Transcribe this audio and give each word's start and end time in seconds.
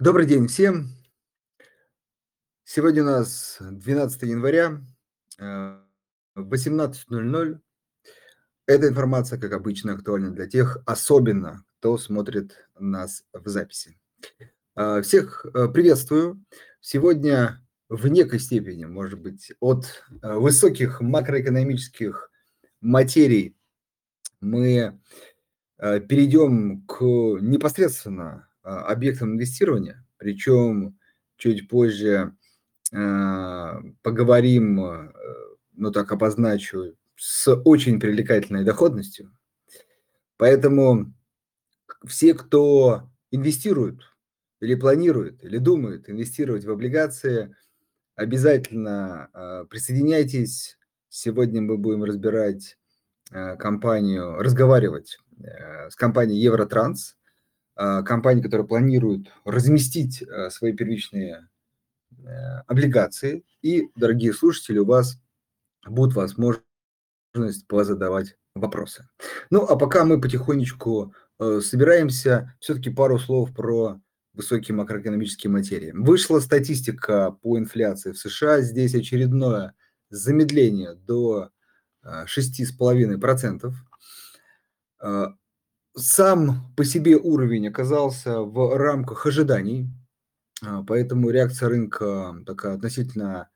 Добрый 0.00 0.26
день 0.26 0.46
всем. 0.46 0.90
Сегодня 2.62 3.02
у 3.02 3.06
нас 3.06 3.56
12 3.58 4.22
января, 4.22 4.80
э, 5.40 5.80
18:00. 6.36 7.60
Эта 8.66 8.86
информация, 8.86 9.40
как 9.40 9.52
обычно, 9.52 9.94
актуальна 9.94 10.30
для 10.30 10.46
тех, 10.46 10.78
особенно 10.86 11.64
кто 11.80 11.98
смотрит 11.98 12.68
нас 12.78 13.24
в 13.32 13.48
записи. 13.48 13.98
Э, 14.76 15.02
всех 15.02 15.44
э, 15.46 15.66
приветствую. 15.66 16.44
Сегодня 16.80 17.60
в 17.88 18.06
некой 18.06 18.38
степени, 18.38 18.84
может 18.84 19.18
быть, 19.18 19.50
от 19.58 20.04
высоких 20.22 21.00
макроэкономических 21.00 22.30
материй 22.80 23.56
мы 24.40 25.00
перейдем 25.76 26.82
к 26.86 27.00
непосредственно 27.02 28.47
объектом 28.68 29.34
инвестирования, 29.34 30.04
причем 30.18 30.98
чуть 31.36 31.68
позже 31.68 32.34
а, 32.92 33.80
поговорим, 34.02 35.12
ну 35.74 35.90
так 35.92 36.12
обозначу, 36.12 36.96
с 37.16 37.52
очень 37.52 37.98
привлекательной 38.00 38.64
доходностью. 38.64 39.32
Поэтому 40.36 41.12
все, 42.04 42.34
кто 42.34 43.08
инвестирует 43.30 44.00
или 44.60 44.74
планирует, 44.74 45.42
или 45.44 45.58
думает 45.58 46.08
инвестировать 46.10 46.64
в 46.64 46.70
облигации, 46.70 47.54
обязательно 48.14 49.28
а, 49.32 49.64
присоединяйтесь. 49.64 50.76
Сегодня 51.08 51.62
мы 51.62 51.78
будем 51.78 52.04
разбирать 52.04 52.76
компанию, 53.58 54.36
разговаривать 54.36 55.18
э, 55.38 55.90
с 55.90 55.96
компанией 55.96 56.40
Евротранс– 56.40 57.14
а, 57.17 57.17
компании, 58.02 58.42
которые 58.42 58.66
планируют 58.66 59.28
разместить 59.44 60.22
а, 60.22 60.50
свои 60.50 60.72
первичные 60.72 61.48
э, 62.10 62.58
облигации. 62.66 63.44
И, 63.62 63.90
дорогие 63.94 64.32
слушатели, 64.32 64.78
у 64.78 64.84
вас 64.84 65.20
будет 65.86 66.14
возможность 66.14 66.64
позадавать 67.68 68.36
вопросы. 68.56 69.08
Ну, 69.50 69.62
а 69.64 69.76
пока 69.76 70.04
мы 70.04 70.20
потихонечку 70.20 71.14
э, 71.38 71.60
собираемся, 71.62 72.56
все-таки 72.58 72.90
пару 72.90 73.18
слов 73.18 73.54
про 73.54 74.00
высокие 74.32 74.74
макроэкономические 74.74 75.50
материи. 75.52 75.92
Вышла 75.92 76.40
статистика 76.40 77.30
по 77.30 77.58
инфляции 77.58 78.10
в 78.10 78.18
США. 78.18 78.60
Здесь 78.60 78.94
очередное 78.94 79.74
замедление 80.10 80.94
до 80.94 81.50
6,5% 82.04 83.72
сам 85.98 86.72
по 86.76 86.84
себе 86.84 87.16
уровень 87.16 87.68
оказался 87.68 88.40
в 88.40 88.76
рамках 88.76 89.26
ожиданий, 89.26 89.88
а, 90.62 90.82
поэтому 90.82 91.30
реакция 91.30 91.68
рынка 91.68 92.36
такая 92.46 92.74
относительно, 92.74 93.48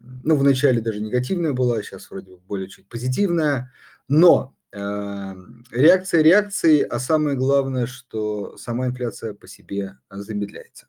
ну, 0.00 0.36
вначале 0.36 0.80
даже 0.80 1.00
негативная 1.00 1.52
была, 1.52 1.82
сейчас 1.82 2.10
вроде 2.10 2.36
более 2.36 2.68
чуть 2.68 2.88
позитивная, 2.88 3.72
но 4.08 4.54
э, 4.72 5.34
реакция 5.70 6.22
реакции, 6.22 6.82
а 6.82 6.98
самое 6.98 7.36
главное, 7.36 7.86
что 7.86 8.56
сама 8.56 8.86
инфляция 8.86 9.34
по 9.34 9.46
себе 9.46 9.98
замедляется. 10.10 10.88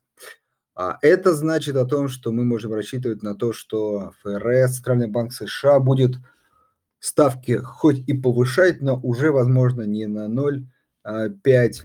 А 0.74 0.98
это 1.00 1.32
значит 1.34 1.76
о 1.76 1.86
том, 1.86 2.08
что 2.08 2.32
мы 2.32 2.44
можем 2.44 2.74
рассчитывать 2.74 3.22
на 3.22 3.34
то, 3.34 3.54
что 3.54 4.12
ФРС, 4.20 4.76
Центральный 4.76 5.08
банк 5.08 5.32
США 5.32 5.80
будет 5.80 6.16
ставки 6.98 7.56
хоть 7.56 8.06
и 8.06 8.12
повышать, 8.12 8.82
но 8.82 9.00
уже, 9.00 9.32
возможно, 9.32 9.82
не 9.82 10.06
на 10.06 10.28
0, 10.28 10.66
5 11.42 11.84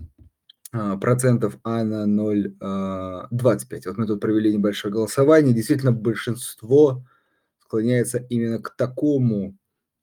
а, 0.74 0.98
процентов, 0.98 1.58
а 1.64 1.84
на 1.84 2.06
0,25. 2.06 2.58
А, 2.62 3.28
вот 3.30 3.98
мы 3.98 4.08
тут 4.08 4.22
провели 4.22 4.54
небольшое 4.54 4.94
голосование. 4.94 5.54
Действительно, 5.54 5.92
большинство 5.92 7.04
склоняется 7.60 8.20
именно 8.30 8.60
к 8.60 8.76
такому 8.76 9.58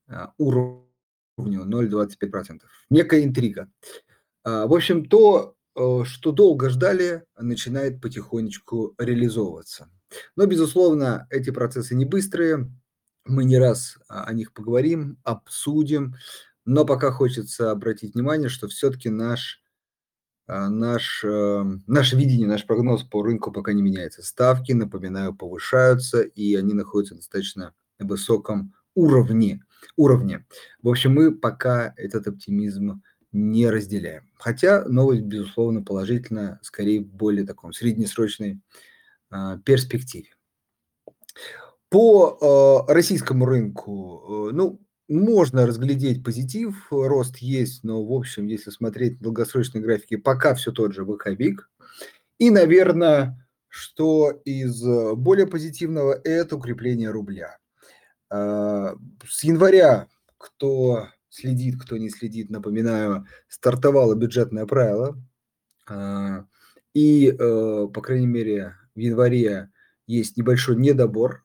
а, 0.09 0.33
уровню 0.39 0.85
0,25%. 1.39 2.61
Некая 2.91 3.25
интрига. 3.25 3.69
В 4.45 4.75
общем, 4.75 5.05
то, 5.05 5.57
что 5.75 6.33
долго 6.33 6.71
ждали, 6.71 7.25
начинает 7.37 8.01
потихонечку 8.01 8.95
реализовываться. 8.97 9.91
Но, 10.37 10.47
безусловно, 10.47 11.27
эти 11.29 11.51
процессы 11.51 11.95
не 11.95 12.07
быстрые. 12.07 12.71
Мы 13.27 13.45
не 13.45 13.59
раз 13.59 13.99
о 14.09 14.33
них 14.33 14.55
поговорим, 14.55 15.19
обсудим. 15.23 16.15
Но 16.69 16.85
пока 16.85 17.11
хочется 17.11 17.71
обратить 17.71 18.13
внимание, 18.13 18.51
что 18.51 18.69
все-таки 18.69 19.09
наш, 19.09 19.63
а, 20.47 20.69
наш, 20.69 21.25
э, 21.25 21.65
наше 21.87 22.15
видение, 22.15 22.47
наш 22.47 22.67
прогноз 22.67 23.05
по 23.05 23.23
рынку 23.23 23.51
пока 23.51 23.73
не 23.73 23.81
меняется. 23.81 24.23
Ставки, 24.23 24.73
напоминаю, 24.73 25.35
повышаются, 25.35 26.21
и 26.21 26.55
они 26.57 26.75
находятся 26.75 27.15
на 27.15 27.21
достаточно 27.21 27.75
высоком 27.99 28.75
уровне. 28.95 29.65
уровне. 29.97 30.45
В 30.83 30.91
общем, 30.91 31.15
мы 31.15 31.35
пока 31.35 31.95
этот 31.97 32.29
оптимизм 32.29 33.03
не 33.33 33.71
разделяем. 33.71 34.29
Хотя 34.35 34.85
новость, 34.87 35.23
безусловно, 35.23 35.83
положительная, 35.83 36.61
скорее 36.63 37.01
в 37.01 37.07
более 37.07 37.47
таком 37.47 37.73
среднесрочной 37.73 38.61
э, 39.31 39.59
перспективе. 39.65 40.35
По 41.89 42.85
э, 42.87 42.93
российскому 42.93 43.47
рынку, 43.47 44.51
э, 44.51 44.53
ну, 44.53 44.83
можно 45.15 45.67
разглядеть 45.67 46.23
позитив, 46.23 46.87
рост 46.91 47.39
есть, 47.39 47.83
но, 47.83 48.05
в 48.05 48.13
общем, 48.13 48.47
если 48.47 48.71
смотреть 48.71 49.21
долгосрочные 49.21 49.83
графики, 49.83 50.17
пока 50.17 50.55
все 50.55 50.71
тот 50.71 50.93
же 50.93 51.05
ВК-ВИК. 51.05 51.69
И, 52.39 52.51
наверное, 52.51 53.49
что 53.69 54.31
из 54.45 54.85
э, 54.85 55.15
более 55.15 55.47
позитивного– 55.47 56.21
это 56.25 56.57
укрепление 56.57 57.11
рубля. 57.11 57.59
А, 58.31 58.97
с 59.27 59.45
января, 59.45 60.09
кто 60.37 61.09
следит, 61.29 61.81
кто 61.81 61.97
не 61.97 62.11
следит, 62.11 62.51
напоминаю, 62.51 63.27
стартовало 63.49 64.15
бюджетное 64.15 64.67
правило. 64.67 65.17
А, 65.89 66.45
и, 66.95 67.29
э, 67.29 67.37
по 67.93 68.01
крайней 68.01 68.27
мере, 68.27 68.75
в 68.95 68.99
январе 68.99 69.71
есть 70.07 70.37
небольшой 70.37 70.77
недобор 70.77 71.45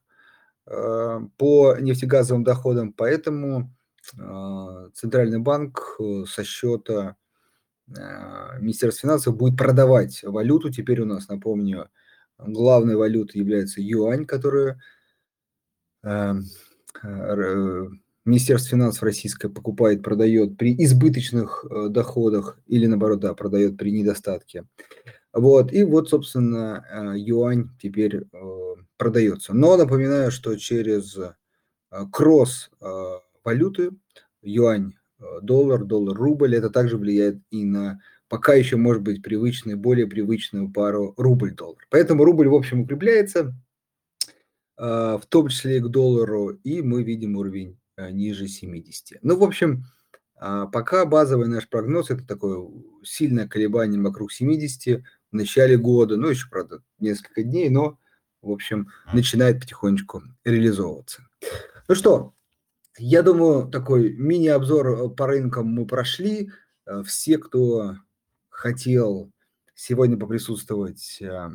по 0.66 1.75
нефтегазовым 1.79 2.44
доходам, 2.44 2.94
поэтому 2.94 3.75
э, 4.18 4.90
Центральный 4.94 5.40
банк 5.40 5.97
э, 6.00 6.24
со 6.28 6.44
счета 6.44 7.16
Министерства 7.88 9.01
финансов 9.07 9.35
будет 9.35 9.57
продавать 9.57 10.24
валюту. 10.24 10.69
Теперь 10.69 11.01
у 11.01 11.06
нас, 11.06 11.28
напомню, 11.28 11.90
главной 12.38 12.96
валютой 12.96 13.41
является 13.41 13.81
юань, 13.81 14.25
которую 14.25 14.79
Министерство 18.25 18.69
финансов 18.69 19.03
российское 19.03 19.50
покупает, 19.50 20.01
продает 20.01 20.57
при 20.57 20.74
избыточных 20.81 21.66
доходах 21.90 22.57
или, 22.68 22.85
наоборот, 22.85 23.19
да, 23.19 23.34
продает 23.34 23.78
при 23.78 23.91
недостатке. 23.91 24.66
Вот, 25.33 25.73
и 25.73 25.83
вот, 25.83 26.09
собственно, 26.09 26.85
э, 26.89 27.17
юань 27.17 27.69
теперь 27.81 28.17
э, 28.17 28.75
продается. 28.97 29.53
Но 29.53 29.75
напоминаю, 29.77 30.31
что 30.31 30.55
через 30.57 31.17
э, 31.17 31.33
кросс 32.11 32.69
валюты, 33.44 33.91
юань, 34.44 34.94
доллар, 35.41 35.85
доллар, 35.85 36.16
рубль, 36.16 36.55
это 36.55 36.69
также 36.69 36.97
влияет 36.97 37.39
и 37.49 37.66
на 37.66 37.99
пока 38.29 38.53
еще 38.53 38.77
может 38.77 39.01
быть 39.01 39.21
привычную, 39.21 39.77
более 39.77 40.07
привычную 40.07 40.71
пару 40.71 41.13
рубль-доллар. 41.17 41.85
Поэтому 41.89 42.23
рубль, 42.23 42.47
в 42.47 42.55
общем, 42.55 42.81
укрепляется, 42.81 43.53
в 44.75 45.21
том 45.29 45.50
числе 45.50 45.77
и 45.77 45.81
к 45.81 45.88
доллару, 45.88 46.50
и 46.50 46.81
мы 46.81 47.03
видим 47.03 47.38
уровень 47.38 47.77
ниже 47.97 48.47
70. 48.47 49.19
Ну, 49.21 49.38
в 49.38 49.44
общем, 49.44 49.83
пока 50.35 51.05
базовый 51.05 51.47
наш 51.47 51.69
прогноз– 51.69 52.09
это 52.09 52.25
такое 52.25 52.67
сильное 53.03 53.47
колебание 53.47 54.01
вокруг 54.01 54.31
70, 54.31 55.03
в 55.33 55.35
начале 55.35 55.77
года, 55.77 56.16
ну, 56.16 56.29
еще, 56.29 56.47
правда, 56.49 56.81
несколько 56.99 57.44
дней, 57.44 57.69
но, 57.69 57.97
в 58.41 58.51
общем, 58.51 58.89
начинает 59.13 59.59
потихонечку 59.59 60.24
реализовываться. 60.45 61.24
Ну 61.89 61.95
что, 61.95 62.33
я 62.97 63.24
думаю, 63.24 63.68
такой 63.68 64.13
мини-обзор 64.13 64.88
э, 64.88 65.09
по 65.09 65.25
рынкам 65.25 65.68
мы 65.68 65.88
прошли. 65.88 66.51
Э, 66.85 67.01
все, 67.03 67.39
кто 67.39 67.95
хотел 68.50 69.31
сегодня 69.74 70.18
поприсутствовать, 70.18 71.18
э, 71.19 71.50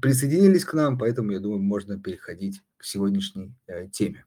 присоединились 0.00 0.64
к 0.64 0.74
нам, 0.74 0.96
поэтому, 0.96 1.32
я 1.32 1.40
думаю, 1.40 1.60
можно 1.60 2.00
переходить 2.00 2.62
к 2.76 2.84
сегодняшней 2.84 3.52
теме. 3.90 4.24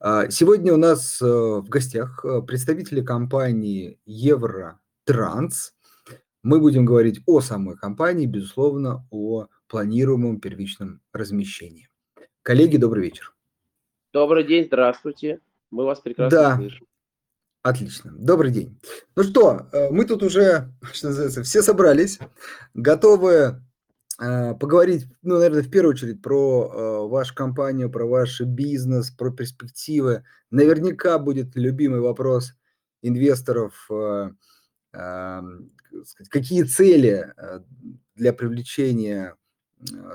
А, 0.00 0.30
сегодня 0.30 0.72
у 0.72 0.78
нас 0.78 1.20
в 1.20 1.68
гостях 1.68 2.24
представители 2.46 3.02
компании 3.02 3.98
Евротранс. 4.06 5.73
Мы 6.44 6.60
будем 6.60 6.84
говорить 6.84 7.22
о 7.24 7.40
самой 7.40 7.74
компании, 7.74 8.26
безусловно, 8.26 9.06
о 9.10 9.46
планируемом 9.66 10.40
первичном 10.40 11.00
размещении. 11.10 11.88
Коллеги, 12.42 12.76
добрый 12.76 13.04
вечер. 13.04 13.34
Добрый 14.12 14.44
день, 14.44 14.66
здравствуйте. 14.66 15.40
Мы 15.70 15.86
вас 15.86 16.00
прекрасно 16.00 16.38
да. 16.38 16.56
слышим. 16.56 16.86
Отлично. 17.62 18.12
Добрый 18.14 18.50
день. 18.50 18.78
Ну 19.16 19.22
что, 19.22 19.68
э, 19.72 19.88
мы 19.90 20.04
тут 20.04 20.22
уже, 20.22 20.70
что 20.92 21.08
называется, 21.08 21.42
все 21.44 21.62
собрались, 21.62 22.18
готовы 22.74 23.62
а, 24.18 24.52
поговорить, 24.52 25.06
ну, 25.22 25.36
наверное, 25.36 25.62
в 25.62 25.70
первую 25.70 25.94
очередь 25.94 26.20
про, 26.20 26.70
а, 26.70 27.08
вашу 27.08 27.34
компанию, 27.34 27.90
про 27.90 28.04
ваш 28.04 28.42
бизнес, 28.42 29.10
про 29.10 29.30
перспективы. 29.30 30.24
Наверняка 30.50 31.18
будет 31.18 31.56
любимый 31.56 32.00
вопрос 32.00 32.52
инвесторов, 33.00 33.88
сказать, 34.94 36.28
какие 36.30 36.62
цели, 36.62 37.32
а, 37.36 37.64
для 38.14 38.32
привлечения, 38.32 39.36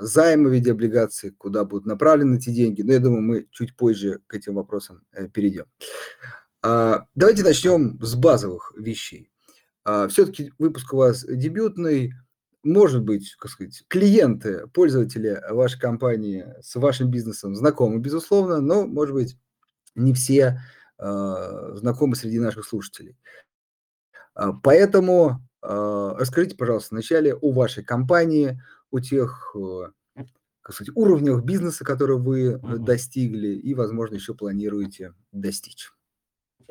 займа 0.00 0.48
в 0.48 0.52
виде 0.52 0.72
облигаций, 0.72 1.30
куда 1.30 1.64
будут 1.64 1.86
направлены 1.86 2.36
эти 2.36 2.50
деньги. 2.50 2.82
Но 2.82 2.92
я 2.92 2.98
думаю, 2.98 3.22
мы 3.22 3.46
чуть 3.50 3.76
позже 3.76 4.20
к 4.26 4.34
этим 4.34 4.54
вопросам, 4.54 5.02
э, 5.12 5.28
перейдем. 5.28 5.66
А, 6.62 7.06
давайте 7.14 7.42
начнем 7.42 7.98
с 8.02 8.14
базовых 8.14 8.72
вещей. 8.76 9.30
А, 9.84 10.08
всё-таки 10.08 10.52
выпуск 10.58 10.92
у 10.92 10.98
вас 10.98 11.24
дебютный. 11.24 12.12
Может 12.62 13.02
быть, 13.02 13.34
как 13.38 13.50
сказать, 13.50 13.82
клиенты, 13.88 14.66
пользователи 14.74 15.40
вашей 15.50 15.80
компании 15.80 16.46
с 16.62 16.74
вашим 16.76 17.10
бизнесом 17.10 17.54
знакомы, 17.54 18.00
безусловно, 18.00 18.60
но, 18.60 18.86
может 18.86 19.14
быть, 19.14 19.38
не 19.94 20.12
все, 20.12 20.60
а, 20.98 21.74
знакомы 21.76 22.16
среди 22.16 22.38
наших 22.38 22.66
слушателей. 22.66 23.16
А, 24.34 24.52
поэтому, 24.52 25.40
а, 25.62 26.14
расскажите, 26.18 26.56
пожалуйста, 26.56 26.94
вначале 26.94 27.34
о 27.34 27.52
вашей 27.52 27.84
компании, 27.84 28.60
о 28.90 29.00
тех, 29.00 29.54
э, 29.56 30.22
как 30.62 30.74
сказать, 30.74 30.94
уровнях 30.96 31.44
бизнеса, 31.44 31.84
которые 31.84 32.18
вы, 32.18 32.52
э, 32.52 32.58
достигли 32.78 33.48
и, 33.48 33.74
возможно, 33.74 34.16
еще 34.16 34.34
планируете 34.34 35.14
достичь. 35.32 35.90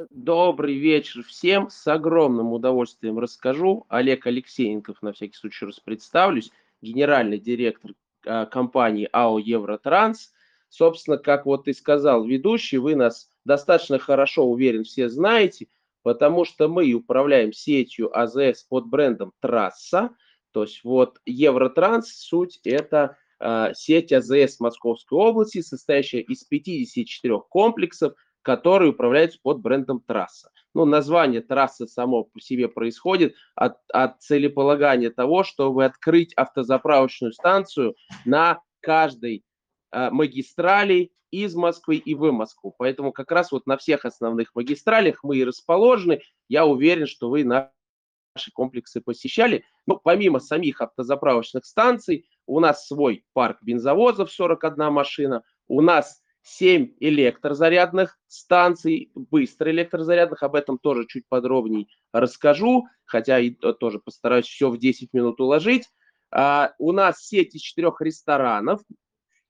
Добрый 0.10 0.78
вечер 0.78 1.24
всем. 1.24 1.70
С 1.70 1.86
огромным 1.88 2.54
удовольствием 2.54 3.20
расскажу. 3.20 3.86
Олег 3.90 4.26
Алексеенков, 4.28 5.02
на 5.02 5.12
всякий 5.12 5.36
случай 5.36 5.66
раз 5.66 5.82
представлюсь, 5.82 6.52
генеральный 6.82 7.38
директор 7.38 7.92
а, 8.26 8.46
компании 8.46 9.10
АО 9.12 9.40
«Евротранс». 9.40 10.32
Собственно, 10.70 11.18
как 11.18 11.46
вот 11.46 11.68
и 11.68 11.74
сказал 11.74 12.24
ведущий, 12.24 12.78
вы 12.78 12.96
нас 12.96 13.30
достаточно 13.44 14.00
хорошо, 14.00 14.46
уверен, 14.46 14.84
все 14.84 15.10
знаете, 15.10 15.68
потому 16.04 16.46
что 16.46 16.68
мы 16.68 16.92
управляем 16.94 17.54
сетью 17.54 18.16
АЗС 18.18 18.64
под 18.64 18.88
брендом 18.88 19.34
«Трасса». 19.40 20.12
То 20.52 20.64
есть 20.64 20.84
вот 20.84 21.20
«Евротранс» 21.26 22.12
суть 22.12 22.60
это 22.64 23.18
а, 23.40 23.74
сеть 23.74 24.12
АЗС 24.12 24.60
Московской 24.60 25.18
области, 25.18 25.62
состоящая 25.62 26.22
из 26.22 26.44
54 26.44 27.40
комплексов, 27.50 28.14
которые 28.42 28.92
управляются 28.92 29.40
под 29.42 29.60
брендом 29.60 30.02
«Трасса». 30.02 30.52
Ну, 30.74 30.86
название 30.86 31.42
«Трасса» 31.42 31.88
само 31.88 32.24
по 32.24 32.40
себе 32.40 32.68
происходит 32.68 33.36
от, 33.56 33.78
от 33.92 34.22
целеполагания 34.22 35.10
того, 35.10 35.44
чтобы 35.44 35.86
открыть 35.86 36.34
автозаправочную 36.34 37.34
станцию 37.34 37.96
на 38.26 38.62
каждой 38.82 39.44
э, 39.92 40.10
магистрали 40.10 41.12
из 41.32 41.56
Москвы 41.56 41.98
и 41.98 42.16
в 42.16 42.32
Москву. 42.32 42.74
Поэтому 42.78 43.12
как 43.12 43.32
раз 43.32 43.52
вот 43.52 43.66
на 43.68 43.78
всех 43.78 44.06
основных 44.06 44.56
магистралях 44.56 45.24
мы 45.24 45.38
и 45.38 45.44
расположены. 45.44 46.22
Я 46.48 46.66
уверен, 46.66 47.08
что 47.08 47.30
вы 47.30 47.44
наши 47.44 47.72
комплексы 48.54 49.02
посещали. 49.02 49.64
Но 49.86 49.98
помимо 49.98 50.40
самих 50.40 50.82
автозаправочных 50.82 51.66
станций, 51.66 52.26
у 52.46 52.60
нас 52.60 52.88
свой 52.88 53.26
парк 53.34 53.60
бензовозов, 53.62 54.32
41 54.32 54.92
машина, 54.92 55.44
у 55.68 55.82
нас 55.82 56.22
7 56.44 56.94
электрозарядных 57.00 58.18
станций, 58.28 59.12
быстро 59.14 59.72
электрозарядных, 59.72 60.42
об 60.44 60.56
этом 60.56 60.78
тоже 60.78 61.06
чуть 61.08 61.28
подробнее 61.28 61.88
расскажу, 62.12 62.88
хотя 63.06 63.40
и 63.40 63.52
тоже 63.52 64.00
постараюсь 64.00 64.46
все 64.46 64.70
в 64.70 64.78
10 64.78 65.14
минут 65.14 65.40
уложить. 65.40 65.90
А, 66.32 66.74
у 66.78 66.92
нас 66.92 67.26
сеть 67.26 67.56
из 67.56 67.62
четырех 67.62 68.02
ресторанов, 68.02 68.82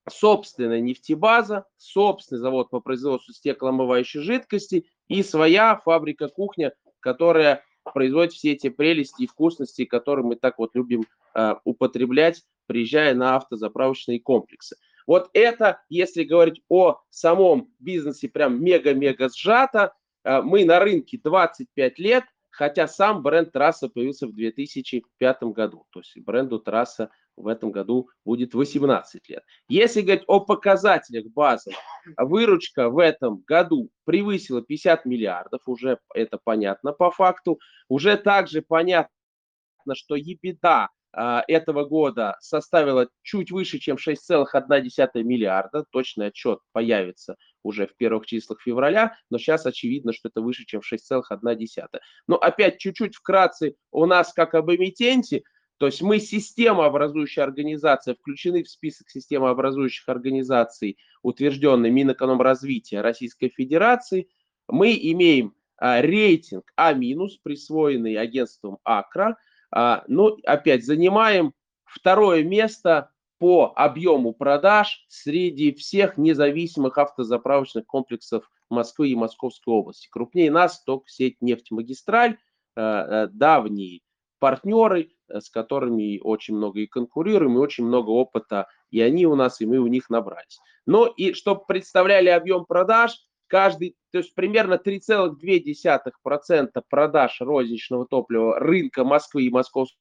собственная 0.09 0.79
нефтебаза, 0.79 1.65
собственный 1.77 2.39
завод 2.39 2.69
по 2.69 2.79
производству 2.79 3.33
стеклоомывающей 3.33 4.21
жидкости 4.21 4.85
и 5.07 5.23
своя 5.23 5.77
фабрика-кухня, 5.77 6.73
которая 6.99 7.63
производит 7.93 8.33
все 8.33 8.53
эти 8.53 8.69
прелести 8.69 9.23
и 9.23 9.27
вкусности, 9.27 9.85
которые 9.85 10.25
мы 10.25 10.35
так 10.35 10.57
вот 10.57 10.75
любим 10.75 11.05
э, 11.33 11.55
употреблять, 11.63 12.43
приезжая 12.67 13.15
на 13.15 13.35
автозаправочные 13.35 14.19
комплексы. 14.19 14.75
Вот 15.07 15.29
это, 15.33 15.81
если 15.89 16.23
говорить 16.23 16.61
о 16.69 16.99
самом 17.09 17.73
бизнесе, 17.79 18.29
прям 18.29 18.63
мега-мега 18.63 19.29
сжато. 19.29 19.93
Э, 20.23 20.41
мы 20.41 20.65
на 20.65 20.79
рынке 20.79 21.19
25 21.23 21.99
лет, 21.99 22.23
хотя 22.49 22.87
сам 22.87 23.21
бренд 23.21 23.51
Трасса 23.51 23.89
появился 23.89 24.27
в 24.27 24.33
2005 24.33 25.43
году. 25.43 25.85
То 25.91 25.99
есть 25.99 26.17
бренду 26.19 26.59
Трасса 26.59 27.09
в 27.35 27.47
этом 27.47 27.71
году 27.71 28.09
будет 28.25 28.53
18 28.53 29.29
лет. 29.29 29.43
Если 29.67 30.01
говорить 30.01 30.25
о 30.27 30.41
показателях 30.41 31.25
базовых, 31.27 31.77
выручка 32.17 32.89
в 32.89 32.99
этом 32.99 33.43
году 33.47 33.89
превысила 34.05 34.61
50 34.61 35.05
миллиардов, 35.05 35.61
уже 35.65 35.99
это 36.13 36.37
понятно 36.43 36.91
по 36.91 37.11
факту. 37.11 37.59
Уже 37.87 38.17
также 38.17 38.61
понятно, 38.61 39.09
что 39.93 40.17
EBITDA 40.17 40.87
а, 41.11 41.43
этого 41.47 41.85
года 41.85 42.37
составила 42.39 43.07
чуть 43.23 43.51
выше, 43.51 43.79
чем 43.79 43.97
6,1 43.97 45.23
миллиарда. 45.23 45.85
Точный 45.91 46.27
отчет 46.27 46.59
появится 46.71 47.35
уже 47.63 47.87
в 47.87 47.95
первых 47.95 48.25
числах 48.25 48.61
февраля, 48.61 49.15
но 49.29 49.37
сейчас 49.37 49.65
очевидно, 49.65 50.13
что 50.13 50.29
это 50.29 50.41
выше, 50.41 50.65
чем 50.65 50.81
6,1. 50.81 51.99
Но 52.27 52.37
опять 52.37 52.79
чуть-чуть 52.79 53.15
вкратце 53.15 53.75
у 53.91 54.05
нас 54.05 54.33
как 54.33 54.53
об 54.55 54.71
эмитенте, 54.71 55.43
то 55.77 55.85
есть 55.85 56.01
мы 56.01 56.19
системообразующая 56.19 57.43
организация, 57.43 58.15
включены 58.15 58.63
в 58.63 58.69
список 58.69 59.09
системообразующих 59.09 60.07
организаций, 60.09 60.97
утвержденный 61.21 61.89
Минэкономразвития 61.89 63.01
Российской 63.01 63.49
Федерации. 63.49 64.27
Мы 64.67 64.97
имеем 65.01 65.55
а, 65.77 66.01
рейтинг 66.01 66.71
А-, 66.75 66.93
присвоенный 66.93 68.15
агентством 68.15 68.79
АКРА– 68.83 69.37
а, 69.71 70.03
ну, 70.07 70.37
опять 70.45 70.85
занимаем 70.85 71.53
второе 71.85 72.43
место 72.43 73.11
по 73.39 73.71
объему 73.75 74.33
продаж 74.33 75.05
среди 75.07 75.73
всех 75.73 76.17
независимых 76.17 76.97
автозаправочных 76.97 77.85
комплексов 77.85 78.49
Москвы 78.69 79.09
и 79.09 79.15
Московской 79.15 79.73
области. 79.73 80.09
Крупнее 80.11 80.51
нас 80.51 80.83
только 80.83 81.09
сеть 81.09 81.37
«Нефтьмагистраль», 81.41 82.37
э, 82.75 82.81
э, 82.81 83.27
давние 83.31 84.01
партнеры, 84.39 85.11
э, 85.27 85.39
с 85.39 85.49
которыми 85.49 86.19
очень 86.21 86.55
много 86.55 86.81
и 86.81 86.87
конкурируем, 86.87 87.55
и 87.55 87.61
очень 87.61 87.85
много 87.85 88.09
опыта, 88.09 88.67
и 88.91 89.01
они 89.01 89.25
у 89.25 89.35
нас, 89.35 89.61
и 89.61 89.65
мы 89.65 89.79
у 89.79 89.87
них 89.87 90.09
набрались. 90.09 90.59
Но 90.85 91.07
и 91.07 91.33
чтобы 91.33 91.65
представляли 91.65 92.29
объем 92.29 92.65
продаж, 92.65 93.17
каждый, 93.47 93.95
то 94.11 94.19
есть 94.19 94.35
примерно 94.35 94.73
3,2% 94.73 96.83
продаж 96.89 97.41
розничного 97.41 98.05
топлива 98.05 98.59
рынка 98.59 99.03
Москвы 99.03 99.43
и 99.43 99.49
Московской 99.49 99.97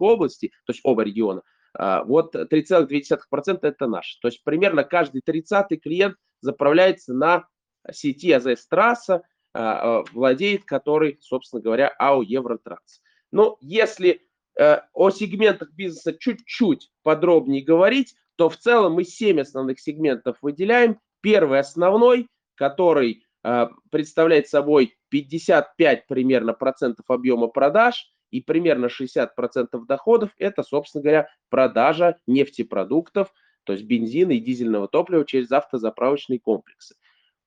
области, 0.00 0.48
то 0.64 0.72
есть 0.72 0.80
оба 0.84 1.02
региона, 1.02 1.42
вот 1.78 2.34
3,2% 2.34 3.58
это 3.62 3.86
наш. 3.86 4.16
То 4.22 4.28
есть 4.28 4.42
примерно 4.44 4.84
каждый 4.84 5.20
30 5.20 5.82
клиент 5.82 6.16
заправляется 6.40 7.12
на 7.12 7.46
сети 7.92 8.32
АЗС 8.32 8.66
Трасса, 8.66 9.22
а, 9.52 10.00
а, 10.00 10.04
владеет 10.12 10.64
который, 10.64 11.18
собственно 11.20 11.62
говоря, 11.62 11.88
АО 11.98 12.22
Евротранс. 12.22 13.00
Но 13.32 13.58
если 13.60 14.22
э, 14.58 14.80
о 14.92 15.10
сегментах 15.10 15.72
бизнеса 15.72 16.14
чуть-чуть 16.18 16.90
подробнее 17.02 17.62
говорить, 17.62 18.14
то 18.36 18.48
в 18.48 18.56
целом 18.56 18.94
мы 18.94 19.04
7 19.04 19.40
основных 19.40 19.80
сегментов 19.80 20.38
выделяем. 20.42 20.98
Первый 21.20 21.58
основной 21.58 22.28
который 22.56 23.24
э, 23.44 23.68
представляет 23.90 24.48
собой 24.48 24.96
55 25.10 26.06
примерно 26.08 26.52
процентов 26.52 27.04
объема 27.08 27.46
продаж 27.46 28.10
и 28.30 28.40
примерно 28.40 28.88
60 28.88 29.34
процентов 29.34 29.86
доходов, 29.86 30.30
это, 30.38 30.62
собственно 30.62 31.02
говоря, 31.02 31.28
продажа 31.48 32.18
нефтепродуктов, 32.26 33.32
то 33.64 33.72
есть 33.72 33.84
бензина 33.84 34.32
и 34.32 34.40
дизельного 34.40 34.88
топлива 34.88 35.24
через 35.24 35.50
автозаправочные 35.52 36.38
комплексы. 36.38 36.94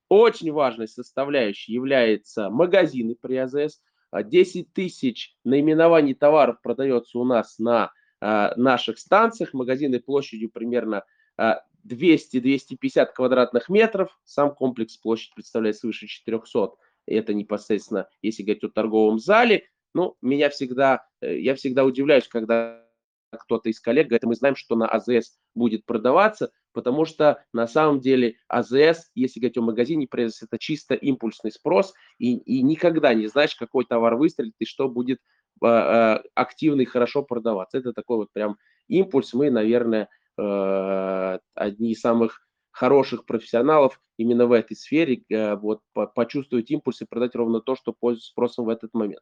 Очень 0.09 0.51
важной 0.51 0.87
составляющей 0.87 1.71
является 1.71 2.49
магазины 2.49 3.15
при 3.19 3.35
АЗС. 3.37 3.81
10 4.11 4.73
тысяч 4.73 5.35
наименований 5.43 6.15
товаров 6.15 6.61
продается 6.63 7.19
у 7.19 7.23
нас 7.23 7.59
на 7.59 7.91
э, 8.21 8.55
наших 8.55 8.97
станциях. 8.97 9.53
Магазины 9.53 9.99
площадью 9.99 10.49
примерно 10.49 11.03
э, 11.37 11.53
200-250 11.87 13.13
квадратных 13.13 13.69
метров. 13.69 14.17
Сам 14.25 14.53
комплекс 14.55 14.97
площадь 14.97 15.33
представляет 15.35 15.77
свыше 15.77 16.07
400. 16.07 16.71
Это 17.05 17.33
непосредственно, 17.33 18.07
если 18.21 18.43
говорить 18.43 18.63
о 18.63 18.69
торговом 18.69 19.19
зале. 19.19 19.67
Ну, 19.93 20.15
меня 20.21 20.49
всегда, 20.49 21.05
э, 21.21 21.39
я 21.39 21.55
всегда 21.55 21.83
удивляюсь, 21.83 22.27
когда 22.27 22.85
кто-то 23.31 23.69
из 23.69 23.79
коллег 23.79 24.07
говорит, 24.07 24.23
мы 24.23 24.35
знаем, 24.35 24.55
что 24.55 24.75
на 24.75 24.87
АЗС 24.87 25.37
будет 25.53 25.85
продаваться, 25.85 26.51
потому 26.73 27.05
что 27.05 27.43
на 27.53 27.67
самом 27.67 27.99
деле 27.99 28.37
АЗС, 28.47 29.11
если 29.13 29.39
говорить 29.39 29.57
о 29.57 29.61
магазине, 29.61 30.07
это 30.11 30.57
чисто 30.57 30.95
импульсный 30.95 31.51
спрос, 31.51 31.93
и, 32.17 32.37
и 32.37 32.63
никогда 32.63 33.13
не 33.13 33.27
знаешь, 33.27 33.55
какой 33.55 33.85
товар 33.85 34.15
выстрелит 34.15 34.55
и 34.59 34.65
что 34.65 34.89
будет 34.89 35.19
активно 35.61 36.81
и 36.81 36.85
хорошо 36.85 37.21
продаваться. 37.21 37.77
Это 37.77 37.91
такой 37.91 38.17
вот 38.17 38.29
прям 38.31 38.57
импульс. 38.87 39.33
Мы, 39.33 39.51
наверное, 39.51 40.07
одни 40.37 41.91
из 41.91 41.99
самых 41.99 42.47
хороших 42.71 43.25
профессионалов 43.25 43.99
именно 44.17 44.45
в 44.45 44.53
этой 44.53 44.77
сфере, 44.77 45.23
вот 45.57 45.81
почувствовать 46.15 46.71
импульс 46.71 47.01
и 47.01 47.05
продать 47.05 47.35
ровно 47.35 47.59
то, 47.59 47.75
что 47.75 47.91
пользуется 47.91 48.29
спросом 48.31 48.65
в 48.65 48.69
этот 48.69 48.93
момент. 48.93 49.21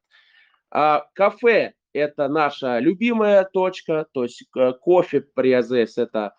А 0.71 1.07
кафе– 1.13 1.73
это 1.93 2.27
наша 2.27 2.79
любимая 2.79 3.43
точка, 3.43 4.07
то 4.11 4.23
есть 4.23 4.45
кофе 4.81 5.21
при 5.21 5.51
АЗС– 5.53 5.97
это 5.97 6.35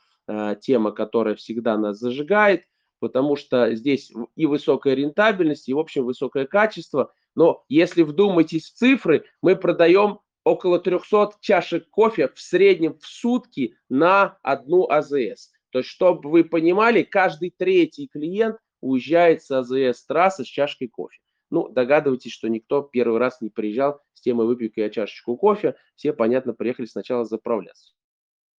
тема, 0.60 0.92
которая 0.92 1.34
всегда 1.34 1.76
нас 1.76 1.98
зажигает– 1.98 2.64
потому 3.00 3.36
что 3.36 3.74
здесь 3.74 4.12
и 4.36 4.46
высокая 4.46 4.94
рентабельность, 4.94 5.68
и, 5.68 5.74
в 5.74 5.78
общем, 5.78 6.04
высокое 6.04 6.46
качество. 6.46 7.12
Но 7.34 7.64
если 7.68 8.02
вдумайтесь 8.02 8.70
в 8.70 8.74
цифры, 8.74 9.24
мы 9.42 9.56
продаем 9.56 10.20
около 10.44 10.78
300 10.80 11.32
чашек 11.40 11.88
кофе 11.90 12.28
в 12.28 12.40
среднем 12.40 12.98
в 12.98 13.06
сутки 13.06 13.76
на 13.88 14.38
одну 14.42 14.88
АЗС. 14.88 15.52
То 15.70 15.78
есть, 15.78 15.90
чтобы 15.90 16.30
вы 16.30 16.44
понимали, 16.44 17.02
каждый 17.02 17.54
третий 17.56 18.08
клиент 18.08 18.56
уезжает 18.80 19.42
с 19.42 19.50
АЗС 19.50 20.04
трассы 20.06 20.44
с 20.44 20.48
чашкой 20.48 20.88
кофе. 20.88 21.18
Ну, 21.50 21.68
догадывайтесь, 21.68 22.32
что 22.32 22.48
никто 22.48 22.82
первый 22.82 23.18
раз 23.18 23.40
не 23.40 23.48
приезжал 23.48 24.00
с 24.14 24.20
темой 24.20 24.46
выпью 24.46 24.70
я 24.76 24.90
чашечку 24.90 25.36
кофе. 25.36 25.76
Все, 25.94 26.12
понятно, 26.12 26.52
приехали 26.52 26.86
сначала 26.86 27.24
заправляться. 27.24 27.94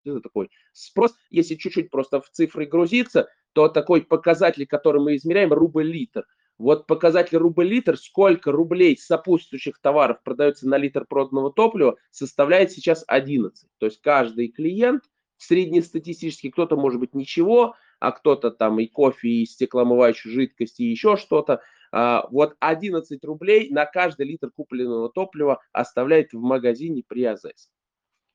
Это 0.05 0.21
такой 0.21 0.51
спрос. 0.73 1.15
Если 1.31 1.57
чуть-чуть 1.57 1.91
просто 1.91 2.21
в 2.21 2.31
цифры 2.31 2.67
грузиться, 2.67 3.29
то 3.53 3.69
такой 3.69 4.03
показатель, 4.03 4.67
который 4.67 5.03
мы 5.03 5.17
измеряем, 5.17 5.53
рубль-литр. 5.53 6.25
Вот 6.57 6.87
показатель 6.87 7.37
рубль-литр, 7.37 7.97
сколько 7.97 8.51
рублей 8.51 8.97
сопутствующих 8.97 9.79
товаров 9.81 10.23
продается 10.25 10.69
на 10.69 10.77
литр 10.77 11.05
проданного 11.09 11.53
топлива, 11.53 11.97
составляет 12.11 12.73
сейчас 12.73 13.05
11. 13.07 13.69
То 13.79 13.87
есть 13.87 14.01
каждый 14.01 14.49
клиент 14.49 15.05
среднестатистически, 15.37 16.51
кто-то 16.51 16.77
может 16.77 16.99
быть 16.99 17.15
ничего, 17.15 17.77
а 18.01 18.13
кто-то 18.13 18.51
там 18.51 18.81
и 18.81 18.87
кофе, 18.87 19.29
и 19.29 19.47
стеклоомывающую 19.47 20.33
жидкость, 20.33 20.81
и 20.81 20.85
еще 20.85 21.17
что-то. 21.17 21.63
А, 21.93 22.27
вот 22.31 22.55
11 22.61 23.25
рублей 23.25 23.71
на 23.71 23.87
каждый 23.87 24.27
литр 24.27 24.51
купленного 24.51 25.11
топлива 25.11 25.61
оставляет 25.73 26.33
в 26.33 26.41
магазине 26.41 27.03
при 27.07 27.25
АЗС. 27.25 27.71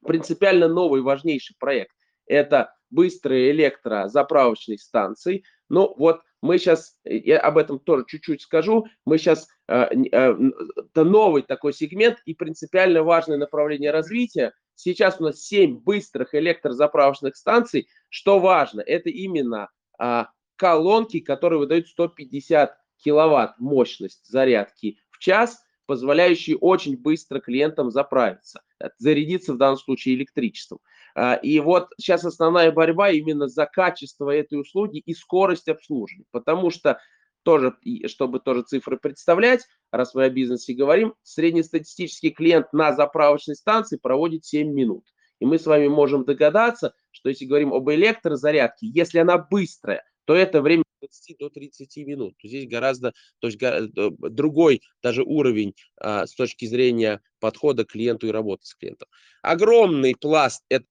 Принципиально 0.06 0.68
новый 0.68 1.02
важнейший 1.02 1.56
проект– 1.60 1.96
это 2.26 2.76
быстрые 2.90 3.52
электрозаправочные 3.52 4.78
станции. 4.78 5.44
Ну 5.70 5.94
вот 5.98 6.22
мы 6.42 6.58
сейчас, 6.58 6.98
я 7.06 7.40
об 7.40 7.58
этом 7.58 7.80
тоже 7.80 8.06
чуть-чуть 8.08 8.42
скажу, 8.42 8.86
мы 9.06 9.18
сейчас, 9.18 9.48
э, 9.68 9.88
э, 10.12 10.36
это 10.76 11.04
новый 11.04 11.42
такой 11.42 11.74
сегмент 11.74 12.20
и 12.26 12.34
принципиально 12.34 13.02
важное 13.04 13.38
направление 13.38 13.92
развития. 13.92 14.54
Сейчас 14.76 15.22
у 15.22 15.24
нас 15.24 15.42
7 15.42 15.80
быстрых 15.80 16.36
электрозаправочных 16.36 17.38
станций. 17.38 17.88
Что 18.10 18.40
важно, 18.40 18.82
это 18.82 19.10
именно 19.10 19.70
а, 19.98 20.30
колонки, 20.56 21.20
которые 21.20 21.60
выдают 21.60 21.88
150 21.88 22.76
киловатт 23.04 23.60
мощность 23.60 24.26
зарядки 24.28 24.98
в 25.12 25.20
час, 25.20 25.62
позволяющие 25.86 26.58
очень 26.58 26.98
быстро 26.98 27.40
клиентам 27.40 27.92
заправиться, 27.92 28.62
зарядиться 28.98 29.54
в 29.54 29.58
данном 29.58 29.78
случае 29.78 30.16
электричеством. 30.16 30.80
А, 31.16 31.36
и 31.36 31.60
вот 31.60 31.90
сейчас 31.98 32.26
основная 32.26 32.72
борьба 32.72 33.12
именно 33.12 33.48
за 33.48 33.66
качество 33.66 34.30
этой 34.30 34.60
услуги 34.60 35.00
и 35.00 35.14
скорость 35.14 35.68
обслуживания, 35.68 36.26
потому 36.32 36.70
что 36.70 37.00
тоже, 37.44 37.76
чтобы 38.08 38.40
тоже 38.40 38.64
цифры 38.64 38.98
представлять, 38.98 39.68
раз 39.92 40.16
мы 40.16 40.24
о 40.24 40.30
бизнесе 40.30 40.74
говорим, 40.74 41.14
среднестатистический 41.24 42.32
клиент 42.32 42.72
на 42.72 42.94
заправочной 42.94 43.56
станции 43.56 43.98
проводит 43.98 44.46
7 44.46 44.72
минут. 44.72 45.04
И 45.40 45.46
мы 45.46 45.60
с 45.60 45.66
вами 45.66 45.90
можем 45.90 46.24
догадаться, 46.24 46.94
что 47.12 47.28
если 47.28 47.46
говорим 47.46 47.74
об 47.74 47.90
электрозарядке, 47.92 48.88
если 48.88 49.20
она 49.20 49.38
быстрая, 49.38 50.04
то 50.26 50.36
это 50.36 50.62
время 50.62 50.84
20 51.02 51.38
до 51.38 51.50
30 51.50 51.98
минут. 52.06 52.36
Здесь 52.44 52.68
гораздо 52.68 53.14
то 53.40 53.48
есть, 53.48 53.60
другой 53.60 54.82
даже 55.02 55.24
уровень 55.24 55.76
а, 55.98 56.26
с 56.26 56.34
точки 56.34 56.66
зрения 56.66 57.22
подхода 57.40 57.86
к 57.86 57.92
клиенту 57.92 58.28
и 58.28 58.32
работы 58.32 58.66
с 58.66 58.76
клиентом. 58.76 59.10
Огромный 59.42 60.16
пласт 60.16 60.64
это 60.70 60.86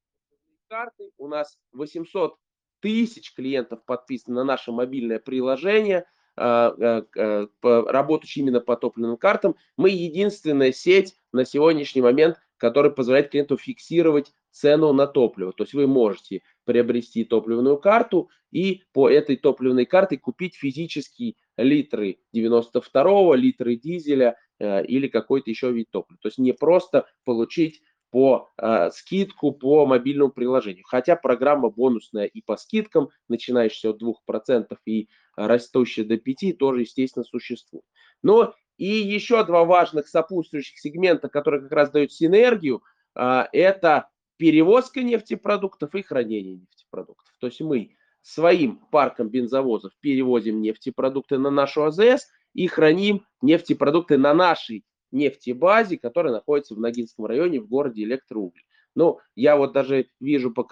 карты. 0.69 1.11
У 1.19 1.29
нас 1.29 1.59
800 1.73 2.37
тысяч 2.81 3.35
клиентов 3.35 3.85
подписаны 3.85 4.37
на 4.37 4.45
наше 4.45 4.73
мобильное 4.73 5.19
приложение, 5.19 6.07
а, 6.35 6.75
а, 6.79 7.47
работающие 7.63 8.43
именно 8.43 8.61
по 8.61 8.77
топливным 8.77 9.19
картам. 9.19 9.55
Мы 9.77 9.91
единственная 9.91 10.73
сеть 10.73 11.15
на 11.33 11.45
сегодняшний 11.45 12.01
момент, 12.01 12.39
которая 12.57 12.91
позволяет 12.91 13.31
клиенту 13.31 13.59
фиксировать 13.59 14.33
цену 14.51 14.93
на 14.95 15.07
топливо. 15.07 15.53
То 15.53 15.65
есть 15.65 15.75
вы 15.75 15.87
можете 15.87 16.43
приобрести 16.65 17.25
топливную 17.25 17.79
карту 17.79 18.31
и 18.51 18.83
по 18.93 19.09
этой 19.09 19.37
топливной 19.37 19.87
карте 19.87 20.19
купить 20.19 20.55
физические 20.55 21.35
литры 21.57 22.19
92 22.33 23.37
литры 23.37 23.77
дизеля 23.77 24.37
э, 24.59 24.85
или 24.85 25.09
какой-то 25.09 25.51
еще 25.51 25.73
вид 25.73 25.91
топлива. 25.91 26.19
То 26.23 26.29
есть 26.29 26.39
не 26.39 26.53
просто 26.53 27.07
получить 27.25 27.83
по 28.13 28.51
э, 28.59 28.91
скидку 28.91 29.53
по 29.53 29.87
мобильному 29.87 30.31
приложению. 30.31 30.85
Хотя 30.87 31.17
программа 31.17 31.71
бонусная 31.71 32.27
и 32.27 32.43
по 32.43 32.57
скидкам, 32.57 33.09
начинающаяся 33.29 33.91
от 33.91 34.03
2% 34.03 34.77
и 34.85 35.09
растущая 35.35 36.05
до 36.05 36.17
5%, 36.17 36.53
тоже, 36.53 36.83
естественно, 36.83 37.25
существует. 37.25 37.87
Но 38.23 38.55
и 38.77 38.87
еще 38.87 39.45
два 39.45 39.65
важных 39.65 40.09
сопутствующих 40.09 40.79
сегмента, 40.79 41.29
которые 41.29 41.63
как 41.63 41.73
раз 41.73 41.91
дают 41.91 42.13
синергию, 42.13 42.83
э, 43.15 43.45
это 43.53 44.11
перевозка 44.43 45.05
нефтепродуктов 45.05 45.95
и 45.95 46.03
хранение 46.03 46.57
нефтепродуктов. 46.57 47.33
То 47.39 47.47
есть 47.47 47.61
мы 47.61 47.95
своим 48.23 48.79
парком 48.91 49.29
бензовозов 49.29 49.93
перевозим 50.01 50.61
нефтепродукты 50.61 51.39
на 51.39 51.49
нашу 51.49 51.85
АЗС 51.85 52.27
и 52.53 52.67
храним 52.67 53.25
нефтепродукты 53.41 54.19
на 54.19 54.35
нашей 54.35 54.85
нефтебазе, 55.13 55.97
которая 55.97 56.33
находится 56.33 56.75
в 56.75 56.81
Ногинском 56.81 57.27
районе 57.27 57.61
в 57.61 57.69
городе 57.69 58.03
Электроуголь. 58.03 58.65
Ну, 58.97 59.21
я 59.37 59.57
вот 59.57 59.75
даже 59.75 60.09
вижу 60.19 60.53
по 60.53 60.65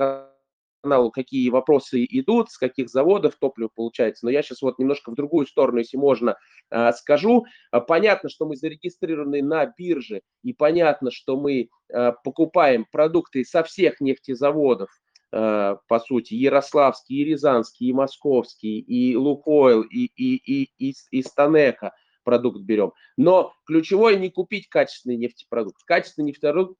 каналу, 0.80 1.10
какие 1.10 1.48
вопросы 1.50 2.06
идут, 2.08 2.50
с 2.50 2.58
каких 2.58 2.88
заводов 2.88 3.36
топливо 3.36 3.70
получается. 3.74 4.24
Но 4.24 4.30
я 4.30 4.42
сейчас 4.42 4.62
вот 4.62 4.78
немножко 4.78 5.10
в 5.10 5.14
другую 5.14 5.46
сторону, 5.46 5.78
если 5.78 5.96
можно, 5.96 6.36
а, 6.70 6.92
скажу. 6.92 7.46
А, 7.70 7.80
понятно, 7.80 8.28
что 8.28 8.46
мы 8.46 8.56
зарегистрированы 8.56 9.42
на 9.42 9.66
бирже, 9.66 10.22
и 10.42 10.52
понятно, 10.52 11.10
что 11.10 11.36
мы 11.36 11.68
а, 11.92 12.12
покупаем 12.12 12.86
продукты 12.90 13.44
со 13.44 13.62
всех 13.62 14.00
нефтезаводов, 14.00 14.90
по 15.32 16.00
сути, 16.04 16.34
Ярославский, 16.34 17.18
и 17.18 17.24
Рязанский, 17.24 17.86
и 17.86 17.92
Московский, 17.92 18.80
и 18.80 19.14
Лукойл, 19.14 19.82
и, 19.82 20.10
и, 20.16 20.34
и, 20.34 20.70
и, 20.76 20.94
и 21.12 21.22
Станека– 21.22 21.92
продукт 22.22 22.60
берем. 22.60 22.92
Но 23.16 23.52
ключевое 23.66 24.16
не 24.16 24.30
купить 24.30 24.68
качественный 24.68 25.16
нефтепродукт. 25.16 25.82
Качественный 25.84 26.34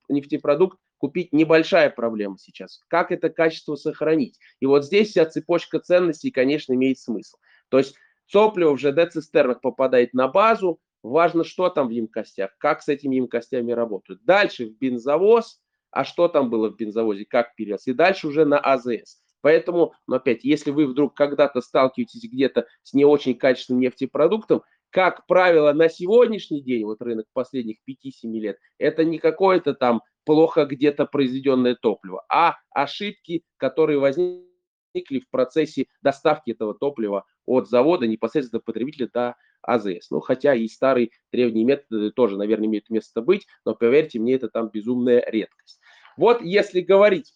нефтепродукт, 0.08 0.78
купить 0.98 1.32
небольшая 1.32 1.90
проблема 1.90 2.36
сейчас. 2.38 2.82
Как 2.88 3.10
это 3.10 3.30
качество 3.30 3.74
сохранить? 3.74 4.38
И 4.60 4.66
вот 4.66 4.84
здесь 4.84 5.10
вся 5.10 5.26
цепочка 5.26 5.80
ценностей, 5.80 6.30
конечно, 6.30 6.74
имеет 6.74 6.98
смысл. 6.98 7.38
То 7.68 7.78
есть 7.78 7.94
топливо 8.30 8.76
в 8.76 8.80
ЖД-цистернах 8.80 9.60
попадает 9.60 10.14
на 10.14 10.28
базу, 10.28 10.80
важно, 11.02 11.44
что 11.44 11.68
там 11.70 11.88
в 11.88 11.90
емкостях, 11.90 12.50
как 12.58 12.82
с 12.82 12.88
этими 12.88 13.16
емкостями 13.16 13.72
работают. 13.72 14.22
Дальше 14.24 14.66
в 14.66 14.78
бензовоз, 14.78 15.60
а 15.90 16.04
что 16.04 16.28
там 16.28 16.50
было 16.50 16.70
в 16.70 16.76
бензовозе, 16.76 17.24
как 17.24 17.54
перевез, 17.54 17.86
и 17.86 17.92
дальше 17.92 18.28
уже 18.28 18.44
на 18.44 18.58
АЗС. 18.58 19.20
Поэтому, 19.42 19.94
но 20.06 20.16
опять, 20.16 20.44
если 20.44 20.70
вы 20.70 20.86
вдруг 20.86 21.14
когда-то 21.14 21.62
сталкиваетесь 21.62 22.30
где-то 22.30 22.66
с 22.82 22.92
не 22.92 23.04
очень 23.04 23.34
качественным 23.34 23.80
нефтепродуктом, 23.80 24.62
как 24.90 25.26
правило, 25.26 25.72
на 25.72 25.88
сегодняшний 25.88 26.62
день, 26.62 26.84
вот 26.84 27.00
рынок 27.00 27.26
последних 27.32 27.78
5-7 27.88 28.32
лет, 28.38 28.58
это 28.78 29.04
не 29.04 29.18
какое-то 29.18 29.74
там 29.74 30.02
плохо 30.24 30.66
где-то 30.66 31.06
произведенное 31.06 31.76
топливо, 31.80 32.24
а 32.28 32.56
ошибки, 32.70 33.44
которые 33.56 33.98
возникли 33.98 35.20
в 35.20 35.30
процессе 35.30 35.86
доставки 36.02 36.50
этого 36.50 36.74
топлива 36.74 37.24
от 37.46 37.68
завода 37.68 38.06
непосредственно 38.06 38.60
потребителя 38.60 39.08
до 39.12 39.36
АЗС. 39.62 40.10
Ну, 40.10 40.20
хотя 40.20 40.54
и 40.54 40.66
старые 40.68 41.10
древние 41.32 41.64
методы 41.64 42.10
тоже, 42.10 42.36
наверное, 42.36 42.66
имеют 42.66 42.90
место 42.90 43.22
быть, 43.22 43.46
но 43.64 43.74
поверьте 43.74 44.18
мне, 44.18 44.34
это 44.34 44.48
там 44.48 44.68
безумная 44.68 45.24
редкость. 45.26 45.80
Вот 46.16 46.42
если 46.42 46.80
говорить 46.80 47.34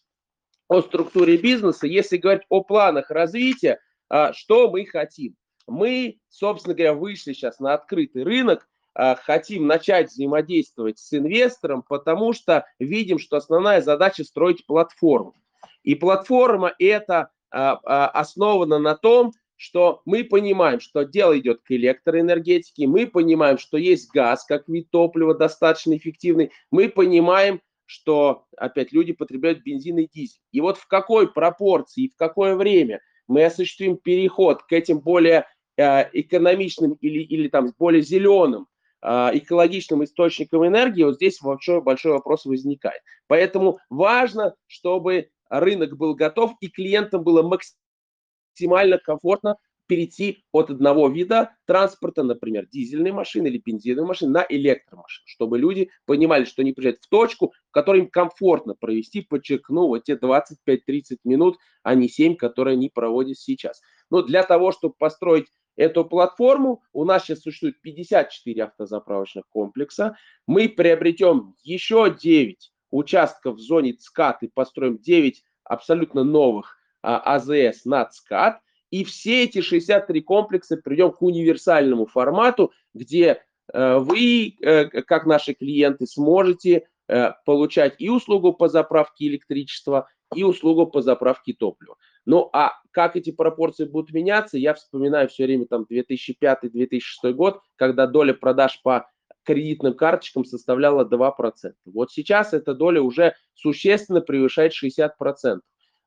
о 0.68 0.80
структуре 0.82 1.36
бизнеса, 1.36 1.86
если 1.86 2.16
говорить 2.16 2.44
о 2.48 2.62
планах 2.62 3.10
развития, 3.10 3.78
а, 4.08 4.32
что 4.32 4.70
мы 4.70 4.84
хотим? 4.86 5.36
Мы, 5.66 6.18
собственно 6.28 6.74
говоря, 6.74 6.94
вышли 6.94 7.32
сейчас 7.32 7.58
на 7.58 7.74
открытый 7.74 8.22
рынок, 8.22 8.68
а, 8.94 9.16
хотим 9.16 9.66
начать 9.66 10.10
взаимодействовать 10.10 10.98
с 10.98 11.12
инвестором, 11.12 11.82
потому 11.82 12.32
что 12.32 12.66
видим, 12.78 13.18
что 13.18 13.36
основная 13.36 13.80
задача 13.80 14.24
строить 14.24 14.66
платформу. 14.66 15.34
И 15.82 15.94
платформа 15.94 16.74
это 16.78 17.30
а, 17.50 17.80
а, 17.84 18.08
основана 18.08 18.78
на 18.78 18.94
том, 18.94 19.32
что 19.56 20.02
мы 20.04 20.24
понимаем, 20.24 20.80
что 20.80 21.04
дело 21.04 21.38
идет 21.38 21.62
к 21.62 21.70
электроэнергетике, 21.70 22.86
мы 22.86 23.06
понимаем, 23.06 23.58
что 23.58 23.78
есть 23.78 24.10
газ 24.12 24.44
как 24.44 24.68
вид 24.68 24.90
топлива 24.90 25.34
достаточно 25.34 25.96
эффективный, 25.96 26.52
мы 26.70 26.88
понимаем, 26.88 27.60
что 27.86 28.46
опять 28.56 28.92
люди 28.92 29.12
потребляют 29.12 29.62
бензин 29.62 29.98
и 29.98 30.08
дизель. 30.12 30.40
И 30.52 30.60
вот 30.60 30.78
в 30.78 30.86
какой 30.86 31.32
пропорции 31.32 32.04
и 32.04 32.10
в 32.10 32.16
какое 32.16 32.56
время 32.56 33.00
мы 33.26 33.44
осуществим 33.44 33.96
переход 33.96 34.62
к 34.62 34.72
этим 34.72 35.00
более 35.00 35.46
экономичным 35.76 36.92
или, 37.00 37.22
или 37.22 37.48
там 37.48 37.72
более 37.78 38.02
зеленым 38.02 38.68
э, 39.02 39.30
экологичным 39.34 40.04
источникам 40.04 40.66
энергии, 40.66 41.02
вот 41.02 41.16
здесь 41.16 41.40
большой, 41.40 41.82
большой 41.82 42.12
вопрос 42.12 42.44
возникает. 42.44 43.02
Поэтому 43.26 43.78
важно, 43.90 44.54
чтобы 44.66 45.30
рынок 45.48 45.96
был 45.96 46.14
готов 46.14 46.52
и 46.60 46.68
клиентам 46.68 47.22
было 47.22 47.42
максимально 47.42 48.98
комфортно 48.98 49.56
перейти 49.86 50.44
от 50.52 50.70
одного 50.70 51.08
вида 51.08 51.54
транспорта, 51.66 52.22
например, 52.22 52.66
дизельной 52.70 53.12
машины 53.12 53.48
или 53.48 53.60
бензиновой 53.64 54.08
машины, 54.08 54.32
на 54.32 54.46
электромашину, 54.48 55.24
чтобы 55.26 55.58
люди 55.58 55.90
понимали, 56.06 56.44
что 56.44 56.62
они 56.62 56.72
приезжают 56.72 57.00
в 57.02 57.08
точку, 57.08 57.52
в 57.68 57.72
которой 57.72 58.00
им 58.02 58.08
комфортно 58.08 58.74
провести, 58.74 59.22
подчеркну, 59.22 59.86
вот 59.86 60.04
те 60.04 60.14
25-30 60.14 61.18
минут, 61.24 61.58
а 61.82 61.94
не 61.94 62.08
7, 62.08 62.36
которые 62.36 62.74
они 62.74 62.88
проводят 62.88 63.38
сейчас. 63.38 63.80
Но 64.10 64.22
для 64.22 64.42
того, 64.42 64.72
чтобы 64.72 64.94
построить 64.98 65.46
эту 65.76 66.04
платформу, 66.04 66.82
у 66.92 67.04
нас 67.04 67.24
сейчас 67.24 67.40
существует 67.40 67.80
54 67.80 68.64
автозаправочных 68.64 69.48
комплекса, 69.48 70.16
мы 70.46 70.68
приобретем 70.68 71.54
еще 71.62 72.14
9 72.16 72.72
участков 72.90 73.56
в 73.56 73.60
зоне 73.60 73.94
ЦКАТ 73.94 74.42
и 74.44 74.48
построим 74.48 74.98
9 74.98 75.42
абсолютно 75.64 76.24
новых 76.24 76.78
а, 77.02 77.34
АЗС, 77.34 77.84
НАЦКАТ, 77.84 78.60
и 78.90 79.02
все 79.02 79.44
эти 79.44 79.60
63 79.60 80.22
комплекса 80.22 80.76
придем 80.76 81.10
к 81.10 81.20
универсальному 81.20 82.06
формату, 82.06 82.72
где 82.94 83.42
э, 83.72 83.98
вы, 83.98 84.54
э, 84.60 84.84
как 85.02 85.26
наши 85.26 85.54
клиенты, 85.54 86.06
сможете 86.06 86.86
э, 87.08 87.32
получать 87.44 87.96
и 87.98 88.08
услугу 88.08 88.52
по 88.52 88.68
заправке 88.68 89.26
электричества, 89.26 90.08
и 90.32 90.44
услугу 90.44 90.86
по 90.86 91.02
заправке 91.02 91.54
топлива. 91.54 91.96
Ну 92.24 92.48
а 92.52 92.74
как 92.94 93.16
эти 93.16 93.32
пропорции 93.32 93.84
будут 93.84 94.14
меняться, 94.14 94.56
я 94.56 94.72
вспоминаю 94.72 95.28
все 95.28 95.44
время 95.44 95.66
там 95.66 95.84
2005-2006 95.90 97.32
год, 97.32 97.60
когда 97.76 98.06
доля 98.06 98.32
продаж 98.32 98.80
по 98.82 99.10
кредитным 99.42 99.94
карточкам 99.94 100.44
составляла 100.44 101.04
2%. 101.04 101.72
Вот 101.86 102.12
сейчас 102.12 102.54
эта 102.54 102.72
доля 102.72 103.02
уже 103.02 103.34
существенно 103.54 104.20
превышает 104.20 104.72
60%. 104.72 105.60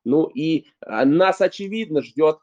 Ну 0.04 0.24
и 0.26 0.66
а, 0.80 1.04
нас, 1.04 1.40
очевидно, 1.42 2.02
ждет 2.02 2.38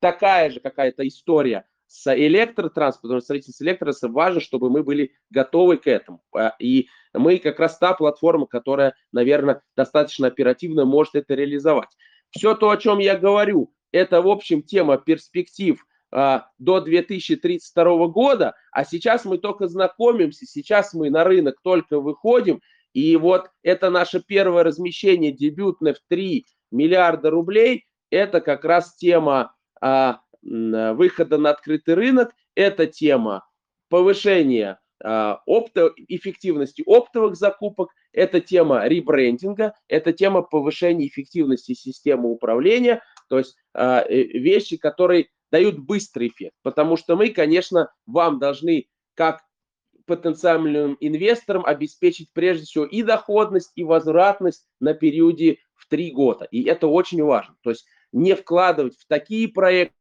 такая 0.00 0.50
же 0.50 0.58
какая-то 0.58 1.06
история 1.06 1.64
с 1.86 2.12
электротранспортом, 2.12 3.20
строительством 3.20 3.68
электротранспорта. 3.68 4.14
Важно, 4.14 4.40
чтобы 4.40 4.68
мы 4.68 4.82
были 4.82 5.12
готовы 5.30 5.76
к 5.76 5.86
этому. 5.86 6.22
А, 6.34 6.54
и 6.58 6.88
мы 7.14 7.38
как 7.38 7.60
раз 7.60 7.78
та 7.78 7.94
платформа, 7.94 8.46
которая, 8.46 8.94
наверное, 9.12 9.62
достаточно 9.76 10.26
оперативно 10.26 10.84
может 10.84 11.14
это 11.14 11.34
реализовать. 11.34 11.90
Все 12.32 12.54
то, 12.54 12.70
о 12.70 12.76
чем 12.76 12.98
я 12.98 13.16
говорю, 13.16 13.72
это, 13.92 14.22
в 14.22 14.28
общем, 14.28 14.62
тема 14.62 14.98
перспектив 14.98 15.84
а, 16.10 16.46
до 16.58 16.80
2032 16.80 18.08
года, 18.08 18.54
а 18.70 18.84
сейчас 18.84 19.24
мы 19.24 19.38
только 19.38 19.68
знакомимся, 19.68 20.46
сейчас 20.46 20.94
мы 20.94 21.10
на 21.10 21.24
рынок 21.24 21.56
только 21.62 22.00
выходим, 22.00 22.60
и 22.92 23.16
вот 23.16 23.50
это 23.62 23.90
наше 23.90 24.20
первое 24.20 24.64
размещение 24.64 25.32
дебютное 25.32 25.94
в 25.94 26.00
3 26.08 26.46
миллиарда 26.70 27.30
рублей. 27.30 27.86
Это 28.10 28.40
как 28.40 28.64
раз 28.64 28.94
тема 28.96 29.54
а, 29.80 30.20
выхода 30.42 31.38
на 31.38 31.50
открытый 31.50 31.94
рынок. 31.94 32.34
Это 32.54 32.86
тема 32.86 33.46
повышения 33.88 34.78
опто, 35.02 35.92
эффективности 36.08 36.82
оптовых 36.86 37.36
закупок. 37.36 37.90
Это 38.12 38.40
тема 38.40 38.86
ребрендинга. 38.86 39.74
Это 39.88 40.12
тема 40.12 40.42
повышения 40.42 41.06
эффективности 41.06 41.74
системы 41.74 42.30
управления. 42.30 43.02
То 43.28 43.38
есть 43.38 43.56
а, 43.74 44.02
э, 44.02 44.22
вещи, 44.22 44.76
которые 44.76 45.28
дают 45.50 45.78
быстрый 45.78 46.28
эффект. 46.28 46.54
Потому 46.62 46.96
что 46.96 47.16
мы, 47.16 47.30
конечно, 47.30 47.92
вам 48.06 48.38
должны 48.38 48.86
как 49.14 49.42
потенциальным 50.06 50.96
инвесторам 51.00 51.64
обеспечить 51.64 52.30
прежде 52.32 52.64
всего 52.64 52.84
и 52.84 53.02
доходность, 53.02 53.72
и 53.76 53.84
возвратность 53.84 54.66
на 54.80 54.94
периоде 54.94 55.58
в 55.74 55.88
три 55.88 56.10
года. 56.10 56.46
И 56.50 56.64
это 56.64 56.86
очень 56.86 57.22
важно. 57.22 57.54
То 57.62 57.70
есть 57.70 57.86
не 58.12 58.34
вкладывать 58.34 58.96
в 58.96 59.06
такие 59.06 59.48
проекты, 59.48 59.94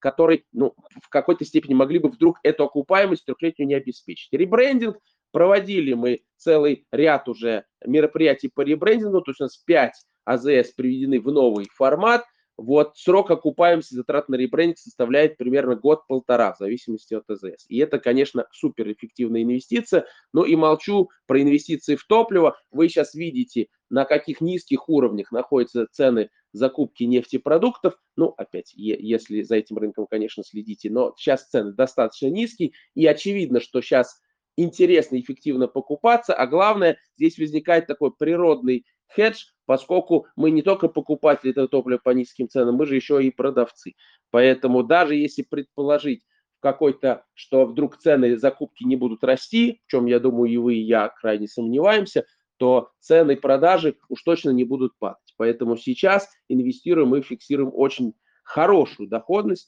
которые 0.00 0.44
ну, 0.52 0.74
в 1.02 1.08
какой-то 1.08 1.44
степени 1.44 1.74
могли 1.74 1.98
бы 1.98 2.08
вдруг 2.08 2.38
эту 2.42 2.64
окупаемость 2.64 3.24
трехлетнюю 3.24 3.68
не 3.68 3.74
обеспечить. 3.74 4.32
Ребрендинг 4.32 4.96
проводили 5.30 5.92
мы 5.92 6.22
целый 6.36 6.86
ряд 6.90 7.28
уже 7.28 7.64
мероприятий 7.86 8.50
по 8.52 8.62
ребрендингу, 8.62 9.20
то 9.20 9.30
есть 9.30 9.40
у 9.40 9.44
нас 9.44 9.56
5 9.58 9.92
АЗС 10.24 10.72
приведены 10.72 11.20
в 11.20 11.30
новый 11.30 11.66
формат– 11.72 12.24
вот 12.60 12.98
срок 12.98 13.30
окупаемости 13.30 13.94
затрат 13.94 14.28
на 14.28 14.34
ребрендинг 14.34 14.76
составляет 14.76 15.38
примерно 15.38 15.76
год-полтора 15.76 16.52
в 16.52 16.58
зависимости 16.58 17.14
от 17.14 17.24
ТЗС. 17.26 17.64
И 17.68 17.78
это, 17.78 17.98
конечно, 17.98 18.46
суперэффективная 18.52 19.44
инвестиция. 19.44 20.04
Но 20.34 20.44
и 20.44 20.56
молчу 20.56 21.08
про 21.26 21.40
инвестиции 21.40 21.96
в 21.96 22.04
топливо. 22.06 22.58
Вы 22.70 22.90
сейчас 22.90 23.14
видите, 23.14 23.68
на 23.88 24.04
каких 24.04 24.42
низких 24.42 24.90
уровнях 24.90 25.32
находятся 25.32 25.86
цены 25.90 26.28
закупки 26.52 27.04
нефтепродуктов. 27.04 27.94
Ну, 28.16 28.34
опять, 28.36 28.72
если 28.74 29.42
за 29.42 29.56
этим 29.56 29.78
рынком, 29.78 30.06
конечно, 30.08 30.42
следите. 30.44 30.90
Но 30.90 31.14
сейчас 31.16 31.48
цены 31.48 31.72
достаточно 31.72 32.26
низкие. 32.26 32.72
И 32.94 33.06
очевидно, 33.06 33.60
что 33.60 33.80
сейчас 33.80 34.20
интересно 34.56 35.16
и 35.16 35.20
эффективно 35.20 35.68
покупаться. 35.68 36.34
А 36.34 36.46
главное, 36.46 36.98
здесь 37.16 37.38
возникает 37.38 37.86
такой 37.86 38.12
природный 38.12 38.84
хедж, 39.14 39.44
поскольку 39.66 40.26
мы 40.36 40.50
не 40.50 40.62
только 40.62 40.88
покупатели 40.88 41.50
этого 41.52 41.68
топлива 41.68 42.00
по 42.02 42.10
низким 42.10 42.48
ценам, 42.48 42.76
мы 42.76 42.86
же 42.86 42.96
еще 42.96 43.24
и 43.24 43.30
продавцы. 43.30 43.94
Поэтому 44.30 44.82
даже 44.82 45.14
если 45.14 45.42
предположить 45.42 46.22
какой-то, 46.60 47.24
что 47.34 47.64
вдруг 47.64 47.96
цены 47.96 48.36
закупки 48.36 48.84
не 48.84 48.96
будут 48.96 49.24
расти, 49.24 49.80
в 49.86 49.90
чем, 49.90 50.06
я 50.06 50.20
думаю, 50.20 50.52
и 50.52 50.56
вы, 50.58 50.74
и 50.74 50.82
я 50.82 51.08
крайне 51.08 51.48
сомневаемся, 51.48 52.26
то 52.58 52.90
цены 53.00 53.36
продажи 53.36 53.96
уж 54.08 54.22
точно 54.22 54.50
не 54.50 54.64
будут 54.64 54.92
падать. 54.98 55.29
Поэтому 55.40 55.78
сейчас 55.78 56.28
инвестируем 56.50 57.16
и 57.16 57.22
фиксируем 57.22 57.70
очень 57.72 58.12
хорошую 58.44 59.08
доходность, 59.08 59.66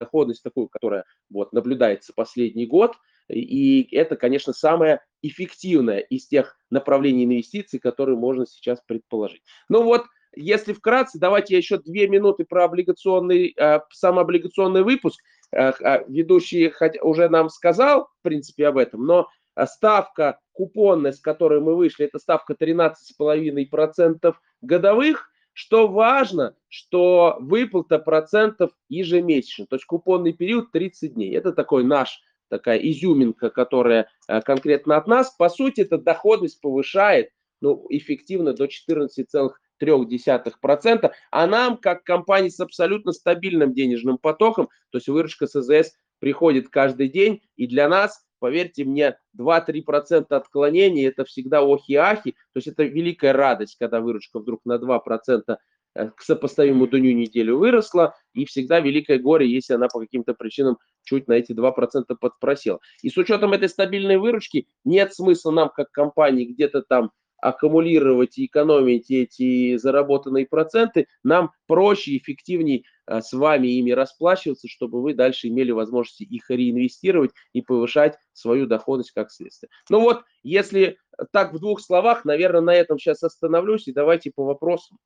доходность 0.00 0.42
такую, 0.42 0.68
которая 0.68 1.04
вот, 1.28 1.52
наблюдается 1.52 2.14
последний 2.14 2.64
год– 2.64 2.94
и 3.28 3.94
это, 3.94 4.16
конечно, 4.16 4.52
самое 4.52 5.00
эффективное 5.22 5.98
из 5.98 6.26
тех 6.26 6.56
направлений 6.70 7.24
инвестиций, 7.24 7.78
которые 7.78 8.16
можно 8.16 8.46
сейчас 8.46 8.80
предположить. 8.86 9.42
Ну 9.68 9.82
вот, 9.82 10.04
если 10.34 10.72
вкратце, 10.72 11.18
давайте 11.18 11.54
я 11.54 11.58
еще 11.58 11.78
две 11.78 12.08
минуты 12.08 12.44
про 12.44 12.64
облигационный, 12.64 13.54
э, 13.56 13.80
самооблигационный 13.92 14.82
выпуск. 14.82 15.20
Э, 15.52 15.72
а, 15.82 16.04
ведущий 16.08 16.72
уже 17.02 17.28
нам 17.28 17.48
сказал, 17.50 18.08
в 18.20 18.22
принципе, 18.22 18.68
об 18.68 18.78
этом, 18.78 19.04
но 19.04 19.28
ставка 19.66 20.40
купонная, 20.52 21.12
с 21.12 21.20
которой 21.20 21.60
мы 21.60 21.76
вышли, 21.76 22.06
это 22.06 22.18
ставка 22.18 22.54
13,5% 22.54 24.34
годовых. 24.62 25.30
Что 25.52 25.88
важно, 25.88 26.54
что 26.68 27.36
выплата 27.40 27.98
процентов 27.98 28.70
ежемесячно, 28.88 29.66
то 29.66 29.74
есть 29.74 29.86
купонный 29.86 30.32
период 30.32 30.70
30 30.70 31.14
дней. 31.14 31.36
Это 31.36 31.52
такой 31.52 31.82
наш 31.82 32.22
такая 32.48 32.78
изюминка, 32.78 33.50
которая 33.50 34.08
э, 34.28 34.40
конкретно 34.40 34.96
от 34.96 35.06
нас. 35.06 35.30
По 35.30 35.48
сути, 35.48 35.82
эта 35.82 35.98
доходность 35.98 36.60
повышает 36.60 37.30
ну, 37.60 37.86
эффективно 37.90 38.52
до 38.52 38.66
14,3%. 38.66 41.12
А 41.30 41.46
нам, 41.46 41.76
как 41.76 42.04
компании 42.04 42.48
с 42.48 42.60
абсолютно 42.60 43.12
стабильным 43.12 43.74
денежным 43.74 44.18
потоком, 44.18 44.68
то 44.90 44.98
есть 44.98 45.08
выручка 45.08 45.46
СЗС 45.46 45.94
приходит 46.18 46.68
каждый 46.68 47.08
день, 47.08 47.42
и 47.56 47.66
для 47.66 47.88
нас, 47.88 48.24
поверьте 48.38 48.84
мне, 48.84 49.18
2-3% 49.38 50.26
отклонений– 50.30 51.06
это 51.08 51.24
всегда 51.24 51.60
охи-ахи, 51.62 52.32
то 52.32 52.56
есть 52.56 52.68
это 52.68 52.84
великая 52.84 53.32
радость, 53.32 53.76
когда 53.78 54.00
выручка 54.00 54.38
вдруг 54.38 54.60
на 54.64 54.78
2% 54.78 55.58
Э, 55.98 56.10
к 56.10 56.22
сопоставимому 56.22 56.86
дню 56.86 57.12
неделю 57.12 57.58
выросла, 57.58 58.14
и 58.32 58.44
всегда 58.44 58.78
великое 58.78 59.18
горе, 59.18 59.50
если 59.50 59.74
она 59.74 59.88
по 59.88 59.98
каким-то 60.00 60.34
причинам 60.34 60.78
чуть 61.02 61.26
на 61.26 61.32
эти 61.32 61.52
2% 61.52 62.16
подпросела. 62.20 62.78
И 63.02 63.10
с 63.10 63.16
учетом 63.16 63.52
этой 63.52 63.68
стабильной 63.68 64.18
выручки 64.18 64.68
нет 64.84 65.12
смысла 65.14 65.50
нам, 65.50 65.70
как 65.70 65.90
компании, 65.90 66.44
где-то 66.44 66.82
там 66.82 67.10
аккумулировать 67.40 68.38
и 68.38 68.46
экономить 68.46 69.10
эти 69.10 69.76
заработанные 69.76 70.46
проценты, 70.46 71.06
нам 71.22 71.52
проще 71.66 72.16
эффективнее 72.16 72.82
с 73.08 73.32
вами 73.32 73.68
ими 73.68 73.90
расплачиваться, 73.92 74.68
чтобы 74.68 75.02
вы 75.02 75.14
дальше 75.14 75.48
имели 75.48 75.70
возможность 75.70 76.20
их 76.20 76.50
реинвестировать 76.50 77.30
и 77.52 77.62
повышать 77.62 78.18
свою 78.32 78.66
доходность 78.66 79.12
как 79.12 79.30
следствие. 79.30 79.70
Ну 79.88 80.00
вот, 80.00 80.24
если 80.42 80.98
так 81.32 81.52
в 81.52 81.58
двух 81.58 81.80
словах, 81.80 82.24
наверное, 82.24 82.60
на 82.60 82.74
этом 82.74 82.98
сейчас 82.98 83.22
остановлюсь 83.22 83.88
и 83.88 83.92
давайте 83.92 84.30
по 84.30 84.44
вопросам. 84.44 84.98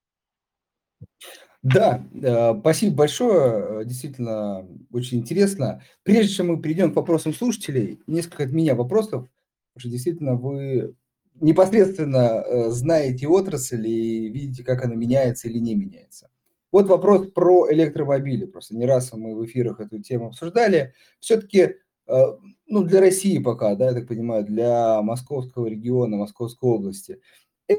Да, 1.63 2.05
э, 2.21 2.59
спасибо 2.59 2.97
большое. 2.97 3.83
Э, 3.83 3.85
действительно, 3.85 4.67
очень 4.91 5.19
интересно. 5.19 5.83
Прежде 6.03 6.35
чем 6.35 6.49
мы 6.49 6.61
перейдем 6.61 6.93
к 6.93 6.97
вопросам 6.97 7.33
слушателей, 7.33 8.01
несколько 8.09 8.43
от 8.43 8.51
меня 8.51 8.75
вопросов, 8.75 9.29
потому 9.73 9.81
что 9.81 9.89
действительно 9.89 10.35
вы 10.35 10.97
непосредственно 11.41 12.43
э, 12.45 12.71
знаете 12.71 13.29
отрасль 13.29 13.87
и 13.87 14.29
видите, 14.29 14.65
как 14.65 14.85
она 14.85 14.97
меняется 14.97 15.49
или 15.49 15.59
не 15.59 15.77
меняется. 15.77 16.32
Вот 16.73 16.87
вопрос 16.87 17.31
про 17.31 17.71
электромобили. 17.71 18.47
Просто 18.47 18.75
не 18.75 18.87
раз 18.87 19.13
мы 19.13 19.37
в 19.37 19.45
эфирах 19.45 19.79
эту 19.81 20.01
тему 20.03 20.29
обсуждали. 20.29 20.95
Все-таки, 21.21 21.77
ну, 22.67 22.83
для 22.83 23.01
России 23.01 23.39
пока, 23.39 23.77
да, 23.77 23.91
я 23.91 23.93
так 23.93 24.09
понимаю, 24.09 24.45
для 24.45 25.01
московского 25.03 25.67
региона, 25.67 26.17
Московской 26.17 26.71
области, 26.71 27.21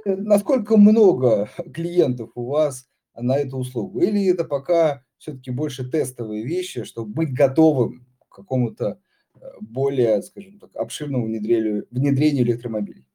насколько 0.06 0.78
много 0.78 1.50
клиентов 1.74 2.30
у 2.36 2.46
вас– 2.46 2.88
на 3.16 3.38
эту 3.38 3.58
услугу? 3.58 4.00
Или 4.02 4.26
это 4.28 4.44
пока 4.44 5.04
все-таки 5.18 5.52
больше 5.52 5.90
тестовые 5.90 6.44
вещи, 6.44 6.84
чтобы 6.84 7.14
быть 7.14 7.34
готовым 7.34 8.06
к 8.28 8.36
какому-то 8.36 9.00
э, 9.36 9.40
более, 9.62 10.22
скажем 10.22 10.60
так, 10.60 10.76
обширному 10.76 11.26
внедрению, 11.26 11.88
внедрению 11.92 12.46
электромобилей? 12.46 13.06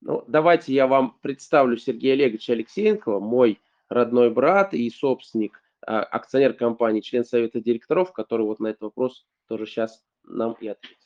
Ну, 0.00 0.24
давайте 0.26 0.72
я 0.72 0.86
вам 0.86 1.18
представлю 1.20 1.76
Сергея 1.76 2.14
Олеговича 2.14 2.54
Алексеенкова, 2.54 3.20
мой 3.20 3.60
родной 3.90 4.30
брат 4.30 4.72
и 4.72 4.88
собственник, 4.88 5.60
а, 5.86 6.02
акционер 6.02 6.54
компании, 6.54 7.00
член 7.00 7.24
совета 7.24 7.60
директоров, 7.60 8.12
который 8.12 8.46
вот 8.46 8.60
на 8.60 8.68
этот 8.68 8.82
вопрос 8.82 9.26
тоже 9.48 9.66
сейчас 9.66 10.02
нам 10.24 10.56
и 10.60 10.68
ответит. 10.68 10.96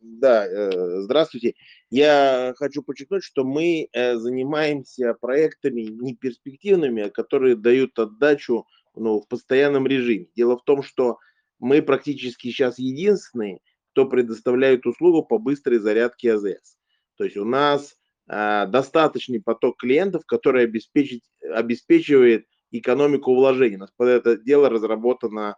Да, 0.00 0.46
э, 0.46 1.00
здравствуйте. 1.02 1.54
Я 1.90 2.54
хочу 2.56 2.82
подчеркнуть, 2.82 3.22
что 3.22 3.44
мы 3.44 3.88
э, 3.92 4.16
занимаемся 4.16 5.14
проектами 5.14 5.82
не 5.82 6.14
перспективными, 6.16 7.08
которые 7.08 7.56
дают 7.56 7.98
отдачу 7.98 8.66
ну, 8.94 9.20
в 9.20 9.28
постоянном 9.28 9.86
режиме. 9.86 10.26
Дело 10.34 10.56
в 10.56 10.64
том, 10.64 10.82
что 10.82 11.18
мы 11.58 11.82
практически 11.82 12.48
сейчас 12.48 12.78
единственные, 12.78 13.60
кто 13.92 14.06
предоставляет 14.06 14.86
услугу 14.86 15.24
по 15.24 15.38
быстрой 15.38 15.78
зарядке 15.78 16.34
АЗС. 16.34 16.78
То 17.16 17.24
есть 17.24 17.36
у 17.36 17.44
нас 17.44 17.97
достаточный 18.28 19.40
поток 19.40 19.78
клиентов, 19.78 20.24
который 20.26 20.64
обеспечит, 20.64 21.22
обеспечивает 21.40 22.46
экономику 22.70 23.34
вложений. 23.34 23.76
У 23.76 23.80
нас 23.80 23.90
под 23.96 24.08
это 24.08 24.36
дело 24.36 24.68
разработана 24.68 25.56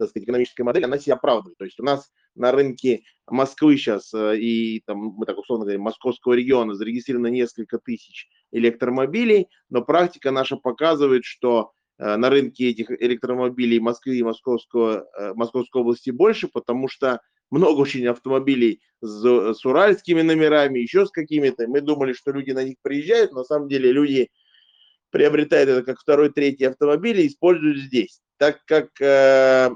так 0.00 0.08
сказать, 0.08 0.24
экономическая 0.24 0.64
модель, 0.64 0.84
она 0.86 0.98
себя 0.98 1.14
оправдывает. 1.14 1.58
То 1.58 1.66
есть 1.66 1.78
у 1.78 1.84
нас 1.84 2.10
на 2.34 2.52
рынке 2.52 3.02
Москвы 3.26 3.76
сейчас 3.76 4.12
э, 4.14 4.38
и, 4.38 4.80
там, 4.86 4.98
мы 4.98 5.26
так 5.26 5.36
условно 5.38 5.64
говорим, 5.64 5.82
московского 5.82 6.32
региона 6.32 6.74
зарегистрировано 6.74 7.26
несколько 7.26 7.78
тысяч 7.78 8.28
электромобилей, 8.50 9.48
но 9.68 9.82
практика 9.82 10.30
наша 10.30 10.56
показывает, 10.56 11.24
что 11.24 11.72
э, 11.72 11.79
на 12.16 12.30
рынке 12.30 12.70
этих 12.70 12.90
электромобилей 12.90 13.78
Москвы 13.78 14.16
и 14.16 14.22
Московского, 14.22 15.06
э, 15.18 15.34
Московской 15.34 15.82
области 15.82 16.10
больше, 16.10 16.48
потому 16.48 16.88
что 16.88 17.20
много 17.50 17.80
очень 17.80 18.06
автомобилей 18.06 18.80
с, 19.00 19.54
с 19.54 19.64
уральскими 19.64 20.22
номерами, 20.22 20.78
еще 20.78 21.06
с 21.06 21.10
какими-то. 21.10 21.66
Мы 21.68 21.80
думали, 21.80 22.12
что 22.12 22.32
люди 22.32 22.52
на 22.52 22.64
них 22.64 22.76
приезжают, 22.82 23.32
на 23.32 23.44
самом 23.44 23.68
деле 23.68 23.92
люди 23.92 24.28
приобретают 25.10 25.68
это 25.68 25.82
как 25.82 26.00
второй, 26.00 26.30
третий 26.30 26.64
автомобиль 26.64 27.20
и 27.20 27.26
используют 27.26 27.78
здесь 27.78 28.20
так 28.40 28.64
как 28.64 28.88
э, 29.02 29.70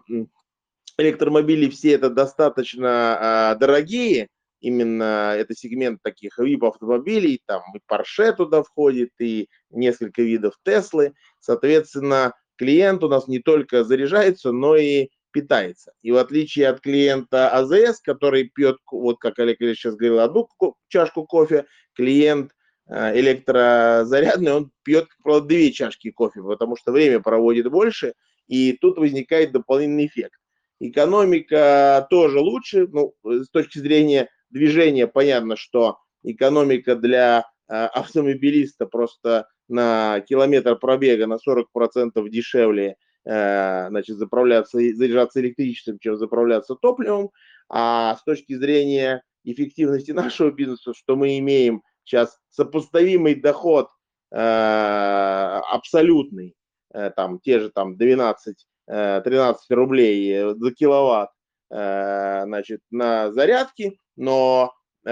электромобили 0.97 1.69
все 1.69 1.93
это 1.93 2.09
достаточно 2.09 3.53
э, 3.55 3.59
дорогие, 3.59 4.29
именно 4.61 5.35
это 5.37 5.55
сегмент 5.55 6.01
таких 6.03 6.39
VIP 6.39 6.67
автомобилей, 6.67 7.43
там 7.45 7.63
и 7.75 7.79
Porsche 7.87 8.35
туда 8.35 8.63
входит, 8.63 9.11
и 9.21 9.51
несколько 9.75 10.23
видов 10.23 10.55
Теслы, 10.65 11.15
соответственно, 11.41 12.33
клиент 12.57 13.03
у 13.05 13.09
нас 13.09 13.29
не 13.29 13.39
только 13.39 13.85
заряжается, 13.85 14.53
но 14.53 14.77
и 14.77 15.09
питается. 15.35 15.93
И 16.03 16.13
в 16.13 16.17
отличие 16.17 16.69
от 16.69 16.81
клиента 16.81 17.51
АЗС, 17.51 18.01
который 18.01 18.45
пьет, 18.45 18.79
вот 18.91 19.19
как 19.19 19.39
Олег 19.39 19.61
Ильич 19.61 19.81
сейчас 19.81 19.97
говорил, 19.97 20.21
одну 20.21 20.49
чашку 20.89 21.25
кофе, 21.25 21.67
клиент 21.95 22.53
э, 22.89 23.19
электрозарядный, 23.19 24.53
он 24.53 24.71
пьет, 24.85 25.09
как 25.09 25.19
правило, 25.23 25.45
две 25.45 25.73
чашки 25.73 26.13
кофе, 26.13 26.41
потому 26.43 26.77
что 26.77 26.93
время 26.93 27.21
проводит 27.21 27.69
больше, 27.69 28.15
и 28.47 28.75
тут 28.75 28.97
возникает 28.97 29.53
дополнительный 29.53 30.07
эффект. 30.07 30.39
Экономика 30.81 32.07
тоже 32.11 32.39
лучше, 32.39 32.87
ну, 32.87 33.15
с 33.25 33.49
точки 33.51 33.79
зрения 33.79 34.29
движения 34.51 35.09
понятно, 35.09 35.57
что 35.57 35.99
экономика 36.23 36.95
для 36.95 37.45
э, 37.69 37.75
автомобилиста 37.75 38.87
просто 38.87 39.49
на 39.69 40.21
километр 40.21 40.77
пробега 40.77 41.27
на 41.27 41.39
40% 41.47 42.29
дешевле 42.29 42.97
э, 43.25 43.89
значит, 43.89 44.17
заправляться, 44.17 44.79
заряжаться 44.79 45.41
электричеством, 45.41 45.99
чем 45.99 46.17
заправляться 46.17 46.75
топливом. 46.75 47.31
А 47.69 48.17
с 48.17 48.25
точки 48.25 48.55
зрения 48.55 49.23
эффективности 49.45 50.11
нашего 50.13 50.51
бизнеса, 50.51 50.93
что 50.95 51.17
мы 51.17 51.39
имеем 51.39 51.83
сейчас 52.05 52.39
сопоставимый 52.51 53.35
доход 53.35 53.89
э, 54.31 54.37
абсолютный 54.37 56.55
Э, 56.95 57.11
там 57.11 57.41
те 57.41 57.59
же 57.59 57.71
там 57.71 57.97
12-13 57.97 58.55
э, 58.89 59.53
рублей 59.71 60.55
за 60.57 60.71
киловатт 60.73 61.31
значит, 61.71 62.81
на 62.91 63.33
зарядке, 63.33 63.99
но 64.17 64.73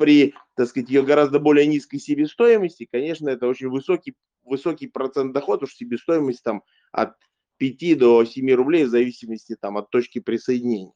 при, 0.00 0.34
так 0.56 0.66
сказать, 0.66 0.88
ее 0.88 1.02
гораздо 1.02 1.38
более 1.40 1.66
низкой 1.66 1.98
себестоимости, 1.98 2.88
конечно, 2.90 3.28
это 3.28 3.46
очень 3.46 3.68
высокий, 3.68 4.14
высокий 4.42 4.86
процент 4.86 5.34
дохода, 5.34 5.66
что 5.66 5.76
себестоимость 5.76 6.42
там 6.42 6.62
от 6.90 7.16
5 7.58 7.98
до 7.98 8.24
7 8.24 8.50
рублей 8.52 8.84
в 8.84 8.88
зависимости 8.88 9.56
там 9.60 9.76
от 9.76 9.90
точки 9.90 10.18
присоединения. 10.18 10.94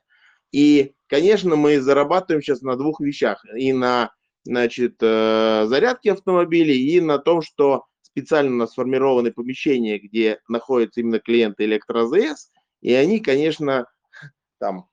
И, 0.53 0.95
конечно, 1.07 1.55
мы 1.55 1.83
зарабатываем 1.83 2.43
сейчас 2.43 2.63
на 2.63 2.77
двух 2.77 3.01
вещах. 3.01 3.45
И 3.55 3.75
на 3.75 4.11
значит, 4.45 4.95
зарядке 5.01 6.13
автомобилей, 6.13 6.97
и 6.97 7.03
на 7.03 7.19
том, 7.19 7.43
что 7.43 7.85
специально 8.01 8.67
сформированы 8.67 9.33
помещения, 9.33 9.99
где 9.99 10.39
находятся 10.49 11.01
именно 11.01 11.19
клиенты 11.19 11.65
электро-АЗС, 11.65 12.51
и 12.81 12.95
они, 12.95 13.21
конечно, 13.21 13.85
там 14.59 14.87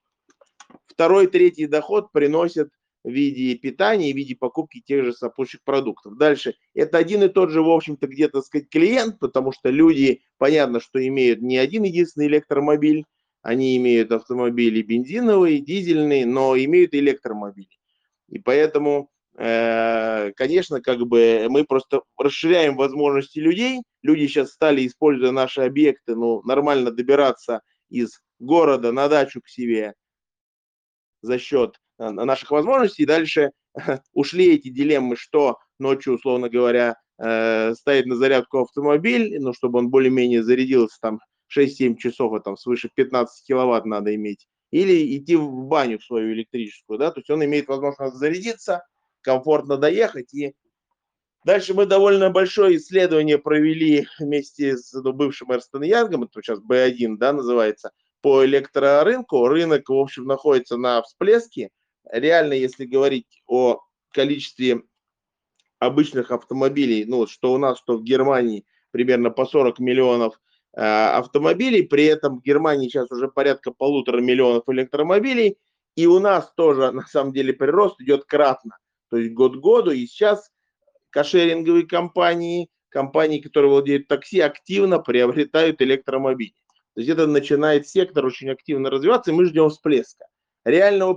второй, 0.88 1.28
третий 1.28 1.68
доход 1.68 2.12
приносят 2.12 2.72
в 3.04 3.10
виде 3.10 3.56
питания, 3.56 4.14
в 4.14 4.16
виде 4.16 4.36
покупки 4.36 4.82
тех 4.82 5.06
же 5.06 5.14
сопутствующих 5.14 5.64
продуктов. 5.64 6.18
Дальше, 6.18 6.56
это 6.74 6.98
один 6.98 7.24
и 7.24 7.30
тот 7.30 7.50
же, 7.50 7.62
в 7.62 7.70
общем-то, 7.70 8.08
где-то 8.08 8.42
сказать, 8.42 8.70
клиент, 8.70 9.20
потому 9.20 9.52
что 9.52 9.70
люди, 9.70 10.22
понятно, 10.38 10.80
что 10.80 11.06
имеют 11.06 11.42
не 11.42 11.58
один 11.58 11.84
единственный 11.84 12.28
электромобиль, 12.28 13.06
они 13.42 13.76
имеют 13.78 14.12
автомобили 14.12 14.82
бензиновые, 14.82 15.60
дизельные, 15.60 16.26
но 16.26 16.56
имеют 16.56 16.94
электромобили. 16.94 17.70
И 18.30 18.40
поэтому 18.40 19.10
Э, 19.38 20.32
конечно, 20.36 20.82
как 20.82 21.00
бы 21.08 21.48
мы 21.50 21.64
просто 21.64 22.02
расширяем 22.18 22.76
возможности 22.76 23.40
людей. 23.40 23.82
Люди 24.02 24.28
сейчас 24.28 24.52
стали, 24.52 24.86
используя 24.86 25.32
наши 25.32 25.62
объекты, 25.62 26.16
ну, 26.16 26.42
нормально 26.44 26.92
добираться 26.92 27.62
из 27.90 28.22
города 28.40 28.92
на 28.92 29.08
дачу 29.08 29.42
к 29.42 29.48
себе 29.48 29.94
за 31.22 31.40
счет 31.40 31.80
наших 32.10 32.52
возможностей. 32.52 33.04
И 33.04 33.08
дальше 33.08 33.52
ушли 34.14 34.56
эти 34.56 34.70
дилеммы, 34.70 35.16
что 35.16 35.58
ночью, 35.80 36.16
условно 36.16 36.50
говоря, 36.50 36.96
э, 37.18 37.74
ставить 37.76 38.06
на 38.06 38.16
зарядку 38.16 38.60
автомобиль, 38.60 39.38
ну, 39.40 39.54
чтобы 39.54 39.80
он 39.80 39.90
более-менее 39.90 40.44
зарядился 40.44 40.98
там 41.02 41.20
6-7 41.56 41.98
часов, 41.98 42.34
а 42.34 42.40
там 42.40 42.58
свыше 42.58 42.90
15 42.94 43.46
киловатт 43.46 43.86
надо 43.86 44.16
иметь, 44.16 44.48
или 44.72 45.18
идти 45.18 45.36
в 45.36 45.66
баню 45.66 46.00
свою 46.00 46.34
электрическую, 46.34 46.98
да, 46.98 47.12
то 47.12 47.20
есть 47.20 47.30
он 47.30 47.44
имеет 47.44 47.68
возможность 47.68 48.16
зарядиться, 48.16 48.84
комфортно 49.22 49.78
доехать. 49.78 50.34
И 50.34 50.54
дальше 51.44 51.74
мы 51.74 51.86
довольно 51.86 52.30
большое 52.30 52.78
исследование 52.78 53.38
провели 53.38 54.08
вместе 54.20 54.78
с 54.78 54.94
ну, 54.94 55.14
бывшим 55.14 55.52
Эрстон 55.52 55.84
Янгом, 55.84 56.24
это 56.24 56.42
сейчас 56.42 56.60
B1, 56.60 57.18
да, 57.18 57.34
называется, 57.34 57.92
по 58.22 58.46
электрорынку. 58.46 59.48
Рынок, 59.48 59.90
в 59.90 59.94
общем, 59.94 60.26
находится 60.26 60.78
на 60.78 61.02
всплеске. 61.02 61.70
Реально, 62.10 62.54
если 62.54 62.86
говорить 62.86 63.44
о 63.48 63.80
количестве 64.12 64.82
обычных 65.80 66.32
автомобилей, 66.32 67.06
ну, 67.06 67.28
что 67.28 67.54
у 67.54 67.58
нас, 67.58 67.80
что 67.80 67.98
в 67.98 68.04
Германии, 68.04 68.66
примерно 68.92 69.30
по 69.32 69.46
40 69.46 69.80
миллионов 69.80 70.40
э, 70.74 70.82
автомобилей, 70.82 71.84
при 71.84 72.06
этом 72.06 72.40
в 72.40 72.44
Германии 72.44 72.88
сейчас 72.88 73.12
уже 73.12 73.28
порядка 73.28 73.72
полутора 73.72 74.22
миллионов 74.22 74.64
электромобилей, 74.68 75.58
и 75.96 76.08
у 76.08 76.20
нас 76.20 76.52
тоже, 76.56 76.92
на 76.92 77.06
самом 77.08 77.34
деле, 77.34 77.54
прирост 77.54 78.00
идет 78.02 78.26
кратно 78.26 78.78
то 79.12 79.18
есть 79.18 79.34
год 79.34 79.58
году. 79.58 79.92
И 79.92 80.08
сейчас 80.08 80.50
кошеринговые 81.12 81.86
компании, 81.86 82.70
компании, 82.90 83.40
которые 83.40 83.70
владеют 83.70 84.08
такси, 84.08 84.40
активно 84.40 85.00
приобретают 85.00 85.82
электромобили. 85.82 86.56
То 86.96 87.02
есть 87.02 87.10
это 87.10 87.28
начинает 87.28 87.88
сектор 87.88 88.26
очень 88.26 88.50
активно 88.50 88.90
развиваться, 88.90 89.32
и 89.32 89.34
мы 89.34 89.46
ждем 89.46 89.70
всплеска. 89.70 90.26
Реального 90.66 91.14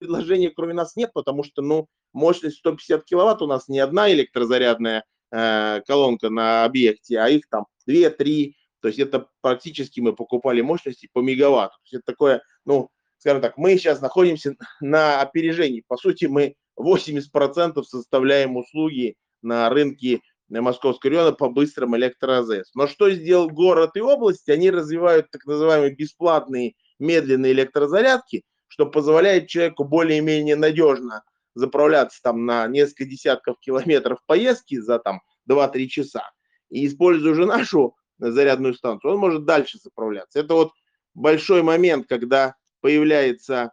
предложения 0.00 0.50
кроме 0.50 0.74
нас 0.74 0.96
нет, 0.96 1.12
потому 1.14 1.44
что 1.44 1.62
ну, 1.62 1.86
мощность 2.12 2.58
150 2.58 3.04
киловатт 3.04 3.42
у 3.42 3.46
нас 3.46 3.68
ни 3.68 3.78
одна 3.78 4.10
электрозарядная 4.10 5.04
э, 5.30 5.80
колонка 5.86 6.30
на 6.30 6.64
объекте, 6.64 7.20
а 7.20 7.28
их 7.28 7.48
там 7.48 7.66
2-3, 7.88 8.54
то 8.80 8.88
есть 8.88 8.98
это 8.98 9.28
практически 9.42 10.00
мы 10.00 10.14
покупали 10.14 10.60
мощности 10.60 11.08
по 11.12 11.20
мегаватту. 11.20 11.76
То 11.76 11.82
есть 11.84 11.94
это 11.94 12.12
такое, 12.12 12.42
ну, 12.64 12.88
скажем 13.18 13.42
так, 13.42 13.56
мы 13.56 13.76
сейчас 13.76 14.00
находимся 14.00 14.56
на 14.80 15.20
опережении. 15.20 15.84
По 15.86 15.96
сути, 15.96 16.24
мы 16.24 16.54
80% 16.78 17.82
составляем 17.84 18.56
услуги 18.56 19.14
на 19.42 19.68
рынке 19.68 20.20
Московского 20.48 21.12
района 21.12 21.32
по 21.32 21.48
быстрым 21.48 21.96
электроАЗС. 21.96 22.74
Но 22.74 22.88
что 22.88 23.10
сделал 23.10 23.48
город 23.48 23.92
и 23.94 24.00
область? 24.00 24.48
Они 24.48 24.70
развивают 24.70 25.30
так 25.30 25.44
называемые 25.46 25.94
бесплатные 25.94 26.74
медленные 26.98 27.52
электрозарядки, 27.52 28.42
что 28.70 28.86
позволяет 28.86 29.48
человеку 29.48 29.84
более-менее 29.84 30.54
надежно 30.54 31.24
заправляться 31.54 32.20
там 32.22 32.46
на 32.46 32.68
несколько 32.68 33.04
десятков 33.04 33.58
километров 33.58 34.20
поездки 34.26 34.78
за 34.78 35.00
там 35.00 35.22
2-3 35.50 35.86
часа. 35.86 36.30
И 36.70 36.86
используя 36.86 37.32
уже 37.32 37.46
нашу 37.46 37.96
зарядную 38.18 38.74
станцию, 38.74 39.14
он 39.14 39.18
может 39.18 39.44
дальше 39.44 39.78
заправляться. 39.82 40.38
Это 40.38 40.54
вот 40.54 40.70
большой 41.14 41.62
момент, 41.62 42.06
когда 42.08 42.54
появляется 42.80 43.72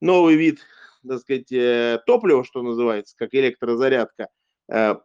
новый 0.00 0.36
вид, 0.36 0.60
так 1.06 1.20
сказать, 1.20 1.52
э, 1.52 2.00
топлива, 2.06 2.42
что 2.42 2.62
называется, 2.62 3.14
как 3.18 3.34
электрозарядка. 3.34 4.28
Э, 4.72 4.96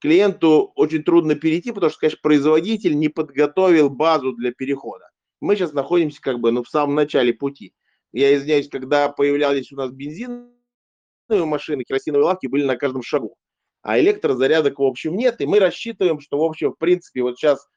клиенту 0.00 0.72
очень 0.76 1.02
трудно 1.02 1.34
перейти, 1.34 1.72
потому 1.72 1.90
что, 1.90 2.00
конечно, 2.00 2.20
производитель 2.22 2.98
не 2.98 3.10
подготовил 3.10 3.90
базу 3.90 4.32
для 4.32 4.52
перехода. 4.52 5.10
Мы 5.40 5.56
сейчас 5.56 5.74
находимся 5.74 6.22
как 6.22 6.40
бы 6.40 6.52
ну, 6.52 6.62
в 6.62 6.70
самом 6.70 6.94
начале 6.94 7.34
пути. 7.34 7.74
Я 8.18 8.34
извиняюсь, 8.34 8.68
когда 8.68 9.08
появлялись 9.10 9.70
у 9.70 9.76
нас 9.76 9.92
бензиновые 9.92 10.50
машины, 11.28 11.84
керосиновые 11.84 12.24
лавки 12.24 12.48
были 12.48 12.64
на 12.64 12.76
каждом 12.76 13.02
шагу. 13.02 13.36
А 13.82 14.00
электрозарядок, 14.00 14.80
в 14.80 14.82
общем, 14.82 15.16
нет. 15.16 15.40
И 15.40 15.46
мы 15.46 15.60
рассчитываем, 15.60 16.18
что, 16.18 16.38
в 16.38 16.42
общем, 16.42 16.72
в 16.72 16.78
принципе, 16.78 17.22
вот 17.22 17.38
сейчас 17.38 17.68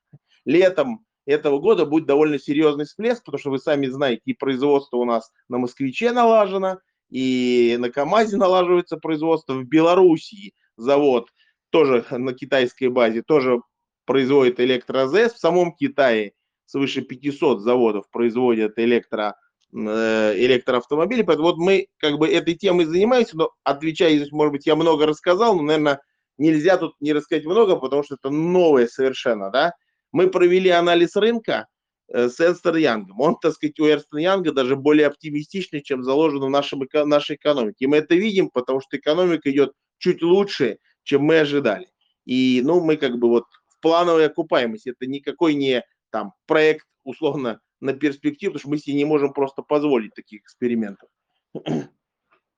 летом 0.46 1.06
этого 1.28 1.60
года 1.60 1.86
будет 1.86 2.08
довольно 2.08 2.40
серьезный 2.40 2.86
всплеск, 2.86 3.24
потому 3.24 3.40
что 3.40 3.52
вы 3.52 3.60
сами 3.60 3.86
знаете, 3.86 4.24
и 4.26 4.34
производство 4.34 4.98
у 4.98 5.06
нас 5.06 5.32
на 5.48 5.60
«Москвиче» 5.60 6.12
налажено, 6.12 6.80
и 7.12 7.76
на 7.80 7.92
КАМАЗе 7.92 8.38
налаживается 8.38 8.98
производство. 8.98 9.54
В 9.54 9.66
Белоруссии 9.66 10.56
завод 10.76 11.30
тоже 11.70 12.04
на 12.10 12.34
китайской 12.34 12.88
базе 12.88 13.22
тоже 13.22 13.62
производит 14.06 14.60
электроЗС. 14.60 15.34
В 15.34 15.40
самом 15.40 15.76
Китае 15.76 16.34
свыше 16.66 17.02
500 17.02 17.62
заводов 17.62 18.10
производят 18.10 18.80
электро, 18.80 19.36
э, 19.74 20.34
электроавтомобили. 20.38 21.22
Поэтому 21.22 21.50
вот 21.50 21.58
мы 21.58 21.88
как 21.98 22.18
бы 22.18 22.28
этой 22.28 22.56
темой 22.56 22.86
занимаемся, 22.86 23.38
но 23.38 23.52
отвечая, 23.64 24.26
может 24.32 24.52
быть, 24.52 24.66
я 24.66 24.76
много 24.76 25.06
рассказал, 25.06 25.56
но, 25.56 25.64
наверное, 25.64 26.02
нельзя 26.38 26.78
тут 26.78 26.94
не 27.00 27.14
рассказать 27.14 27.46
много, 27.46 27.76
потому 27.76 28.04
что 28.04 28.16
это 28.16 28.30
новое 28.30 28.88
совершенно, 28.88 29.50
да. 29.50 29.74
Мы 30.12 30.30
провели 30.30 30.70
анализ 30.70 31.16
рынка 31.16 31.68
э, 32.08 32.30
с 32.30 32.40
Эрнстом 32.40 32.76
Янгом. 32.76 33.20
Он, 33.22 33.38
так 33.40 33.54
сказать, 33.54 33.80
у 33.80 33.86
Эрнста 33.86 34.18
Янга 34.18 34.52
даже 34.52 34.76
более 34.76 35.08
оптимистичный, 35.08 35.82
чем 35.82 36.04
заложено 36.04 36.48
в 36.48 36.50
нашем, 36.50 36.84
нашей 37.06 37.38
экономике. 37.38 37.86
И 37.86 37.88
мы 37.88 37.98
это 37.98 38.16
видим, 38.16 38.50
потому 38.50 38.82
что 38.82 38.98
экономика 38.98 39.50
идет 39.50 39.72
чуть 39.98 40.22
лучше, 40.22 40.80
чем 41.04 41.24
мы 41.24 41.40
ожидали. 41.40 41.88
И, 42.26 42.62
ну, 42.64 42.82
мы 42.82 42.98
как 42.98 43.18
бы 43.18 43.30
вот 43.30 43.46
в 43.68 43.80
плановой 43.80 44.28
окупаемости. 44.28 44.90
Это 44.90 45.08
никакой 45.08 45.54
не 45.54 45.84
там 46.12 46.34
проект 46.46 46.86
условно 47.04 47.60
на 47.82 47.94
перспективу, 47.94 48.54
потому 48.54 48.60
что 48.62 48.70
мы 48.70 48.78
себе 48.78 48.96
не 48.96 49.06
можем 49.06 49.34
просто 49.34 49.62
позволить 49.64 50.14
таких 50.14 50.44
экспериментов. 50.44 51.10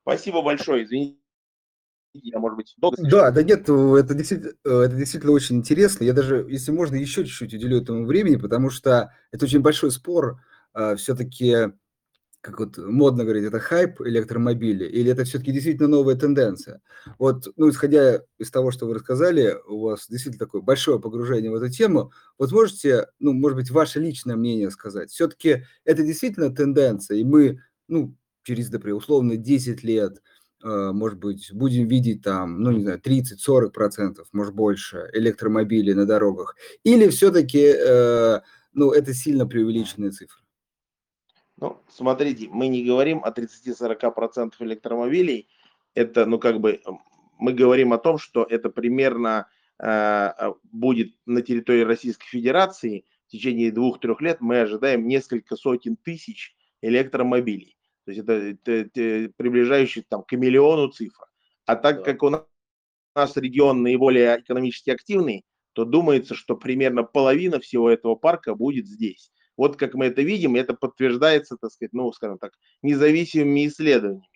Спасибо 0.04 0.42
большое, 0.42 0.84
извините. 0.84 1.18
Я, 2.14 2.38
может 2.38 2.58
быть, 2.58 2.74
долго 2.78 2.98
Да, 3.02 3.32
да 3.32 3.42
нет, 3.42 3.62
это 3.62 4.14
действительно, 4.14 4.54
это 4.64 4.96
действительно 4.96 5.32
очень 5.32 5.56
интересно. 5.56 6.04
Я 6.04 6.14
даже, 6.14 6.46
если 6.48 6.72
можно, 6.72 6.96
еще 6.96 7.26
чуть-чуть 7.26 7.56
уделю 7.56 7.82
этому 7.82 8.06
времени, 8.06 8.36
потому 8.36 8.70
что 8.70 9.12
это 9.32 9.46
очень 9.46 9.62
большой 9.62 9.90
спор. 9.90 10.40
А, 10.74 10.96
Все-таки 10.96 11.72
как 12.44 12.60
вот 12.60 12.78
модно 12.78 13.24
говорить, 13.24 13.46
это 13.46 13.62
хайп 13.62 14.02
электромобили, 14.02 14.84
или 14.84 15.10
это 15.10 15.24
все-таки 15.24 15.54
действительно 15.54 15.88
новая 15.88 16.16
тенденция? 16.16 16.82
Вот, 17.18 17.48
ну, 17.56 17.70
исходя 17.70 18.22
из 18.38 18.52
того, 18.52 18.70
что 18.72 18.86
вы 18.86 18.96
рассказали, 18.96 19.56
у 19.66 19.80
вас 19.80 20.08
действительно 20.10 20.46
такое 20.46 20.62
большое 20.62 21.00
погружение 21.00 21.50
в 21.50 21.56
эту 21.56 21.70
тему, 21.70 22.12
вот 22.38 22.52
можете, 22.52 23.08
ну, 23.20 23.32
может 23.32 23.56
быть, 23.56 23.72
ваше 23.72 24.02
личное 24.02 24.36
мнение 24.36 24.72
сказать? 24.72 25.10
Все-таки 25.10 25.64
это 25.86 26.04
действительно 26.04 26.54
тенденция, 26.54 27.16
и 27.18 27.24
мы, 27.24 27.62
ну, 27.88 28.14
через, 28.44 28.70
например, 28.70 28.98
условно 28.98 29.38
10 29.38 29.82
лет, 29.82 30.22
э, 30.66 30.92
может 30.92 31.20
быть, 31.20 31.50
будем 31.54 31.88
видеть 31.88 32.24
там, 32.24 32.62
ну, 32.62 32.72
не 32.72 32.84
знаю, 32.84 33.00
30-40 33.00 33.72
процентов, 33.72 34.28
может, 34.34 34.54
больше 34.54 35.10
электромобилей 35.14 35.94
на 35.94 36.06
дорогах, 36.06 36.58
или 36.84 37.08
все-таки, 37.08 37.74
э, 37.74 38.42
ну, 38.74 38.92
это 38.92 39.14
сильно 39.14 39.48
преувеличенные 39.48 40.12
цифры? 40.12 40.43
Ну, 41.64 41.82
смотрите, 41.88 42.50
мы 42.52 42.68
не 42.68 42.84
говорим 42.84 43.24
о 43.24 43.32
30-40% 43.32 44.52
электромобилей. 44.60 45.48
Это, 45.96 46.26
ну, 46.26 46.38
как 46.38 46.60
бы, 46.60 46.82
мы 47.40 47.54
говорим 47.54 47.94
о 47.94 47.98
том, 47.98 48.18
что 48.18 48.44
это 48.44 48.70
примерно 48.70 49.48
э, 49.80 50.32
будет 50.74 51.16
на 51.26 51.42
территории 51.42 51.84
Российской 51.84 52.28
Федерации 52.28 53.06
в 53.28 53.32
течение 53.32 53.72
двух-трех 53.72 54.20
лет 54.20 54.42
мы 54.42 54.60
ожидаем 54.60 55.08
несколько 55.08 55.56
сотен 55.56 55.96
тысяч 55.96 56.54
электромобилей. 56.82 57.78
То 58.04 58.12
есть 58.12 58.24
это, 58.24 58.34
это, 58.34 58.72
это 58.74 59.34
приближающий 59.38 60.02
там, 60.02 60.24
к 60.24 60.34
миллиону 60.34 60.90
цифр. 60.90 61.24
А 61.66 61.78
так 61.78 62.00
да. 62.00 62.04
как 62.04 62.24
у 62.24 62.30
нас, 62.30 62.42
у 63.16 63.20
нас 63.20 63.38
регион 63.38 63.84
наиболее 63.84 64.38
экономически 64.38 64.90
активный, 64.90 65.46
то 65.72 65.86
думается, 65.86 66.36
что 66.36 66.58
примерно 66.58 67.04
половина 67.04 67.62
всего 67.62 67.90
этого 67.90 68.16
парка 68.16 68.54
будет 68.54 68.86
здесь. 68.86 69.32
Вот 69.58 69.78
как 69.78 69.94
мы 69.94 70.06
это 70.06 70.22
видим, 70.22 70.56
это 70.56 70.74
подтверждается, 70.74 71.58
так 71.60 71.72
сказать, 71.72 71.94
ну, 71.94 72.12
скажем 72.12 72.38
так, 72.40 72.54
независимыми 72.82 73.68
исследованиями. 73.68 74.28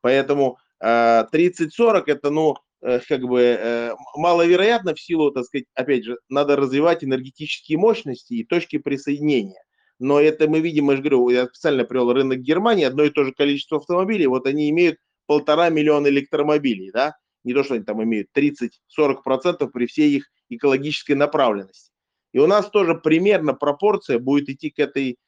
Поэтому 0.00 0.58
э, 0.80 1.24
30-40 1.32 2.04
это, 2.06 2.30
ну, 2.30 2.56
э, 2.80 3.00
как 3.08 3.22
бы 3.22 3.40
э, 3.40 3.92
маловероятно 4.16 4.94
в 4.94 5.00
силу, 5.00 5.30
так 5.30 5.44
сказать, 5.44 5.66
опять 5.74 6.04
же, 6.04 6.18
надо 6.28 6.56
развивать 6.56 7.04
энергетические 7.04 7.78
мощности 7.78 8.34
и 8.34 8.44
точки 8.44 8.78
присоединения. 8.78 9.62
Но 9.98 10.20
это 10.20 10.48
мы 10.48 10.60
видим, 10.60 10.90
я 10.90 10.96
же 10.96 11.02
говорю, 11.02 11.28
я 11.28 11.46
специально 11.46 11.84
привел 11.84 12.12
рынок 12.12 12.38
Германии, 12.38 12.84
одно 12.84 13.04
и 13.04 13.10
то 13.10 13.24
же 13.24 13.32
количество 13.32 13.78
автомобилей, 13.78 14.26
вот 14.26 14.46
они 14.46 14.68
имеют 14.70 14.98
полтора 15.26 15.68
миллиона 15.68 16.08
электромобилей, 16.08 16.90
да, 16.90 17.14
не 17.44 17.54
то, 17.54 17.62
что 17.62 17.74
они 17.74 17.84
там 17.84 18.02
имеют 18.02 18.28
30-40% 18.36 19.68
при 19.68 19.86
всей 19.86 20.16
их 20.16 20.28
экологической 20.48 21.12
направленности. 21.12 21.91
И 22.32 22.38
у 22.38 22.46
нас 22.46 22.70
тоже 22.70 22.94
примерно 22.94 23.54
пропорция 23.54 24.18
будет 24.18 24.48
идти 24.48 24.70
к 24.70 24.78
этой 24.78 25.18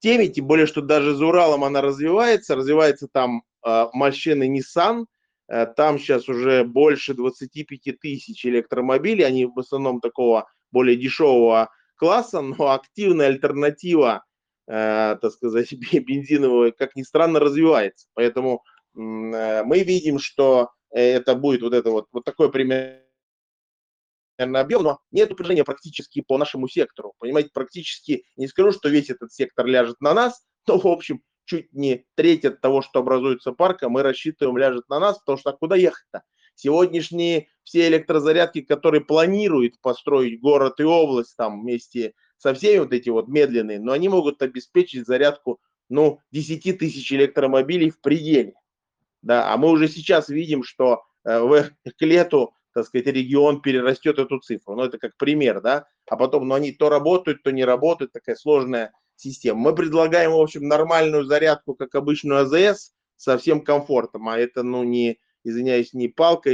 теме, 0.00 0.28
тем 0.28 0.46
более, 0.46 0.66
что 0.66 0.82
даже 0.82 1.14
за 1.14 1.26
Уралом 1.26 1.64
она 1.64 1.80
развивается, 1.80 2.54
развивается 2.56 3.08
там 3.08 3.42
э, 3.64 3.86
машины 3.92 4.48
Nissan, 4.48 5.06
э, 5.48 5.66
там 5.66 5.98
сейчас 5.98 6.28
уже 6.28 6.64
больше 6.64 7.14
25 7.14 8.00
тысяч 8.00 8.46
электромобилей, 8.46 9.26
они 9.26 9.46
в 9.46 9.58
основном 9.58 10.00
такого 10.00 10.46
более 10.70 10.96
дешевого 10.96 11.70
класса, 11.96 12.40
но 12.40 12.72
активная 12.72 13.28
альтернатива, 13.28 14.24
э, 14.66 15.16
так 15.20 15.32
сказать, 15.32 15.72
бензиновая, 15.92 16.72
как 16.72 16.96
ни 16.96 17.02
странно, 17.02 17.40
развивается. 17.40 18.06
Поэтому 18.14 18.62
э, 18.94 19.62
мы 19.64 19.80
видим, 19.80 20.18
что 20.18 20.70
это 20.90 21.34
будет 21.34 21.62
вот 21.62 21.74
это 21.74 21.90
вот, 21.90 22.06
вот 22.12 22.24
такой 22.24 22.50
пример 22.50 23.05
объем, 24.38 24.82
но 24.82 25.00
нет 25.10 25.30
напряжения 25.30 25.64
практически 25.64 26.20
по 26.20 26.38
нашему 26.38 26.68
сектору. 26.68 27.14
Понимаете, 27.18 27.50
практически, 27.52 28.24
не 28.36 28.48
скажу, 28.48 28.72
что 28.72 28.88
весь 28.88 29.10
этот 29.10 29.32
сектор 29.32 29.66
ляжет 29.66 30.00
на 30.00 30.14
нас, 30.14 30.44
но, 30.66 30.78
в 30.78 30.86
общем, 30.86 31.22
чуть 31.44 31.72
не 31.72 32.04
треть 32.14 32.44
от 32.44 32.60
того, 32.60 32.82
что 32.82 33.00
образуется 33.00 33.52
парка, 33.52 33.88
мы 33.88 34.02
рассчитываем, 34.02 34.58
ляжет 34.58 34.88
на 34.88 34.98
нас, 34.98 35.18
потому 35.18 35.38
что 35.38 35.52
куда 35.52 35.76
ехать-то? 35.76 36.22
Сегодняшние 36.54 37.48
все 37.64 37.88
электрозарядки, 37.88 38.62
которые 38.62 39.02
планируют 39.02 39.80
построить 39.80 40.40
город 40.40 40.80
и 40.80 40.84
область 40.84 41.36
там 41.36 41.60
вместе 41.60 42.14
со 42.38 42.54
всеми 42.54 42.78
вот 42.78 42.92
эти 42.92 43.10
вот 43.10 43.28
медленные, 43.28 43.78
но 43.78 43.92
они 43.92 44.08
могут 44.08 44.42
обеспечить 44.42 45.06
зарядку, 45.06 45.60
ну, 45.88 46.20
10 46.32 46.78
тысяч 46.78 47.12
электромобилей 47.12 47.90
в 47.90 48.00
пределе. 48.00 48.54
Да, 49.22 49.52
а 49.52 49.56
мы 49.56 49.70
уже 49.70 49.88
сейчас 49.88 50.28
видим, 50.28 50.62
что 50.62 51.02
э, 51.24 51.38
в, 51.40 51.70
к 51.98 52.02
лету 52.04 52.54
так 52.76 52.84
сказать, 52.84 53.06
регион 53.06 53.62
перерастет 53.62 54.18
эту 54.18 54.38
цифру. 54.38 54.76
Ну, 54.76 54.84
это 54.84 54.98
как 54.98 55.16
пример, 55.16 55.62
да. 55.62 55.86
А 56.06 56.16
потом, 56.18 56.46
ну, 56.46 56.54
они 56.54 56.72
то 56.72 56.90
работают, 56.90 57.42
то 57.42 57.50
не 57.50 57.64
работают, 57.64 58.12
такая 58.12 58.36
сложная 58.36 58.92
система. 59.14 59.60
Мы 59.60 59.74
предлагаем, 59.74 60.32
в 60.32 60.38
общем, 60.38 60.68
нормальную 60.68 61.24
зарядку, 61.24 61.74
как 61.74 61.94
обычную 61.94 62.40
АЗС, 62.40 62.92
со 63.16 63.38
всем 63.38 63.62
комфортом. 63.62 64.28
А 64.28 64.38
это, 64.38 64.62
ну, 64.62 64.84
не, 64.84 65.18
извиняюсь, 65.42 65.94
не 65.94 66.08
палка 66.08 66.50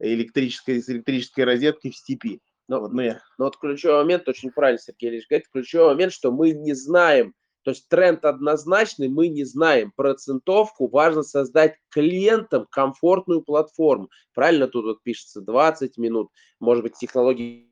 электрической, 0.00 0.82
с 0.82 0.90
электрической 0.90 1.44
розеткой 1.44 1.92
в 1.92 1.96
степи. 1.96 2.42
Ну, 2.68 2.80
вот, 2.80 2.92
ну, 2.92 3.02
ну 3.38 3.44
вот 3.46 3.56
ключевой 3.56 4.02
момент, 4.02 4.28
очень 4.28 4.50
правильно 4.50 4.78
Сергей 4.78 5.08
Ильич 5.08 5.26
говорит, 5.30 5.48
ключевой 5.50 5.94
момент, 5.94 6.12
что 6.12 6.30
мы 6.30 6.50
не 6.50 6.74
знаем 6.74 7.32
То 7.64 7.70
есть 7.70 7.88
тренд 7.88 8.24
однозначный, 8.26 9.08
мы 9.08 9.28
не 9.28 9.44
знаем 9.44 9.90
процентовку, 9.96 10.86
важно 10.86 11.22
создать 11.22 11.76
клиентам 11.88 12.66
комфортную 12.70 13.42
платформу. 13.42 14.10
Правильно 14.34 14.68
тут 14.68 14.84
вот 14.84 15.02
пишется 15.02 15.40
20 15.40 15.96
минут, 15.96 16.30
может 16.60 16.84
быть 16.84 16.94
технологии 16.96 17.70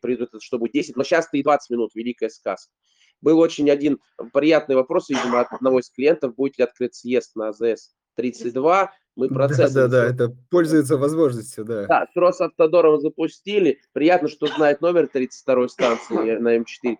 придут, 0.00 0.30
чтобы 0.40 0.70
10, 0.70 0.96
но 0.96 1.04
сейчас 1.04 1.28
и 1.32 1.42
20 1.42 1.70
минут, 1.70 1.94
великая 1.94 2.30
сказка. 2.30 2.72
Был 3.20 3.38
очень 3.38 3.70
один 3.70 3.98
приятный 4.32 4.76
вопрос, 4.76 5.10
видимо, 5.10 5.40
от 5.40 5.52
одного 5.52 5.80
из 5.80 5.90
клиентов, 5.90 6.34
будет 6.34 6.58
ли 6.58 6.64
открыт 6.64 6.94
съезд 6.94 7.36
на 7.36 7.48
АЗС 7.48 7.94
32. 8.16 8.92
Мы 9.18 9.28
процесс... 9.28 9.72
Да, 9.72 9.88
да, 9.88 10.02
да, 10.02 10.06
это 10.06 10.36
пользуется 10.48 10.96
возможностью, 10.96 11.64
да. 11.64 11.86
Да, 11.86 12.06
с 12.06 12.16
Росавтодором 12.16 13.00
запустили. 13.00 13.80
Приятно, 13.92 14.28
что 14.28 14.46
знает 14.46 14.80
номер 14.80 15.08
32 15.08 15.68
станции 15.68 16.36
на 16.36 16.56
М4. 16.56 16.96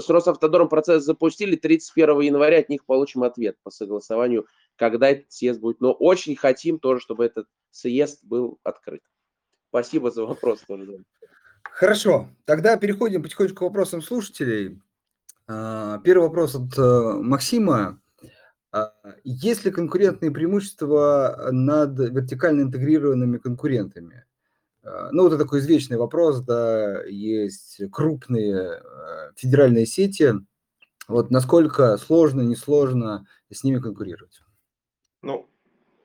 С 0.00 0.10
Росавтодором 0.10 0.68
процесс 0.68 1.04
запустили. 1.04 1.54
31 1.54 2.22
января 2.22 2.58
от 2.58 2.70
них 2.70 2.84
получим 2.84 3.22
ответ 3.22 3.56
по 3.62 3.70
согласованию, 3.70 4.46
когда 4.74 5.10
этот 5.10 5.30
съезд 5.30 5.60
будет. 5.60 5.80
Но 5.80 5.92
очень 5.92 6.34
хотим 6.34 6.80
тоже, 6.80 7.00
чтобы 7.00 7.24
этот 7.24 7.46
съезд 7.70 8.18
был 8.24 8.58
открыт. 8.64 9.02
Спасибо 9.68 10.10
за 10.10 10.24
вопрос 10.24 10.62
тоже. 10.66 11.04
Хорошо, 11.62 12.28
тогда 12.46 12.76
переходим 12.78 13.22
потихонечку 13.22 13.58
к 13.58 13.62
вопросам 13.62 14.02
слушателей. 14.02 14.80
А, 15.46 15.98
первый 15.98 16.22
вопрос 16.26 16.56
от 16.56 16.76
э, 16.76 17.12
Максима. 17.22 18.00
А, 18.72 18.94
есть 19.24 19.64
ли 19.64 19.70
конкурентные 19.70 20.30
преимущества 20.30 21.48
над 21.50 21.98
вертикально 21.98 22.62
интегрированными 22.62 23.38
конкурентами? 23.38 24.24
А, 24.82 25.10
ну, 25.12 25.24
вот 25.24 25.32
это 25.32 25.44
такой 25.44 25.60
извечный 25.60 25.96
вопрос, 25.96 26.40
да, 26.40 27.02
есть 27.04 27.80
крупные 27.90 28.82
федеральные 29.36 29.86
сети. 29.86 30.34
Вот 31.08 31.30
насколько 31.30 31.96
сложно, 31.96 32.42
несложно 32.42 33.26
с 33.50 33.64
ними 33.64 33.80
конкурировать? 33.80 34.40
Ну, 35.22 35.48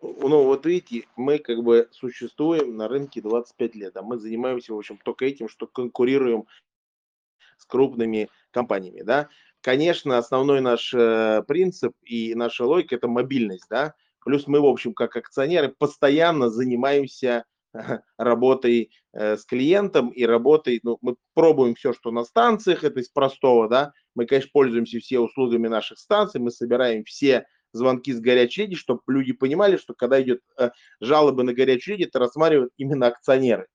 ну, 0.02 0.44
вот 0.44 0.66
видите, 0.66 1.08
мы 1.16 1.40
как 1.40 1.64
бы 1.64 1.88
существуем 1.92 2.76
на 2.76 2.88
рынке 2.88 3.22
25 3.22 3.76
лет, 3.76 3.98
а 3.98 4.02
мы 4.02 4.18
занимаемся, 4.18 4.74
в 4.74 4.78
общем, 4.78 4.98
только 4.98 5.26
этим, 5.26 5.48
что 5.50 5.68
конкурируем 5.68 6.46
с 7.58 7.66
крупными 7.66 8.30
компаниями, 8.52 9.02
да. 9.02 9.30
Конечно, 9.66 10.20
основной 10.20 10.62
наш 10.62 10.94
э, 10.94 11.42
принцип 11.48 11.94
и 12.04 12.36
наша 12.36 12.66
логика– 12.66 12.94
это 12.98 13.08
мобильность, 13.08 13.66
да. 13.68 13.96
Плюс 14.24 14.46
мы, 14.46 14.62
в 14.62 14.66
общем, 14.68 14.94
как 14.94 15.16
акционеры 15.16 15.74
постоянно 15.76 16.52
занимаемся 16.52 17.46
работой 18.20 18.92
э, 19.14 19.38
с 19.38 19.44
клиентом 19.44 20.10
и 20.10 20.24
работой, 20.24 20.82
ну, 20.84 21.00
мы 21.02 21.16
пробуем 21.34 21.74
все, 21.74 21.94
что 21.94 22.12
на 22.12 22.26
станциях, 22.26 22.84
это 22.84 23.00
из 23.00 23.10
простого, 23.10 23.68
да, 23.68 23.92
мы, 24.14 24.28
конечно, 24.28 24.52
пользуемся 24.54 25.00
все 25.00 25.18
услугами 25.20 25.68
наших 25.68 25.98
станций, 25.98 26.40
мы 26.40 26.52
собираем 26.52 27.04
все 27.04 27.48
звонки 27.74 28.14
с 28.14 28.20
горячей 28.20 28.62
линии, 28.66 28.76
чтобы 28.76 29.02
люди 29.08 29.34
понимали, 29.34 29.78
что 29.78 29.96
когда 29.96 30.22
идет 30.22 30.42
э, 30.60 30.70
жалобы 31.02 31.42
на 31.42 31.56
горячую 31.56 31.96
линию, 31.96 32.10
это 32.10 32.20
рассматривают 32.20 32.72
именно 32.78 33.08
акционеры 33.08 33.66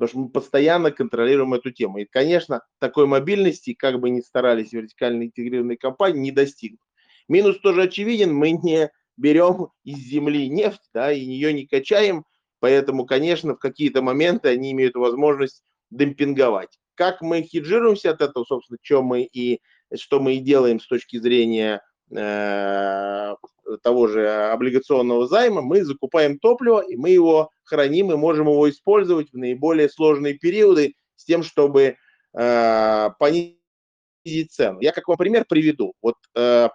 потому 0.00 0.08
что 0.08 0.18
мы 0.20 0.28
постоянно 0.30 0.90
контролируем 0.92 1.52
эту 1.52 1.70
тему. 1.70 1.98
И, 1.98 2.06
конечно, 2.06 2.62
такой 2.78 3.04
мобильности, 3.04 3.74
как 3.74 4.00
бы 4.00 4.08
ни 4.08 4.22
старались 4.22 4.72
вертикально 4.72 5.24
интегрированные 5.24 5.76
компании, 5.76 6.20
не 6.20 6.30
достигнут. 6.30 6.80
Минус 7.28 7.60
тоже 7.60 7.82
очевиден, 7.82 8.32
мы 8.32 8.52
не 8.52 8.90
берем 9.18 9.68
из 9.84 9.98
земли 9.98 10.48
нефть, 10.48 10.80
да, 10.94 11.12
и 11.12 11.20
ее 11.20 11.52
не 11.52 11.66
качаем, 11.66 12.24
поэтому, 12.60 13.04
конечно, 13.04 13.54
в 13.54 13.58
какие-то 13.58 14.00
моменты 14.00 14.48
они 14.48 14.72
имеют 14.72 14.94
возможность 14.94 15.62
демпинговать. 15.90 16.78
Как 16.94 17.20
мы 17.20 17.42
хеджируемся 17.42 18.12
от 18.12 18.22
этого, 18.22 18.44
собственно, 18.44 18.78
что 18.80 19.02
мы 19.02 19.24
и, 19.24 19.60
что 19.94 20.18
мы 20.18 20.36
и 20.36 20.38
делаем 20.38 20.80
с 20.80 20.86
точки 20.86 21.18
зрения 21.18 21.82
э, 22.10 23.34
того 23.78 24.06
же 24.06 24.28
облигационного 24.28 25.26
займа, 25.26 25.62
мы 25.62 25.84
закупаем 25.84 26.38
топливо, 26.38 26.80
и 26.80 26.96
мы 26.96 27.10
его 27.10 27.50
храним 27.64 28.12
и 28.12 28.16
можем 28.16 28.48
его 28.48 28.68
использовать 28.68 29.32
в 29.32 29.36
наиболее 29.36 29.88
сложные 29.88 30.34
периоды 30.34 30.94
с 31.16 31.24
тем, 31.24 31.42
чтобы 31.42 31.96
э, 32.36 33.08
понизить 33.18 34.52
цену. 34.52 34.80
Я 34.80 34.92
как 34.92 35.08
вам 35.08 35.16
пример 35.16 35.44
приведу. 35.48 35.94
Вот 36.02 36.16
э, 36.36 36.68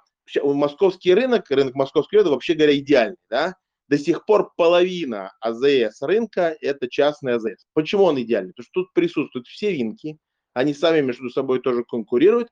московский 0.44 1.14
рынок, 1.14 1.50
рынок 1.50 1.76
московского 1.76 2.22
льда, 2.22 2.30
вообще 2.30 2.54
говоря, 2.54 2.78
идеальный. 2.78 3.18
Да? 3.30 3.56
До 3.88 3.98
сих 3.98 4.26
пор 4.26 4.52
половина 4.56 5.32
АЗС 5.42 6.02
рынка– 6.02 6.56
это 6.62 6.90
частный 6.90 7.36
АЗС. 7.36 7.68
Почему 7.74 8.04
он 8.04 8.20
идеальный? 8.20 8.52
Потому 8.52 8.66
что 8.66 8.82
тут 8.82 8.94
присутствуют 8.94 9.48
все 9.48 9.70
рынки, 9.70 10.18
они 10.54 10.74
сами 10.74 11.02
между 11.02 11.30
собой 11.30 11.60
тоже 11.60 11.84
конкурируют, 11.84 12.50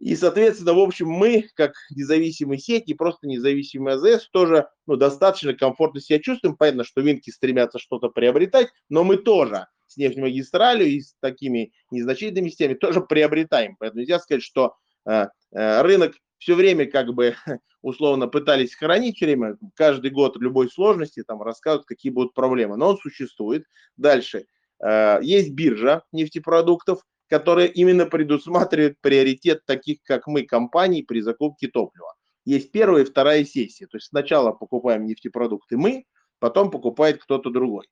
и, 0.00 0.14
соответственно, 0.14 0.74
в 0.74 0.78
общем, 0.78 1.08
мы, 1.08 1.48
как 1.54 1.72
независимые 1.90 2.58
сети, 2.60 2.94
просто 2.94 3.26
независимый 3.26 3.94
АЗС, 3.94 4.28
тоже 4.30 4.68
ну, 4.86 4.96
достаточно 4.96 5.54
комфортно 5.54 6.00
себя 6.00 6.20
чувствуем. 6.20 6.56
Понятно, 6.56 6.84
что 6.84 7.00
винки 7.00 7.30
стремятся 7.30 7.78
что-то 7.78 8.08
приобретать, 8.08 8.68
но 8.88 9.02
мы 9.02 9.16
тоже 9.16 9.66
с 9.88 9.96
нефтемагистралью 9.96 10.86
и 10.86 11.00
с 11.00 11.14
такими 11.20 11.72
незначительными 11.90 12.48
сетями 12.48 12.74
тоже 12.74 13.00
приобретаем. 13.00 13.76
Поэтому 13.78 14.02
нельзя 14.02 14.20
сказать, 14.20 14.42
что 14.42 14.76
э, 15.04 15.26
э, 15.52 15.82
рынок 15.82 16.14
все 16.38 16.54
время 16.54 16.86
как 16.86 17.12
бы 17.12 17.34
условно 17.82 18.28
пытались 18.28 18.76
хранить, 18.76 19.16
все 19.16 19.26
время, 19.26 19.56
каждый 19.74 20.12
год 20.12 20.36
любой 20.36 20.70
сложности 20.70 21.24
там 21.26 21.42
рассказывают, 21.42 21.86
какие 21.86 22.12
будут 22.12 22.34
проблемы. 22.34 22.76
Но 22.76 22.90
он 22.90 22.98
существует. 22.98 23.64
Дальше. 23.96 24.46
Э, 24.80 25.18
есть 25.22 25.50
биржа 25.50 26.04
нефтепродуктов, 26.12 27.00
которая 27.28 27.66
именно 27.66 28.06
предусматривает 28.06 29.00
приоритет 29.00 29.64
таких, 29.66 30.02
как 30.02 30.26
мы, 30.26 30.42
компаний 30.42 31.02
при 31.02 31.20
закупке 31.20 31.68
топлива. 31.68 32.14
Есть 32.44 32.72
первая 32.72 33.02
и 33.02 33.06
вторая 33.06 33.44
сессия. 33.44 33.86
То 33.86 33.98
есть 33.98 34.08
сначала 34.08 34.52
покупаем 34.52 35.04
нефтепродукты 35.04 35.76
мы, 35.76 36.04
потом 36.38 36.70
покупает 36.70 37.22
кто-то 37.22 37.50
другой. 37.50 37.86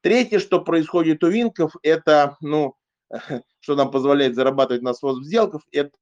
Третье, 0.00 0.38
что 0.38 0.60
происходит 0.60 1.22
у 1.22 1.28
винков, 1.28 1.76
это, 1.82 2.36
ну, 2.40 2.74
что 3.60 3.76
нам 3.76 3.90
позволяет 3.90 4.34
зарабатывать 4.34 4.82
на 4.82 4.94
своз 4.94 5.18
в 5.18 5.24
сделках, 5.24 5.62
это 5.70 5.92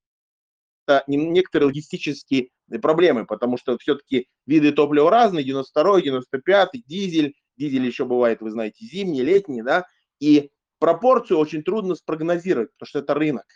некоторые 1.06 1.66
логистические 1.66 2.48
проблемы, 2.80 3.26
потому 3.26 3.58
что 3.58 3.76
все-таки 3.78 4.28
виды 4.46 4.72
топлива 4.72 5.10
разные, 5.10 5.44
92 5.44 6.00
95 6.00 6.68
дизель, 6.86 7.34
дизель 7.56 7.84
еще 7.84 8.04
бывает, 8.04 8.40
вы 8.40 8.50
знаете, 8.50 8.86
зимний, 8.86 9.22
летний, 9.22 9.62
да, 9.62 9.84
и 10.20 10.50
пропорцию 10.78 11.38
очень 11.38 11.62
трудно 11.62 11.94
спрогнозировать, 11.94 12.70
потому 12.72 12.88
что 12.88 12.98
это 13.00 13.14
рынок. 13.14 13.46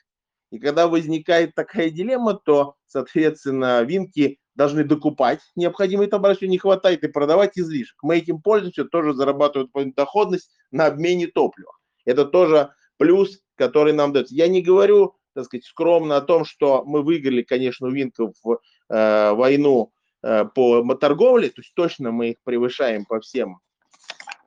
И 0.50 0.58
когда 0.58 0.86
возникает 0.86 1.54
такая 1.54 1.90
дилемма, 1.90 2.34
то, 2.34 2.74
соответственно, 2.86 3.82
винки 3.82 4.38
должны 4.54 4.84
докупать 4.84 5.40
необходимый 5.56 6.08
товар, 6.08 6.32
если 6.32 6.46
не 6.46 6.58
хватает, 6.58 7.04
и 7.04 7.08
продавать 7.08 7.56
излишек. 7.58 7.96
Мы 8.02 8.18
этим 8.18 8.42
пользуемся, 8.42 8.84
тоже 8.84 9.14
зарабатывают 9.14 9.94
доходность 9.94 10.50
на 10.70 10.86
обмене 10.86 11.26
топлива. 11.28 11.72
Это 12.04 12.26
тоже 12.26 12.74
плюс, 12.98 13.40
который 13.56 13.94
нам 13.94 14.12
дается. 14.12 14.34
Я 14.34 14.48
не 14.48 14.60
говорю, 14.60 15.14
так 15.34 15.46
сказать, 15.46 15.64
скромно 15.64 16.18
о 16.18 16.20
том, 16.20 16.44
что 16.44 16.84
мы 16.84 17.02
выиграли, 17.02 17.42
конечно, 17.42 17.86
у 17.86 17.90
винков 17.90 18.34
э, 18.44 19.32
войну 19.32 19.92
э, 20.22 20.44
по 20.44 20.94
торговле, 20.96 21.48
то 21.48 21.62
есть 21.62 21.72
точно 21.74 22.10
мы 22.10 22.30
их 22.30 22.36
превышаем 22.44 23.06
по 23.06 23.20
всем 23.20 23.60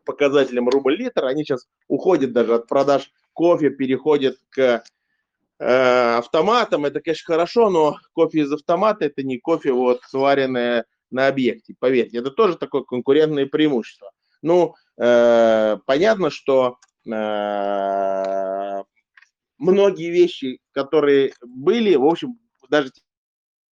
показателям 0.05 0.69
рубль-литр, 0.69 1.25
они 1.25 1.43
сейчас 1.43 1.67
уходят 1.87 2.31
даже 2.31 2.55
от 2.55 2.67
продаж 2.67 3.11
кофе, 3.33 3.69
переходят 3.69 4.37
к 4.49 4.83
э, 5.59 6.15
автоматам. 6.17 6.85
Это, 6.85 7.01
конечно, 7.01 7.33
хорошо, 7.33 7.69
но 7.69 7.97
кофе 8.13 8.41
из 8.41 8.51
автомата 8.51 9.05
это 9.05 9.23
не 9.23 9.37
кофе, 9.37 9.73
вот, 9.73 10.01
сваренное 10.03 10.85
на 11.11 11.27
объекте, 11.27 11.75
поверьте. 11.79 12.19
Это 12.19 12.31
тоже 12.31 12.57
такое 12.57 12.83
конкурентное 12.83 13.45
преимущество. 13.45 14.11
Ну, 14.41 14.75
э, 14.97 15.77
понятно, 15.85 16.29
что 16.29 16.77
э, 17.05 18.83
многие 19.57 20.11
вещи, 20.11 20.59
которые 20.71 21.33
были, 21.41 21.95
в 21.95 22.05
общем, 22.05 22.39
даже 22.69 22.91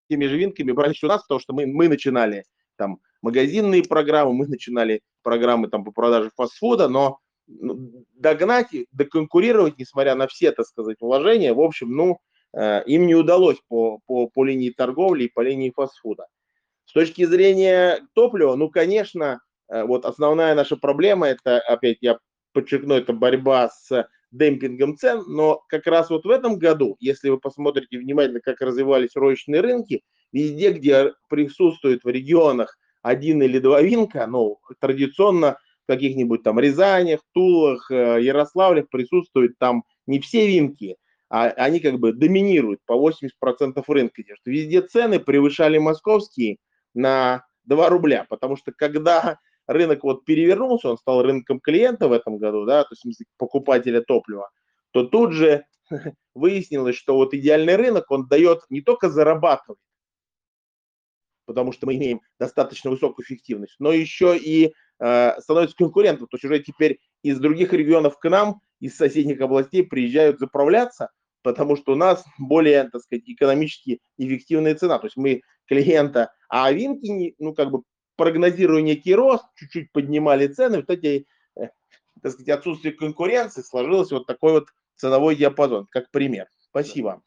теми 0.09 0.25
же 0.25 0.37
винками 0.37 0.71
брали 0.71 0.95
у 1.01 1.07
нас, 1.07 1.21
потому 1.23 1.39
что 1.39 1.53
мы, 1.53 1.65
мы 1.65 1.87
начинали 1.87 2.45
там 2.77 2.99
магазинные 3.21 3.83
программы, 3.83 4.33
мы 4.33 4.47
начинали 4.47 5.01
программы 5.21 5.69
там 5.69 5.83
по 5.83 5.91
продаже 5.91 6.31
фастфуда, 6.35 6.87
но 6.87 7.19
ну, 7.47 8.05
догнать, 8.13 8.67
доконкурировать, 8.91 9.77
несмотря 9.77 10.15
на 10.15 10.27
все, 10.27 10.51
так 10.51 10.65
сказать, 10.65 10.97
вложения, 10.99 11.53
в 11.53 11.61
общем, 11.61 11.91
ну, 11.91 12.19
э, 12.53 12.83
им 12.85 13.07
не 13.07 13.15
удалось 13.15 13.57
по, 13.67 13.99
по, 14.05 14.27
по 14.27 14.43
линии 14.45 14.69
торговли 14.69 15.25
и 15.25 15.31
по 15.31 15.41
линии 15.41 15.71
фастфуда. 15.75 16.27
С 16.85 16.93
точки 16.93 17.25
зрения 17.25 18.01
топлива, 18.13 18.55
ну, 18.55 18.69
конечно, 18.69 19.41
э, 19.69 19.83
вот 19.83 20.05
основная 20.05 20.55
наша 20.55 20.77
проблема, 20.77 21.27
это, 21.27 21.59
опять 21.59 21.97
я 22.01 22.19
подчеркну, 22.53 22.95
это 22.95 23.13
борьба 23.13 23.69
с 23.69 24.07
демпингом 24.31 24.97
цен, 24.97 25.23
но 25.27 25.63
как 25.67 25.87
раз 25.87 26.09
вот 26.09 26.25
в 26.25 26.29
этом 26.29 26.57
году, 26.57 26.97
если 26.99 27.29
вы 27.29 27.39
посмотрите 27.39 27.97
внимательно, 27.97 28.41
как 28.41 28.61
развивались 28.61 29.15
розничные 29.15 29.61
рынки, 29.61 30.01
везде, 30.33 30.71
где 30.71 31.13
присутствует 31.29 32.03
в 32.03 32.09
регионах 32.09 32.77
один 33.01 33.41
или 33.41 33.59
два 33.59 33.81
винка, 33.81 34.27
ну, 34.27 34.59
традиционно 34.79 35.57
в 35.83 35.87
каких-нибудь 35.87 36.43
там 36.43 36.59
Рязанях, 36.59 37.21
Тулах, 37.33 37.91
э, 37.91 38.21
Ярославлях 38.21 38.89
присутствуют 38.89 39.57
там 39.59 39.83
не 40.07 40.19
все 40.19 40.47
винки, 40.47 40.97
а 41.29 41.49
они 41.49 41.79
как 41.79 41.99
бы 41.99 42.13
доминируют 42.13 42.79
по 42.85 42.93
80% 42.93 43.83
рынка. 43.87 44.23
Везде 44.45 44.81
цены 44.81 45.19
превышали 45.19 45.77
московские 45.77 46.57
на 46.93 47.45
2 47.65 47.89
рубля, 47.89 48.25
потому 48.29 48.55
что 48.55 48.71
когда 48.71 49.39
рынок 49.67 50.03
вот 50.03 50.25
перевернулся, 50.25 50.89
он 50.89 50.97
стал 50.97 51.21
рынком 51.21 51.59
клиента 51.59 52.07
в 52.07 52.11
этом 52.13 52.37
году, 52.37 52.65
да, 52.65 52.83
то 52.83 52.89
есть 52.91 53.01
в 53.01 53.03
смысле 53.03 53.25
покупателя 53.37 54.01
топлива, 54.01 54.49
то 54.91 55.03
тут 55.05 55.33
же 55.33 55.65
выяснилось, 56.33 56.95
что 56.95 57.15
вот 57.15 57.33
идеальный 57.33 57.75
рынок, 57.75 58.09
он 58.09 58.27
дает 58.27 58.61
не 58.69 58.81
только 58.81 59.09
зарабатывать, 59.09 59.79
потому 61.45 61.71
что 61.71 61.85
мы 61.85 61.95
имеем 61.95 62.21
достаточно 62.39 62.89
высокую 62.89 63.25
эффективность, 63.25 63.75
но 63.79 63.91
еще 63.91 64.37
и 64.37 64.73
э, 64.99 65.41
становится 65.41 65.75
конкурентом. 65.75 66.27
То 66.27 66.35
есть 66.35 66.45
уже 66.45 66.59
теперь 66.59 66.99
из 67.21 67.39
других 67.39 67.73
регионов 67.73 68.17
к 68.19 68.29
нам, 68.29 68.61
из 68.79 68.95
соседних 68.95 69.39
областей 69.41 69.83
приезжают 69.83 70.39
заправляться, 70.39 71.09
потому 71.41 71.75
что 71.75 71.93
у 71.93 71.95
нас 71.95 72.23
более, 72.37 72.89
так 72.89 73.01
сказать, 73.01 73.23
экономически 73.27 73.99
эффективная 74.17 74.75
цена. 74.75 74.99
То 74.99 75.07
есть 75.07 75.17
мы 75.17 75.41
клиента, 75.67 76.31
а 76.49 76.65
Авинки, 76.65 77.35
ну, 77.39 77.53
как 77.53 77.71
бы 77.71 77.83
прогнозируя 78.15 78.81
некий 78.81 79.15
рост, 79.15 79.45
чуть-чуть 79.55 79.91
поднимали 79.91 80.47
цены, 80.47 80.77
вот 80.77 80.89
эти, 80.89 81.25
э, 81.55 81.69
так 82.21 82.31
сказать, 82.31 82.49
отсутствие 82.49 82.93
конкуренции 82.93 83.61
сложилось 83.61 84.11
вот 84.11 84.27
такой 84.27 84.53
вот 84.53 84.67
ценовой 84.95 85.35
диапазон, 85.35 85.87
как 85.89 86.11
пример. 86.11 86.47
Спасибо. 86.59 87.21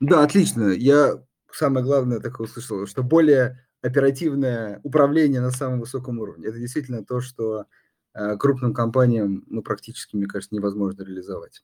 Да, 0.00 0.22
отлично. 0.22 0.72
Я 0.72 1.25
самое 1.56 1.84
главное 1.84 2.20
такое 2.20 2.46
услышал, 2.46 2.86
что 2.86 3.02
более 3.02 3.66
оперативное 3.82 4.80
управление 4.82 5.40
на 5.40 5.50
самом 5.50 5.80
высоком 5.80 6.18
уровне. 6.18 6.48
Это 6.48 6.58
действительно 6.58 7.04
то, 7.04 7.20
что 7.20 7.66
э, 8.14 8.36
крупным 8.36 8.74
компаниям, 8.74 9.44
ну, 9.48 9.62
практически, 9.62 10.16
мне 10.16 10.26
кажется, 10.26 10.54
невозможно 10.54 11.02
реализовать. 11.02 11.62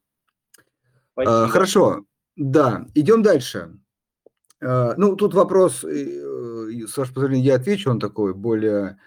Спасибо. 1.13 1.49
Хорошо, 1.49 2.05
да, 2.37 2.87
идем 2.95 3.23
дальше. 3.23 3.79
Э, 4.61 4.95
ну, 4.97 5.17
тут 5.17 5.35
вопрос, 5.35 5.85
э, 5.85 6.87
с 6.87 6.97
вашего 6.97 7.15
позволения, 7.15 7.45
я 7.45 7.57
отвечу, 7.57 7.91
он 7.91 8.01
такой 8.01 8.35
более 8.35 8.99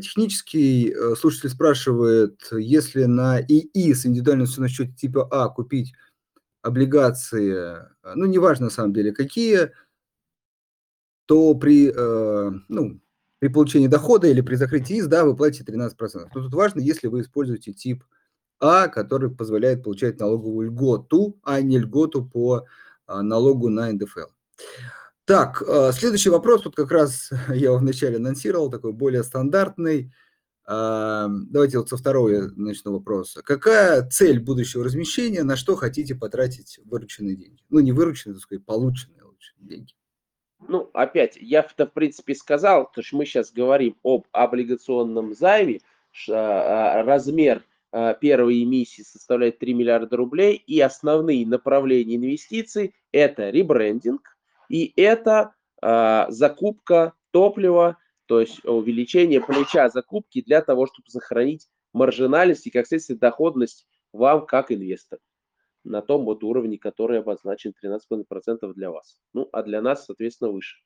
технический. 0.00 0.94
Слушатель 1.16 1.48
спрашивает, 1.48 2.40
если 2.52 3.06
на 3.06 3.40
ИИ 3.40 3.92
с 3.92 4.06
индивидуальным 4.06 4.46
на 4.56 4.68
счете 4.68 4.92
типа 4.92 5.26
А 5.32 5.48
купить 5.48 5.92
облигации, 6.62 7.78
ну, 8.14 8.26
неважно 8.26 8.66
на 8.66 8.70
самом 8.70 8.92
деле 8.92 9.10
какие, 9.10 9.72
то 11.26 11.54
при, 11.54 11.92
э, 11.94 12.50
ну, 12.68 13.00
при 13.38 13.48
получении 13.48 13.88
дохода 13.88 14.26
или 14.26 14.40
при 14.40 14.56
закрытии 14.56 14.98
ИС, 14.98 15.06
да, 15.06 15.24
вы 15.24 15.36
платите 15.36 15.64
13%. 15.64 16.30
Но 16.34 16.42
тут 16.42 16.54
важно, 16.54 16.80
если 16.80 17.08
вы 17.08 17.20
используете 17.20 17.72
тип 17.72 18.04
А, 18.60 18.88
который 18.88 19.30
позволяет 19.30 19.82
получать 19.82 20.18
налоговую 20.20 20.68
льготу, 20.68 21.38
а 21.42 21.60
не 21.60 21.78
льготу 21.78 22.24
по 22.24 22.66
а, 23.06 23.22
налогу 23.22 23.68
на 23.68 23.92
НДФЛ. 23.92 24.30
Так, 25.26 25.62
э, 25.66 25.92
следующий 25.92 26.30
вопрос, 26.30 26.64
вот 26.64 26.76
как 26.76 26.92
раз 26.92 27.30
я 27.48 27.54
его 27.54 27.78
вначале 27.78 28.16
анонсировал, 28.16 28.70
такой 28.70 28.92
более 28.92 29.24
стандартный. 29.24 30.12
Э, 30.66 31.26
давайте 31.28 31.78
вот 31.78 31.88
со 31.88 31.96
второго 31.96 32.50
начну 32.56 32.92
вопроса. 32.92 33.42
Какая 33.42 34.08
цель 34.08 34.40
будущего 34.40 34.84
размещения, 34.84 35.42
на 35.42 35.56
что 35.56 35.76
хотите 35.76 36.14
потратить 36.14 36.78
вырученные 36.84 37.36
деньги? 37.36 37.62
Ну, 37.70 37.80
не 37.80 37.92
вырученные, 37.92 38.34
так 38.34 38.42
сказать, 38.42 38.64
полученные 38.64 39.24
лучше 39.24 39.52
деньги 39.58 39.94
ну, 40.68 40.90
опять, 40.92 41.36
я 41.40 41.60
это, 41.60 41.86
в 41.86 41.92
принципе, 41.92 42.34
сказал, 42.34 42.90
то 42.90 43.02
что 43.02 43.16
мы 43.16 43.26
сейчас 43.26 43.52
говорим 43.52 43.96
об 44.02 44.26
облигационном 44.32 45.34
займе, 45.34 45.80
а, 46.30 47.02
размер 47.02 47.64
а, 47.92 48.14
первой 48.14 48.62
эмиссии 48.62 49.02
составляет 49.02 49.58
3 49.58 49.74
миллиарда 49.74 50.16
рублей, 50.16 50.62
и 50.66 50.80
основные 50.80 51.46
направления 51.46 52.16
инвестиций– 52.16 52.94
это 53.12 53.50
ребрендинг, 53.50 54.36
и 54.68 54.92
это 54.96 55.54
а, 55.82 56.26
закупка 56.30 57.14
топлива, 57.30 57.98
то 58.26 58.40
есть 58.40 58.64
увеличение 58.64 59.40
плеча 59.40 59.88
закупки 59.88 60.42
для 60.42 60.62
того, 60.62 60.86
чтобы 60.86 61.10
сохранить 61.10 61.68
маржинальность 61.92 62.66
и, 62.66 62.70
как 62.70 62.86
следствие, 62.86 63.18
доходность 63.18 63.86
вам 64.12 64.46
как 64.46 64.72
инвестор 64.72 65.18
на 65.84 66.02
том 66.02 66.24
вот 66.24 66.42
уровне, 66.42 66.78
который 66.78 67.20
обозначен 67.20 67.72
13,5% 67.82 68.72
для 68.74 68.90
вас. 68.90 69.18
Ну, 69.32 69.48
а 69.52 69.62
для 69.62 69.80
нас, 69.80 70.06
соответственно, 70.06 70.50
выше. 70.50 70.76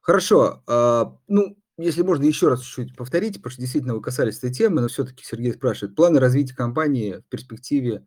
Хорошо. 0.00 0.62
А, 0.66 1.16
ну, 1.26 1.56
если 1.76 2.02
можно 2.02 2.24
еще 2.24 2.48
раз 2.48 2.62
чуть-чуть 2.62 2.96
повторить, 2.96 3.36
потому 3.36 3.52
что 3.52 3.60
действительно 3.60 3.94
вы 3.94 4.02
касались 4.02 4.38
этой 4.38 4.52
темы, 4.52 4.80
но 4.80 4.88
все-таки 4.88 5.24
Сергей 5.24 5.52
спрашивает, 5.52 5.96
планы 5.96 6.20
развития 6.20 6.54
компании 6.54 7.14
в 7.14 7.28
перспективе 7.28 8.06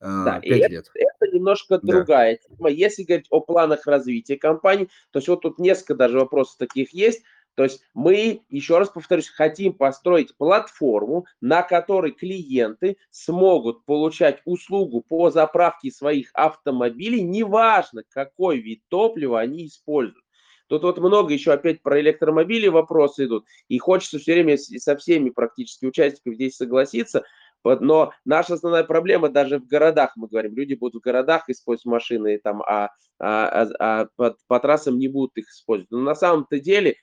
а, 0.00 0.24
да, 0.24 0.40
5 0.40 0.60
это, 0.60 0.70
лет. 0.70 0.90
Это 0.94 1.34
немножко 1.34 1.80
да. 1.82 1.92
другая 1.92 2.36
тема. 2.36 2.70
Если 2.70 3.02
говорить 3.02 3.26
о 3.30 3.40
планах 3.40 3.86
развития 3.86 4.36
компании, 4.36 4.88
то 5.10 5.18
есть 5.18 5.28
вот 5.28 5.42
тут 5.42 5.58
несколько 5.58 5.94
даже 5.94 6.18
вопросов 6.18 6.56
таких 6.58 6.92
есть. 6.92 7.22
То 7.58 7.64
есть 7.64 7.82
мы, 7.92 8.42
еще 8.50 8.78
раз 8.78 8.88
повторюсь, 8.88 9.28
хотим 9.28 9.72
построить 9.72 10.36
платформу, 10.36 11.26
на 11.40 11.62
которой 11.62 12.12
клиенты 12.12 12.98
смогут 13.10 13.84
получать 13.84 14.40
услугу 14.44 15.00
по 15.00 15.32
заправке 15.32 15.90
своих 15.90 16.30
автомобилей, 16.34 17.20
неважно, 17.20 18.04
какой 18.10 18.58
вид 18.58 18.84
топлива 18.86 19.40
они 19.40 19.66
используют. 19.66 20.24
Тут 20.68 20.84
вот 20.84 20.98
много 20.98 21.32
еще 21.32 21.50
опять 21.50 21.82
про 21.82 21.98
электромобили 22.00 22.68
вопросы 22.68 23.24
идут, 23.24 23.44
и 23.66 23.76
хочется 23.78 24.20
все 24.20 24.34
время 24.34 24.56
со 24.56 24.96
всеми 24.96 25.30
практически 25.30 25.86
участниками 25.86 26.36
здесь 26.36 26.56
согласиться, 26.56 27.24
но 27.64 28.12
наша 28.24 28.54
основная 28.54 28.84
проблема 28.84 29.30
даже 29.30 29.58
в 29.58 29.66
городах, 29.66 30.12
мы 30.14 30.28
говорим, 30.28 30.54
люди 30.54 30.74
будут 30.74 31.02
в 31.02 31.04
городах 31.04 31.48
использовать 31.48 31.86
машины, 31.86 32.38
там, 32.38 32.62
а, 32.62 32.90
а, 33.18 33.48
а, 33.48 33.68
а 33.80 34.06
по, 34.14 34.36
по 34.46 34.60
трассам 34.60 34.96
не 34.96 35.08
будут 35.08 35.36
их 35.38 35.48
использовать. 35.48 35.90
Но 35.90 35.98
на 35.98 36.14
самом-то 36.14 36.60
деле 36.60 36.94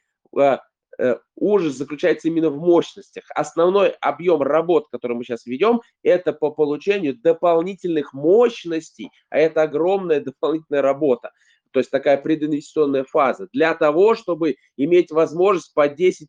ужас 1.36 1.74
заключается 1.76 2.28
именно 2.28 2.50
в 2.50 2.58
мощностях. 2.58 3.26
Основной 3.36 3.90
объем 4.02 4.42
работ, 4.42 4.88
который 4.92 5.18
мы 5.18 5.24
сейчас 5.24 5.46
ведем, 5.46 5.82
это 6.04 6.34
по 6.34 6.52
получению 6.52 7.18
дополнительных 7.18 8.14
мощностей, 8.14 9.10
а 9.30 9.38
это 9.38 9.64
огромная 9.64 10.22
дополнительная 10.22 10.82
работа. 10.82 11.32
То 11.72 11.80
есть 11.80 11.92
такая 11.92 12.16
прединвестиционная 12.18 13.04
фаза 13.04 13.50
для 13.52 13.74
того, 13.74 14.16
чтобы 14.16 14.56
иметь 14.78 15.12
возможность 15.12 15.74
по 15.74 15.88
10-15 15.90 16.26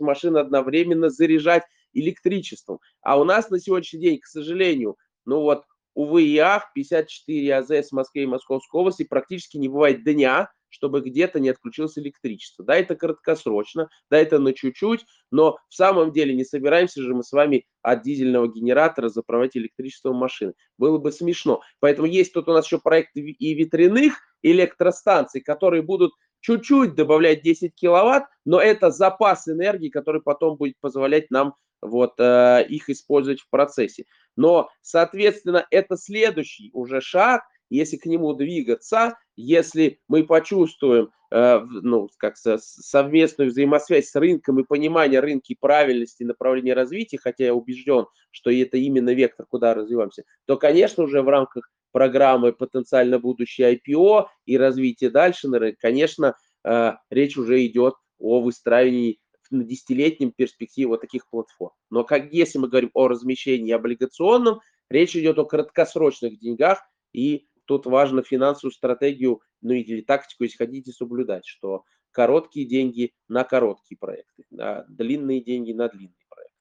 машин 0.00 0.36
одновременно 0.36 1.10
заряжать 1.10 1.62
электричеством. 1.92 2.80
А 3.00 3.20
у 3.20 3.22
нас 3.22 3.50
на 3.50 3.60
сегодняшний 3.60 4.00
день, 4.00 4.18
к 4.18 4.26
сожалению, 4.26 4.96
ну 5.24 5.42
вот, 5.42 5.64
увы 5.94 6.24
и 6.24 6.38
ах, 6.38 6.72
54 6.74 7.58
АЗС 7.58 7.90
в 7.90 7.92
Москве 7.92 8.24
и 8.24 8.26
Московской 8.26 8.80
области 8.80 9.04
практически 9.04 9.58
не 9.58 9.68
бывает 9.68 10.02
дня, 10.02 10.50
чтобы 10.70 11.00
где-то 11.00 11.40
не 11.40 11.50
отключилось 11.50 11.98
электричество. 11.98 12.64
Да, 12.64 12.76
это 12.76 12.94
краткосрочно, 12.96 13.88
да, 14.10 14.18
это 14.18 14.38
на 14.38 14.52
чуть-чуть, 14.52 15.04
но 15.30 15.58
в 15.68 15.74
самом 15.74 16.12
деле 16.12 16.34
не 16.34 16.44
собираемся 16.44 17.02
же 17.02 17.14
мы 17.14 17.22
с 17.22 17.32
вами 17.32 17.66
от 17.82 18.02
дизельного 18.02 18.48
генератора 18.48 19.08
заправлять 19.08 19.56
электричество 19.56 20.12
машины. 20.12 20.54
Было 20.78 20.98
бы 20.98 21.12
смешно. 21.12 21.60
Поэтому 21.80 22.06
есть 22.06 22.32
тут 22.32 22.48
у 22.48 22.52
нас 22.52 22.66
еще 22.66 22.78
проект 22.78 23.10
и 23.16 23.54
ветряных 23.54 24.14
электростанций, 24.42 25.40
которые 25.40 25.82
будут 25.82 26.12
чуть-чуть 26.40 26.94
добавлять 26.94 27.42
10 27.42 27.74
киловатт, 27.74 28.24
но 28.44 28.60
это 28.60 28.90
запас 28.90 29.46
энергии, 29.48 29.88
который 29.88 30.22
потом 30.22 30.56
будет 30.56 30.74
позволять 30.80 31.30
нам 31.30 31.54
вот 31.82 32.14
э, 32.18 32.66
их 32.68 32.88
использовать 32.90 33.40
в 33.40 33.48
процессе. 33.48 34.04
Но, 34.36 34.70
соответственно, 34.82 35.66
это 35.70 35.96
следующий 35.96 36.70
уже 36.72 37.00
шаг, 37.00 37.42
если 37.70 37.96
к 37.96 38.06
нему 38.06 38.34
двигаться, 38.34 39.16
если 39.36 40.00
мы 40.08 40.24
почувствуем 40.24 41.10
э, 41.30 41.60
ну, 41.60 42.08
как 42.18 42.36
совместную 42.36 43.50
взаимосвязь 43.50 44.10
с 44.10 44.16
рынком 44.16 44.60
и 44.60 44.64
понимание 44.64 45.20
рынка 45.20 45.46
и 45.48 45.56
правильности 45.58 46.24
направления 46.24 46.74
развития, 46.74 47.18
хотя 47.18 47.44
я 47.44 47.54
убежден, 47.54 48.06
что 48.32 48.50
это 48.50 48.76
именно 48.76 49.14
вектор, 49.14 49.46
куда 49.46 49.74
развиваемся, 49.74 50.24
то, 50.46 50.56
конечно, 50.56 51.04
уже 51.04 51.22
в 51.22 51.28
рамках 51.28 51.70
программы 51.92 52.52
потенциально 52.52 53.18
будущее 53.18 53.76
IPO 53.76 54.26
и 54.46 54.58
развитие 54.58 55.10
дальше 55.10 55.48
на 55.48 55.72
конечно, 55.72 56.34
э, 56.64 56.92
речь 57.08 57.38
уже 57.38 57.64
идет 57.64 57.94
о 58.18 58.40
выстраивании 58.40 59.20
на 59.50 59.64
десятилетнем 59.64 60.32
перспективе 60.32 60.88
вот 60.88 61.00
таких 61.00 61.28
платформ. 61.28 61.72
Но 61.90 62.04
как 62.04 62.32
если 62.32 62.58
мы 62.58 62.68
говорим 62.68 62.90
о 62.94 63.08
размещении 63.08 63.72
облигационном, 63.72 64.60
речь 64.88 65.16
идет 65.16 65.38
о 65.38 65.44
краткосрочных 65.44 66.38
деньгах, 66.38 66.80
и 67.12 67.46
тут 67.70 67.86
важно 67.86 68.24
финансовую 68.24 68.72
стратегию, 68.72 69.42
ну 69.62 69.72
или 69.72 70.00
тактику, 70.00 70.42
если 70.42 70.56
хотите, 70.56 70.90
соблюдать, 70.90 71.46
что 71.46 71.84
короткие 72.10 72.66
деньги 72.66 73.12
на 73.28 73.44
короткие 73.44 73.96
проекты, 73.96 74.42
а 74.58 74.84
длинные 74.88 75.40
деньги 75.40 75.70
на 75.70 75.88
длинные 75.88 76.26
проекты. 76.28 76.56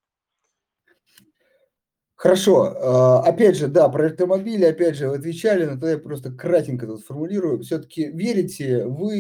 Хорошо. 2.14 2.76
А, 2.80 3.24
опять 3.24 3.58
же, 3.58 3.70
да, 3.70 3.90
про 3.90 4.08
электромобили, 4.08 4.66
опять 4.66 4.98
же, 4.98 5.10
вы 5.10 5.16
отвечали, 5.16 5.66
но 5.66 5.72
тогда 5.72 5.92
я 5.94 5.98
просто 5.98 6.32
кратенько 6.32 6.86
тут 6.86 7.00
сформулирую. 7.00 7.64
Все-таки 7.64 8.06
верите 8.12 8.86
вы, 8.86 9.16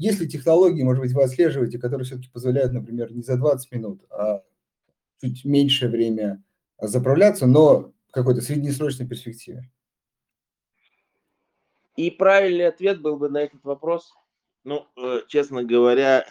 если 0.00 0.26
технологии, 0.26 0.82
может 0.82 1.00
быть, 1.00 1.12
вы 1.12 1.22
отслеживаете, 1.22 1.78
которые 1.78 2.06
все-таки 2.06 2.28
позволяют, 2.32 2.72
например, 2.72 3.12
не 3.12 3.22
за 3.22 3.36
20 3.36 3.70
минут, 3.70 4.02
а 4.10 4.42
чуть 5.20 5.44
меньшее 5.44 5.92
время 5.92 6.42
заправляться, 6.80 7.46
но 7.46 7.92
в 8.08 8.10
какой-то 8.10 8.40
среднесрочной 8.40 9.06
перспективе? 9.06 9.70
И 11.96 12.10
правильный 12.10 12.68
ответ 12.68 13.00
был 13.00 13.16
бы 13.16 13.28
на 13.28 13.38
этот 13.38 13.64
вопрос? 13.64 14.12
Ну, 14.64 14.86
э, 14.96 15.22
честно 15.28 15.64
говоря, 15.64 16.26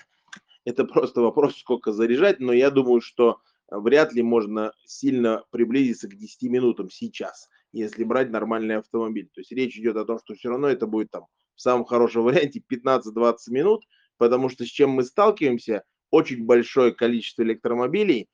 это 0.66 0.86
просто 0.86 1.22
вопрос, 1.22 1.58
сколько 1.58 1.92
заряжать, 1.92 2.40
но 2.40 2.54
я 2.54 2.70
думаю, 2.70 3.02
что 3.02 3.40
вряд 3.70 4.14
ли 4.14 4.22
можно 4.22 4.74
сильно 4.86 5.44
приблизиться 5.52 6.08
к 6.08 6.16
10 6.16 6.44
минутам 6.50 6.90
сейчас, 6.90 7.50
если 7.72 8.04
брать 8.04 8.30
нормальный 8.30 8.78
автомобиль. 8.78 9.30
То 9.34 9.42
есть 9.42 9.52
речь 9.52 9.78
идет 9.78 9.98
о 9.98 10.06
том, 10.06 10.20
что 10.20 10.36
все 10.36 10.50
равно 10.50 10.68
это 10.68 10.88
будет 10.88 11.12
там 11.12 11.26
в 11.56 11.62
самом 11.62 11.86
хорошем 11.86 12.24
варианте 12.26 12.62
15-20 12.72 13.36
минут, 13.50 13.84
потому 14.18 14.50
что 14.50 14.66
с 14.66 14.70
чем 14.70 14.92
мы 14.92 15.04
сталкиваемся, 15.04 15.84
очень 16.12 16.46
большое 16.46 16.92
количество 16.92 17.44
электромобилей, 17.44 18.28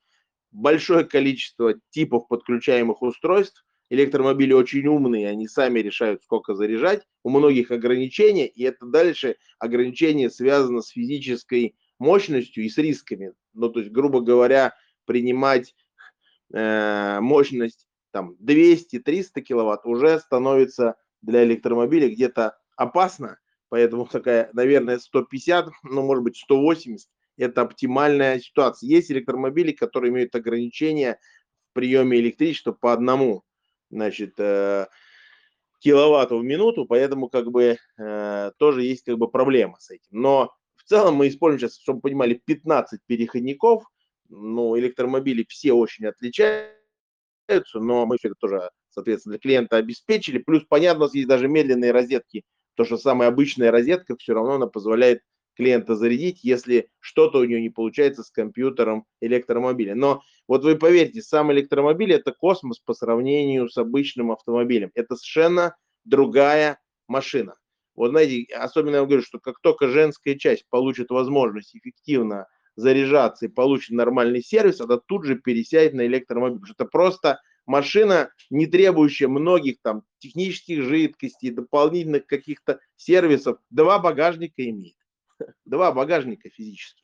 большое 0.52 1.04
количество 1.04 1.74
типов 1.90 2.28
подключаемых 2.28 3.02
устройств, 3.02 3.64
электромобили 3.88 4.52
очень 4.52 4.86
умные, 4.86 5.28
они 5.28 5.46
сами 5.46 5.80
решают, 5.80 6.22
сколько 6.22 6.54
заряжать, 6.54 7.02
у 7.22 7.30
многих 7.30 7.70
ограничения, 7.70 8.46
и 8.46 8.64
это 8.64 8.86
дальше 8.86 9.36
ограничение 9.58 10.30
связано 10.30 10.82
с 10.82 10.88
физической 10.88 11.76
мощностью 11.98 12.64
и 12.64 12.68
с 12.68 12.78
рисками. 12.78 13.32
Ну, 13.54 13.68
то 13.68 13.80
есть, 13.80 13.92
грубо 13.92 14.20
говоря, 14.20 14.74
принимать 15.04 15.74
э, 16.52 17.20
мощность 17.20 17.86
там 18.10 18.36
200-300 18.42 19.40
киловатт 19.40 19.84
уже 19.84 20.18
становится 20.20 20.96
для 21.22 21.44
электромобиля 21.44 22.08
где-то 22.08 22.58
опасно, 22.76 23.38
поэтому 23.68 24.06
такая, 24.06 24.50
наверное, 24.52 24.98
150, 24.98 25.68
ну, 25.84 26.02
может 26.02 26.24
быть, 26.24 26.36
180 26.36 27.08
это 27.36 27.62
оптимальная 27.62 28.40
ситуация. 28.40 28.88
Есть 28.88 29.10
электромобили, 29.10 29.72
которые 29.72 30.10
имеют 30.10 30.34
ограничения 30.34 31.18
в 31.70 31.74
приеме 31.74 32.18
электричества 32.18 32.72
по 32.72 32.92
одному 32.92 33.42
значит, 33.90 34.34
э, 34.38 34.86
киловатту 35.80 36.38
в 36.38 36.44
минуту, 36.44 36.86
поэтому 36.86 37.28
как 37.28 37.50
бы 37.50 37.78
э, 37.98 38.50
тоже 38.58 38.82
есть 38.82 39.04
как 39.04 39.18
бы 39.18 39.30
проблема 39.30 39.78
с 39.78 39.90
этим. 39.90 40.08
Но 40.10 40.52
в 40.74 40.84
целом 40.84 41.16
мы 41.16 41.28
используем 41.28 41.60
сейчас, 41.60 41.78
чтобы 41.80 42.00
понимали, 42.00 42.40
15 42.44 43.00
переходников, 43.06 43.84
ну, 44.28 44.78
электромобили 44.78 45.44
все 45.48 45.72
очень 45.72 46.06
отличаются, 46.06 46.70
но 47.74 48.06
мы 48.06 48.18
все 48.18 48.28
это 48.28 48.36
тоже, 48.38 48.70
соответственно, 48.90 49.34
для 49.34 49.40
клиента 49.40 49.76
обеспечили. 49.76 50.38
Плюс, 50.38 50.64
понятно, 50.68 51.04
у 51.04 51.06
нас 51.06 51.14
есть 51.14 51.28
даже 51.28 51.48
медленные 51.48 51.92
розетки, 51.92 52.44
то, 52.74 52.84
что 52.84 52.98
самая 52.98 53.28
обычная 53.28 53.70
розетка 53.70 54.16
все 54.16 54.34
равно 54.34 54.54
она 54.54 54.66
позволяет 54.66 55.22
клиента 55.56 55.96
зарядить, 55.96 56.40
если 56.42 56.88
что-то 57.00 57.38
у 57.38 57.44
него 57.44 57.60
не 57.60 57.70
получается 57.70 58.22
с 58.22 58.30
компьютером 58.30 59.04
электромобиля. 59.20 59.94
Но 59.94 60.22
вот 60.46 60.62
вы 60.62 60.76
поверьте, 60.76 61.22
сам 61.22 61.52
электромобиль 61.52 62.12
это 62.12 62.32
космос 62.32 62.78
по 62.78 62.94
сравнению 62.94 63.68
с 63.68 63.76
обычным 63.76 64.30
автомобилем. 64.30 64.90
Это 64.94 65.16
совершенно 65.16 65.76
другая 66.04 66.80
машина. 67.08 67.54
Вот 67.94 68.10
знаете, 68.10 68.46
особенно 68.54 68.96
я 68.96 69.04
говорю, 69.04 69.22
что 69.22 69.38
как 69.38 69.60
только 69.60 69.88
женская 69.88 70.36
часть 70.38 70.66
получит 70.68 71.10
возможность 71.10 71.74
эффективно 71.74 72.46
заряжаться 72.76 73.46
и 73.46 73.48
получит 73.48 73.92
нормальный 73.92 74.42
сервис, 74.42 74.80
она 74.80 74.98
тут 74.98 75.24
же 75.24 75.36
пересядет 75.36 75.94
на 75.94 76.06
электромобиль. 76.06 76.60
Потому 76.60 76.66
что 76.66 76.84
это 76.84 76.90
просто 76.90 77.40
машина, 77.64 78.30
не 78.50 78.66
требующая 78.66 79.28
многих 79.28 79.76
там 79.82 80.02
технических 80.18 80.82
жидкостей, 80.82 81.50
дополнительных 81.50 82.26
каких-то 82.26 82.80
сервисов. 82.96 83.58
Два 83.70 83.98
багажника 83.98 84.62
имеет. 84.68 84.96
Два 85.64 85.92
багажника 85.92 86.48
физически. 86.50 87.02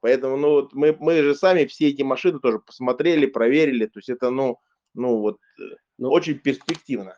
Поэтому, 0.00 0.36
ну, 0.36 0.50
вот 0.50 0.72
мы, 0.72 0.96
мы 0.98 1.22
же 1.22 1.34
сами 1.34 1.66
все 1.66 1.88
эти 1.88 2.02
машины 2.02 2.40
тоже 2.40 2.58
посмотрели, 2.58 3.26
проверили. 3.26 3.86
То 3.86 3.98
есть 3.98 4.08
это, 4.08 4.30
ну, 4.30 4.58
ну 4.94 5.18
вот, 5.18 5.38
э, 5.60 5.76
ну, 5.98 6.10
очень 6.10 6.38
перспективно 6.38 7.14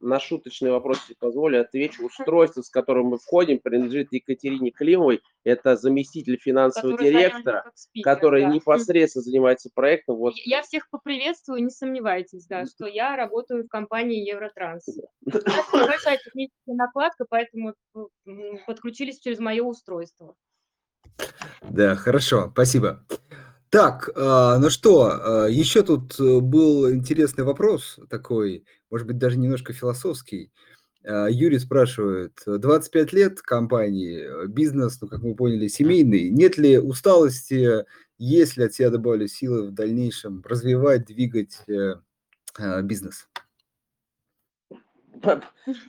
на 0.00 0.20
шуточный 0.20 0.70
вопрос, 0.70 0.98
если 1.00 1.14
позволю, 1.14 1.60
отвечу. 1.60 2.06
Устройство, 2.06 2.62
с 2.62 2.70
которым 2.70 3.06
мы 3.06 3.18
входим, 3.18 3.58
принадлежит 3.58 4.12
Екатерине 4.12 4.70
Климовой. 4.70 5.22
Это 5.44 5.76
заместитель 5.76 6.38
финансового 6.38 6.92
который 6.92 7.12
директора, 7.12 7.70
спикер, 7.74 8.14
который 8.14 8.42
да. 8.42 8.48
непосредственно 8.48 9.22
занимается 9.22 9.70
проектом. 9.72 10.16
Вот. 10.16 10.34
Я 10.36 10.62
всех 10.62 10.88
поприветствую, 10.90 11.62
не 11.62 11.70
сомневайтесь, 11.70 12.46
да, 12.46 12.66
что 12.66 12.86
я 12.86 13.16
работаю 13.16 13.64
в 13.64 13.68
компании 13.68 14.28
Евротранс. 14.28 14.86
Большая 15.72 16.18
техническая 16.18 16.74
накладка, 16.74 17.24
поэтому 17.28 17.74
подключились 18.66 19.20
через 19.20 19.38
мое 19.38 19.62
устройство. 19.62 20.34
Да, 21.62 21.94
хорошо, 21.94 22.50
спасибо. 22.52 23.04
Так, 23.70 24.10
а, 24.14 24.58
ну 24.58 24.70
что, 24.70 25.44
а, 25.44 25.46
еще 25.48 25.82
тут 25.82 26.18
э, 26.20 26.40
был 26.40 26.90
интересный 26.90 27.42
вопрос 27.42 27.98
такой, 28.08 28.64
может 28.90 29.06
быть, 29.06 29.18
даже 29.18 29.38
немножко 29.38 29.72
философский. 29.72 30.52
А, 31.04 31.26
Юрий 31.28 31.58
спрашивает, 31.58 32.40
25 32.46 33.12
лет 33.12 33.42
компании, 33.42 34.46
бизнес, 34.46 35.00
ну, 35.00 35.08
как 35.08 35.20
мы 35.22 35.34
поняли, 35.34 35.66
семейный. 35.66 36.30
Нет 36.30 36.58
ли 36.58 36.78
усталости, 36.78 37.84
есть 38.18 38.56
ли 38.56 38.64
от 38.64 38.74
себя 38.74 38.90
добавили 38.90 39.26
силы 39.26 39.66
в 39.68 39.72
дальнейшем 39.72 40.42
развивать, 40.44 41.06
двигать 41.06 41.58
э, 41.68 41.96
бизнес? 42.82 43.28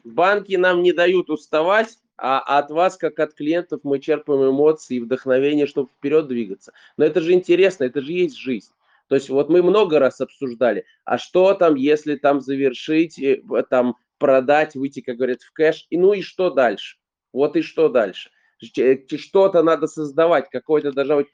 Банки 0.03 0.55
нам 0.55 0.81
не 0.81 0.93
дают 0.93 1.29
уставать, 1.29 1.99
а 2.17 2.39
от 2.57 2.71
вас, 2.71 2.97
как 2.97 3.19
от 3.19 3.33
клиентов, 3.33 3.81
мы 3.83 3.99
черпаем 3.99 4.49
эмоции 4.49 4.95
и 4.95 4.99
вдохновение, 4.99 5.67
чтобы 5.67 5.89
вперед 5.89 6.27
двигаться. 6.27 6.73
Но 6.97 7.05
это 7.05 7.21
же 7.21 7.33
интересно, 7.33 7.83
это 7.83 8.01
же 8.01 8.11
есть 8.11 8.37
жизнь. 8.37 8.71
То 9.07 9.15
есть 9.15 9.29
вот 9.29 9.49
мы 9.49 9.61
много 9.61 9.99
раз 9.99 10.19
обсуждали, 10.19 10.85
а 11.05 11.17
что 11.17 11.53
там, 11.53 11.75
если 11.75 12.15
там 12.15 12.41
завершить, 12.41 13.17
э, 13.19 13.41
там 13.69 13.95
продать, 14.17 14.75
выйти, 14.75 15.01
как 15.01 15.17
говорят, 15.17 15.41
в 15.41 15.53
кэш, 15.53 15.85
и 15.89 15.97
ну 15.97 16.13
и 16.13 16.21
что 16.21 16.49
дальше? 16.49 16.97
Вот 17.31 17.55
и 17.55 17.61
что 17.61 17.87
дальше? 17.87 18.31
Э, 18.77 18.97
что-то 19.17 19.63
надо 19.63 19.87
создавать, 19.87 20.49
какой-то 20.49 20.91
должен 20.91 21.17
быть 21.17 21.27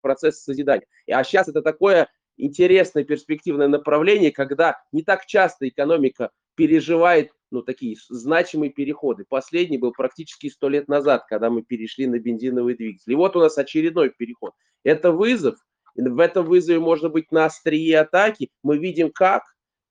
процесс 0.00 0.42
созидания. 0.42 0.86
А 1.10 1.22
сейчас 1.24 1.48
это 1.48 1.62
такое 1.62 2.08
интересное 2.36 3.04
перспективное 3.04 3.68
направление, 3.68 4.30
когда 4.30 4.80
не 4.92 5.02
так 5.02 5.26
часто 5.26 5.68
экономика 5.68 6.30
переживает 6.54 7.32
ну, 7.50 7.62
такие 7.62 7.96
значимые 8.08 8.70
переходы. 8.70 9.24
Последний 9.28 9.78
был 9.78 9.92
практически 9.92 10.48
сто 10.48 10.68
лет 10.68 10.88
назад, 10.88 11.24
когда 11.28 11.50
мы 11.50 11.62
перешли 11.62 12.06
на 12.06 12.18
бензиновый 12.18 12.76
двигатель. 12.76 13.12
И 13.12 13.16
вот 13.16 13.36
у 13.36 13.40
нас 13.40 13.58
очередной 13.58 14.10
переход. 14.10 14.52
Это 14.84 15.12
вызов. 15.12 15.56
В 15.94 16.20
этом 16.20 16.46
вызове 16.46 16.78
можно 16.78 17.08
быть 17.08 17.32
на 17.32 17.46
острие 17.46 18.00
атаки. 18.00 18.50
Мы 18.62 18.78
видим 18.78 19.10
как. 19.10 19.42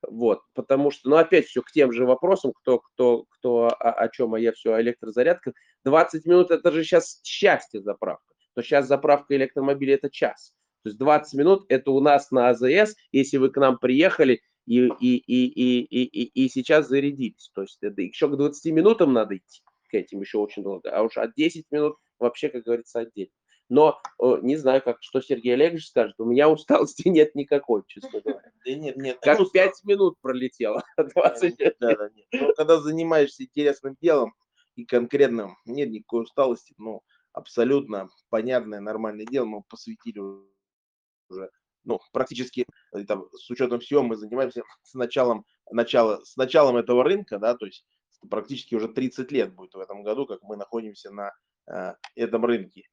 Вот, 0.07 0.39
потому 0.53 0.91
что, 0.91 1.10
ну, 1.10 1.18
опять 1.18 1.47
все 1.47 1.62
к 1.62 1.72
тем 1.72 1.91
же 1.91 2.05
вопросам, 2.05 2.53
кто, 2.53 2.80
кто, 2.80 3.26
кто 3.30 3.68
о, 3.68 3.91
о 3.91 4.07
чем, 4.07 4.34
а 4.34 4.39
я 4.39 4.53
все 4.53 4.74
о 4.74 4.82
электрозарядках. 4.82 5.53
20 5.84 6.26
минут 6.26 6.51
это 6.51 6.72
же 6.72 6.84
сейчас 6.84 7.20
счастье 7.24 7.82
заправка. 7.82 8.34
То 8.55 8.62
сейчас 8.62 8.88
заправка 8.88 9.36
электромобиля 9.36 9.95
это 9.95 10.10
час. 10.10 10.53
То 10.84 10.89
есть 10.89 10.99
20 10.99 11.34
минут 11.38 11.66
это 11.68 11.91
у 11.91 11.99
нас 11.99 12.32
на 12.32 12.49
АЗС. 12.49 12.95
Если 13.12 13.38
вы 13.38 13.49
к 13.49 13.57
нам 13.57 13.78
приехали, 13.78 14.41
и, 14.70 14.88
и, 14.99 15.17
и, 15.17 15.47
и, 15.47 16.03
и, 16.03 16.45
и, 16.45 16.49
сейчас 16.49 16.88
зарядились. 16.88 17.49
То 17.55 17.63
есть 17.63 17.80
это 17.82 18.03
еще 18.03 18.28
к 18.28 18.38
20 18.38 18.72
минутам 18.72 19.13
надо 19.13 19.38
идти 19.38 19.61
к 19.89 19.95
этим 19.95 20.22
еще 20.22 20.38
очень 20.38 20.61
долго, 20.61 20.95
а 20.95 21.01
уж 21.01 21.17
от 21.17 21.34
10 21.34 21.65
минут 21.72 21.95
вообще, 22.20 22.49
как 22.49 22.63
говорится, 22.63 22.99
отдельно. 22.99 23.32
Но 23.70 23.99
не 24.20 24.55
знаю, 24.57 24.84
как, 24.84 24.97
что 25.01 25.22
Сергей 25.22 25.55
Олегович 25.55 25.88
скажет, 25.88 26.13
у 26.20 26.26
меня 26.26 26.49
усталости 26.49 27.07
нет 27.07 27.34
никакой, 27.34 27.82
честно 27.88 28.22
говоря. 28.22 28.43
Да 28.65 28.74
нет, 28.74 28.97
нет. 28.97 29.17
Как 29.22 29.39
ну, 29.39 29.49
5 29.49 29.84
минут 29.86 30.17
пролетело, 30.22 30.84
20 30.97 31.57
Да, 31.80 31.95
да, 31.95 32.09
нет. 32.09 32.28
Но 32.32 32.53
когда 32.53 32.80
занимаешься 32.80 33.43
интересным 33.45 33.97
делом 33.99 34.36
и 34.76 34.86
конкретным, 34.86 35.57
нет 35.65 35.89
никакой 35.89 36.24
усталости, 36.24 36.76
ну, 36.78 37.01
абсолютно 37.34 38.09
понятное, 38.30 38.82
нормальное 38.82 39.26
дело, 39.26 39.45
мы 39.45 39.63
посвятили 39.67 40.20
уже 40.20 41.49
ну, 41.84 41.99
практически 42.11 42.65
э, 42.93 43.03
там, 43.05 43.25
с 43.32 43.49
учетом 43.49 43.80
всего 43.80 44.03
мы 44.03 44.15
занимаемся 44.15 44.63
с 44.84 44.93
началом, 44.93 45.45
начала, 45.71 46.23
с 46.23 46.36
началом 46.36 46.77
этого 46.77 47.03
рынка, 47.03 47.39
да, 47.39 47.55
то 47.55 47.65
есть 47.65 47.86
практически 48.30 48.75
уже 48.75 48.88
30 48.89 49.32
лет 49.32 49.53
будет 49.53 49.73
в 49.73 49.80
этом 49.80 50.03
году, 50.03 50.25
как 50.25 50.41
мы 50.43 50.57
находимся 50.57 51.11
на 51.11 51.32
э, 51.67 51.93
этом 52.15 52.45
рынке. 52.45 52.84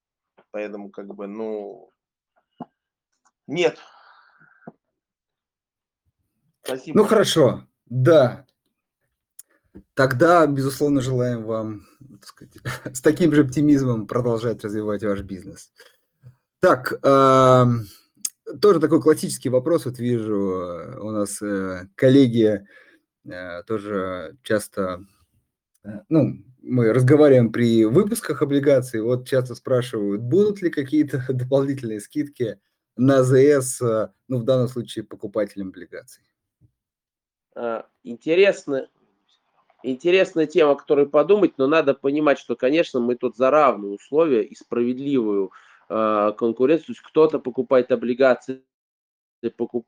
Поэтому, 0.50 0.90
как 0.90 1.06
бы, 1.14 1.26
ну, 1.26 1.90
нет. 3.46 3.78
Спасибо. 6.62 6.98
Ну, 6.98 7.04
хорошо, 7.04 7.66
да. 7.86 8.46
Тогда, 9.94 10.46
безусловно, 10.46 11.00
желаем 11.00 11.44
вам 11.44 11.86
сказать, 12.22 12.54
с 12.96 13.00
таким 13.00 13.32
же 13.32 13.42
оптимизмом 13.42 14.06
продолжать 14.06 14.64
развивать 14.64 15.02
ваш 15.02 15.20
бизнес. 15.22 15.72
Так, 16.60 16.92
э, 17.02 17.64
тоже 18.60 18.80
такой 18.80 19.02
классический 19.02 19.48
вопрос, 19.48 19.86
вот 19.86 19.98
вижу, 19.98 20.34
э, 20.34 20.98
у 21.00 21.10
нас 21.10 21.40
э, 21.42 21.88
коллеги 21.94 22.66
э, 23.24 23.62
тоже 23.64 24.36
часто, 24.42 25.04
ну, 26.08 26.44
мы 26.62 26.92
разговариваем 26.92 27.52
при 27.52 27.84
выпусках 27.84 28.42
облигаций, 28.42 29.00
вот 29.00 29.28
часто 29.28 29.54
спрашивают, 29.54 30.22
будут 30.22 30.62
ли 30.62 30.70
какие-то 30.70 31.24
дополнительные 31.28 32.00
скидки 32.00 32.58
на 32.96 33.18
АЗС, 33.18 33.80
ну, 34.28 34.38
в 34.38 34.44
данном 34.44 34.68
случае 34.68 35.04
покупателям 35.04 35.68
облигаций? 35.68 36.22
э, 37.56 37.82
интересно, 38.04 38.88
интересная 39.82 40.46
тема, 40.46 40.72
о 40.72 40.76
которой 40.76 41.08
подумать, 41.08 41.58
но 41.58 41.66
надо 41.66 41.94
понимать, 41.94 42.38
что, 42.38 42.54
конечно, 42.54 43.00
мы 43.00 43.16
тут 43.16 43.36
за 43.36 43.50
равные 43.50 43.92
условия 43.92 44.44
и 44.44 44.54
справедливую 44.54 45.46
э, 45.46 45.50
конкуренцию. 45.88 46.86
То 46.86 46.92
есть 46.92 47.02
кто-то 47.02 47.38
покупает 47.38 47.92
облигации 47.92 48.62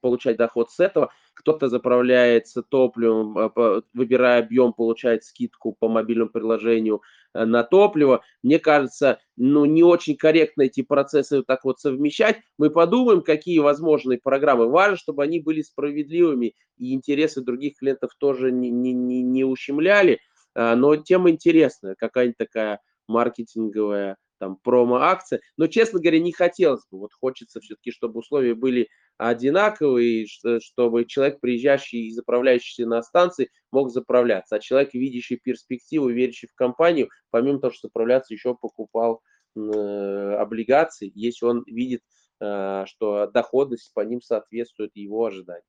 получать 0.00 0.36
доход 0.36 0.70
с 0.70 0.80
этого, 0.80 1.10
кто-то 1.34 1.68
заправляется 1.68 2.62
топливом, 2.62 3.38
а, 3.38 3.82
выбирая 3.94 4.42
объем, 4.42 4.72
получает 4.72 5.24
скидку 5.24 5.74
по 5.78 5.88
мобильному 5.88 6.30
приложению 6.30 7.02
э, 7.34 7.44
на 7.44 7.62
топливо. 7.62 8.22
Мне 8.42 8.58
кажется, 8.58 9.20
ну, 9.36 9.64
не 9.64 9.82
очень 9.82 10.16
корректно 10.16 10.62
эти 10.62 10.82
процессы 10.82 11.38
вот 11.38 11.46
так 11.46 11.64
вот 11.64 11.80
совмещать. 11.80 12.40
Мы 12.58 12.70
подумаем, 12.70 13.22
какие 13.22 13.58
возможные 13.58 14.18
программы. 14.18 14.68
Важно, 14.68 14.96
чтобы 14.96 15.22
они 15.22 15.40
были 15.40 15.62
справедливыми 15.62 16.54
и 16.76 16.94
интересы 16.94 17.42
других 17.42 17.78
клиентов 17.78 18.12
тоже 18.18 18.52
не, 18.52 18.70
не, 18.70 18.92
не, 18.92 19.22
не 19.22 19.44
ущемляли. 19.44 20.20
Но 20.54 20.96
тема 20.96 21.30
интересная, 21.30 21.94
какая-нибудь 21.94 22.38
такая 22.38 22.80
маркетинговая 23.06 24.16
там 24.38 24.56
промо-акция. 24.56 25.40
Но, 25.56 25.66
честно 25.66 26.00
говоря, 26.00 26.20
не 26.20 26.32
хотелось 26.32 26.82
бы. 26.90 26.98
Вот 26.98 27.12
хочется 27.12 27.60
все-таки, 27.60 27.90
чтобы 27.90 28.20
условия 28.20 28.54
были 28.54 28.88
одинаковые, 29.16 30.26
чтобы 30.60 31.04
человек, 31.04 31.40
приезжающий 31.40 32.08
и 32.08 32.12
заправляющийся 32.12 32.86
на 32.86 33.02
станции, 33.02 33.50
мог 33.72 33.90
заправляться. 33.90 34.56
А 34.56 34.60
человек, 34.60 34.94
видящий 34.94 35.36
перспективу, 35.36 36.08
верящий 36.08 36.48
в 36.48 36.54
компанию, 36.54 37.08
помимо 37.30 37.58
того, 37.58 37.72
что 37.72 37.88
заправляться, 37.88 38.32
еще 38.32 38.54
покупал 38.54 39.22
э, 39.56 39.60
облигации, 39.60 41.10
если 41.14 41.46
он 41.46 41.64
видит, 41.66 42.02
э, 42.40 42.84
что 42.86 43.26
доходность 43.26 43.92
по 43.92 44.00
ним 44.00 44.22
соответствует 44.22 44.92
его 44.94 45.26
ожиданиям. 45.26 45.64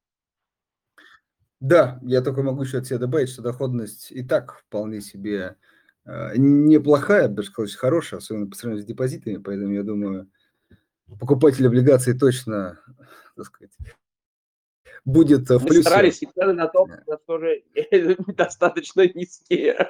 Да, 1.59 1.99
я 2.03 2.22
только 2.22 2.41
могу 2.41 2.61
еще 2.61 2.78
от 2.78 2.86
себя 2.88 2.99
добавить, 2.99 3.30
что 3.30 3.41
доходность 3.41 4.11
и 4.11 4.24
так 4.24 4.59
вполне 4.59 5.01
себе 5.01 5.36
э, 5.38 5.55
неплохая, 6.05 7.27
даже 7.27 7.49
сказать, 7.49 7.75
хорошая, 7.75 8.19
особенно 8.19 8.47
по 8.47 8.55
сравнению 8.55 8.83
с 8.83 8.87
депозитами, 8.87 9.37
поэтому 9.37 9.73
я 9.73 9.83
думаю, 9.83 10.29
покупатель 11.19 11.67
облигаций 11.67 12.17
точно, 12.17 12.79
так 13.35 13.45
сказать, 13.45 13.71
будет 15.05 15.49
в 15.49 15.61
Мы 15.61 15.67
плюсе. 15.67 15.81
старались, 15.81 16.21
и 16.21 16.29
цены 16.33 16.53
на 16.53 16.67
топ 16.67 16.89
у 16.89 17.09
нас 17.11 17.19
тоже 17.25 17.63
достаточно 18.35 19.07
низкие. 19.07 19.87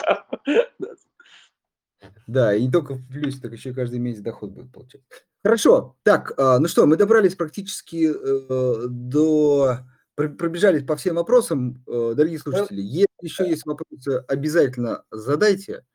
Да, 2.28 2.55
и 2.55 2.66
не 2.66 2.72
только 2.72 2.93
в 2.93 3.07
плюсе, 3.07 3.41
так 3.41 3.51
еще 3.51 3.72
и 3.72 3.74
каждый 3.74 3.99
месяц 3.99 4.22
доход 4.22 4.51
будет 4.51 4.72
получать. 4.72 5.01
Хорошо, 5.43 5.97
так, 6.03 6.34
а, 6.38 6.60
ну 6.60 6.68
что, 6.68 6.86
мы 6.86 6.95
добрались 6.95 7.36
практически 7.36 8.12
э, 8.14 8.88
до 8.88 9.80
пробежались 10.16 10.84
по 10.84 10.97
всем 10.97 11.16
вопросам, 11.16 11.82
э, 11.88 12.14
дорогие 12.16 12.39
слушатели. 12.39 12.82
Если 12.82 13.07
еще 13.22 13.49
есть 13.49 13.66
вопросы, 13.66 14.24
обязательно 14.28 15.05
задайте. 15.12 15.86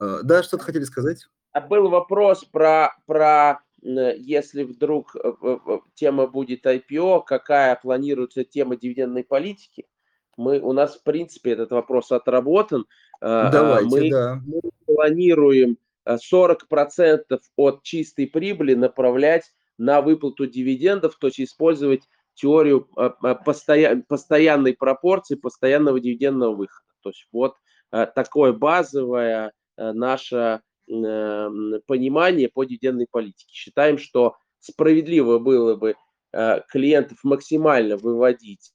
Э, 0.00 0.20
да, 0.22 0.42
что-то 0.42 0.64
хотели 0.64 0.84
сказать? 0.84 1.26
А 1.52 1.60
был 1.60 1.88
вопрос 1.88 2.44
про, 2.44 2.96
про 3.06 3.60
если 3.82 4.64
вдруг 4.64 5.16
э, 5.16 5.56
тема 5.94 6.26
будет 6.26 6.66
IPO, 6.66 7.22
какая 7.26 7.76
планируется 7.76 8.44
тема 8.44 8.76
дивидендной 8.76 9.24
политики. 9.24 9.86
Мы, 10.36 10.60
у 10.60 10.72
нас, 10.72 10.96
в 10.96 11.02
принципе, 11.02 11.52
этот 11.52 11.70
вопрос 11.70 12.12
отработан. 12.12 12.86
Давайте, 13.20 13.88
мы, 13.88 14.10
да. 14.10 14.40
мы 14.46 14.60
планируем 14.86 15.76
40% 16.08 17.40
от 17.56 17.82
чистой 17.82 18.26
прибыли 18.26 18.74
направлять 18.74 19.52
на 19.76 20.00
выплату 20.00 20.46
дивидендов, 20.46 21.16
то 21.16 21.26
есть 21.26 21.40
использовать 21.40 22.08
теорию 22.34 22.88
постоян, 23.44 24.02
постоянной 24.02 24.74
пропорции, 24.74 25.34
постоянного 25.34 26.00
дивидендного 26.00 26.54
выхода. 26.54 26.88
То 27.02 27.10
есть 27.10 27.26
вот 27.32 27.56
такое 27.90 28.52
базовое 28.54 29.52
наше 29.76 30.60
понимание 30.86 32.48
по 32.48 32.64
дивидендной 32.64 33.06
политике. 33.10 33.52
Считаем, 33.52 33.98
что 33.98 34.36
справедливо 34.58 35.38
было 35.38 35.76
бы 35.76 35.94
клиентов 36.68 37.18
максимально 37.22 37.96
выводить 37.96 38.72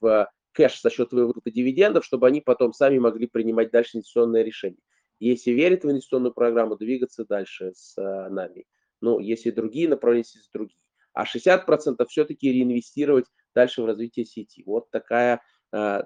в 0.00 0.30
кэш 0.52 0.80
за 0.80 0.90
счет 0.90 1.12
выплаты 1.12 1.50
дивидендов, 1.50 2.04
чтобы 2.04 2.26
они 2.26 2.40
потом 2.40 2.72
сами 2.72 2.98
могли 2.98 3.26
принимать 3.26 3.70
дальше 3.70 3.98
инвестиционное 3.98 4.42
решение. 4.42 4.80
Если 5.20 5.50
верит 5.50 5.84
в 5.84 5.90
инвестиционную 5.90 6.32
программу, 6.32 6.76
двигаться 6.76 7.26
дальше 7.26 7.72
с 7.74 7.96
нами. 8.30 8.64
Ну, 9.00 9.18
если 9.18 9.50
другие 9.50 9.88
направления, 9.88 10.24
с 10.24 10.50
другие 10.52 10.78
а 11.14 11.24
60% 11.24 12.04
все-таки 12.08 12.52
реинвестировать 12.52 13.26
дальше 13.54 13.82
в 13.82 13.86
развитие 13.86 14.26
сети. 14.26 14.62
Вот 14.66 14.90
такая 14.90 15.36
э, 15.36 15.40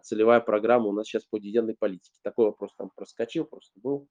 целевая 0.03 0.41
программа 0.41 0.87
у 0.87 0.93
нас 0.93 1.07
сейчас 1.07 1.25
по 1.25 1.39
дивидендной 1.39 1.77
политике. 1.79 2.19
Такой 2.23 2.47
вопрос 2.47 2.73
там 2.77 2.91
проскочил, 2.95 3.45
просто 3.45 3.79
был. 3.81 4.09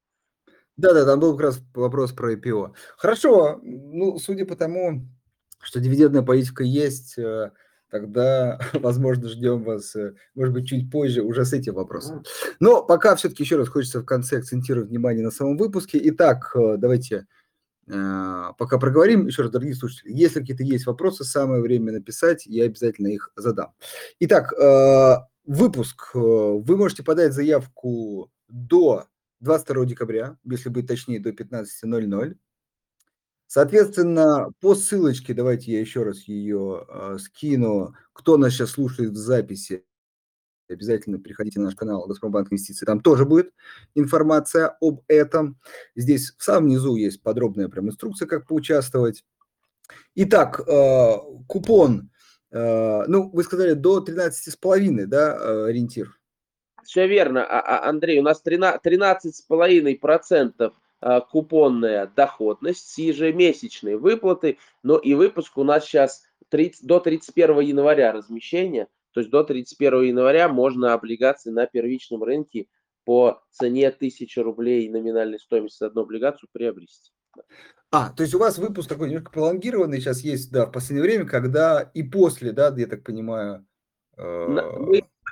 Да-да, 0.76 1.06
там 1.06 1.20
был 1.20 1.34
как 1.36 1.48
раз 1.48 1.64
вопрос 1.74 2.14
про 2.14 2.34
IPO. 2.34 2.74
Хорошо, 2.98 3.60
ну, 3.64 4.20
судя 4.20 4.46
по 4.46 4.56
тому, 4.56 5.08
что 5.60 5.80
дивидендная 5.80 6.22
политика 6.22 6.64
есть, 6.64 7.18
э, 7.18 7.52
тогда, 7.90 8.60
возможно, 8.74 9.28
ждем 9.28 9.64
вас, 9.64 9.96
э, 9.96 10.14
может 10.36 10.54
быть, 10.54 10.68
чуть 10.68 10.92
позже 10.92 11.24
уже 11.24 11.46
с 11.46 11.54
этим 11.54 11.74
вопросом. 11.74 12.24
Но 12.60 12.84
пока 12.84 13.16
все-таки 13.16 13.44
еще 13.44 13.58
раз 13.58 13.70
хочется 13.70 14.02
в 14.02 14.06
конце 14.06 14.38
акцентировать 14.38 14.90
внимание 14.90 15.24
на 15.24 15.32
самом 15.32 15.58
выпуске. 15.58 16.00
Итак, 16.04 16.52
э, 16.56 16.78
давайте 16.78 17.18
Э, 17.18 17.24
пока 17.88 18.78
проговорим, 18.80 19.28
еще 19.28 19.44
раз, 19.44 19.52
дорогие 19.52 19.76
слушатели, 19.76 20.12
если 20.12 20.42
какие-то 20.42 20.64
есть 20.64 20.86
вопросы, 20.86 21.24
самое 21.24 21.62
время 21.62 21.94
написать, 21.94 22.46
я 22.46 22.66
обязательно 22.66 23.08
их 23.08 23.32
задам. 23.36 23.74
Итак, 24.20 24.54
э, 24.54 25.16
выпуск. 25.46 26.12
Э, 26.14 26.20
вы 26.20 26.78
можете 26.78 27.04
подать 27.04 27.34
заявку 27.34 28.30
до 28.50 29.06
22 29.40 29.86
декабря, 29.86 30.38
если 30.44 30.70
быть 30.70 30.88
точнее, 30.88 31.20
до 31.20 31.32
15.00. 31.32 32.36
Соответственно, 33.48 34.52
по 34.60 34.76
ссылочке, 34.76 35.34
давайте 35.34 35.72
я 35.72 35.80
еще 35.80 36.04
раз 36.04 36.24
ее 36.24 36.86
скину, 37.18 37.96
кто 38.12 38.36
нас 38.36 38.52
сейчас 38.52 38.72
слушает 38.72 39.12
в 39.12 39.16
записи, 39.16 39.86
обязательно 40.70 41.20
приходите 41.20 41.60
на 41.60 41.66
наш 41.66 41.76
канал 41.76 42.08
Газпромбанк 42.08 42.52
Инвестиции, 42.52 42.86
там 42.86 43.02
тоже 43.02 43.26
будет 43.26 43.52
информация 43.96 44.78
об 44.82 45.02
этом. 45.08 45.58
Здесь 45.96 46.34
в 46.38 46.44
самом 46.44 46.68
низу 46.68 46.96
есть 46.96 47.22
подробная 47.22 47.70
прям 47.70 47.90
инструкция, 47.90 48.28
как 48.28 48.48
поучаствовать. 48.48 49.24
Итак, 50.16 50.60
э, 50.60 51.14
купон, 51.48 52.10
э, 52.52 53.04
ну, 53.08 53.30
вы 53.30 53.44
сказали, 53.44 53.74
до 53.74 54.02
13,5, 54.02 55.06
да, 55.06 55.38
э, 55.38 55.68
ориентир? 55.68 56.18
Все 56.84 57.08
верно, 57.08 57.46
а, 57.46 57.60
а, 57.60 57.88
Андрей, 57.90 58.20
у 58.20 58.24
нас 58.24 58.42
13,5% 58.44 60.74
купонная 61.30 62.08
доходность 62.08 62.90
с 62.90 62.98
ежемесячной 62.98 63.98
выплаты, 63.98 64.58
но 64.82 64.98
и 64.98 65.14
выпуск 65.14 65.56
у 65.60 65.64
нас 65.64 65.86
сейчас 65.86 66.24
30, 66.50 66.88
до 66.88 67.00
31 67.00 67.60
января 67.60 68.14
размещения– 68.14 68.88
то 69.18 69.22
есть 69.22 69.32
до 69.32 69.44
31 69.44 70.04
января 70.04 70.48
можно 70.48 70.94
облигации 70.94 71.50
на 71.50 71.66
первичном 71.66 72.22
рынке 72.22 72.68
по 73.04 73.42
цене 73.50 73.88
1000 73.88 74.44
рублей 74.44 74.88
номинальной 74.90 75.40
стоимости 75.40 75.84
одну 75.84 76.04
облигацию 76.04 76.48
приобрести. 76.54 77.10
А, 77.90 78.12
то 78.12 78.22
есть 78.22 78.36
у 78.36 78.38
вас 78.38 78.60
выпуск 78.60 78.88
такой 78.88 79.08
немножко 79.10 79.32
пролонгированный 79.32 80.00
сейчас 80.00 80.22
есть, 80.22 80.52
да, 80.52 80.68
в 80.68 80.72
последнее 80.72 81.02
время, 81.02 81.26
когда 81.26 81.82
и 81.96 82.04
после, 82.04 82.52
да, 82.52 82.72
я 82.78 82.86
так 82.86 83.04
понимаю. 83.04 83.66
Э, 84.18 84.46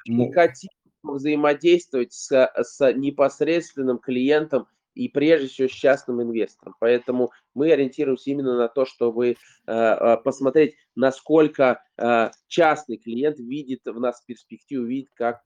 мы 0.08 0.34
хотим 0.34 0.72
взаимодействовать 1.04 2.12
с, 2.12 2.32
с 2.56 2.92
непосредственным 2.92 4.00
клиентом 4.00 4.68
и 4.96 5.10
прежде 5.10 5.48
всего 5.48 5.68
с 5.68 5.72
частным 5.72 6.22
инвестором. 6.22 6.76
Поэтому 6.80 7.32
мы 7.54 7.72
ориентируемся 7.72 8.32
именно 8.32 8.58
на 8.58 8.68
то, 8.68 8.86
чтобы 8.86 9.32
э, 9.32 9.36
э, 9.68 10.18
посмотреть, 10.24 10.76
насколько 10.96 11.84
э, 11.98 12.32
частный 12.48 12.98
клиент 12.98 13.38
видит 13.40 13.82
в 13.86 14.00
нас 14.00 14.22
перспективу, 14.22 14.86
видит, 14.86 15.10
как 15.14 15.42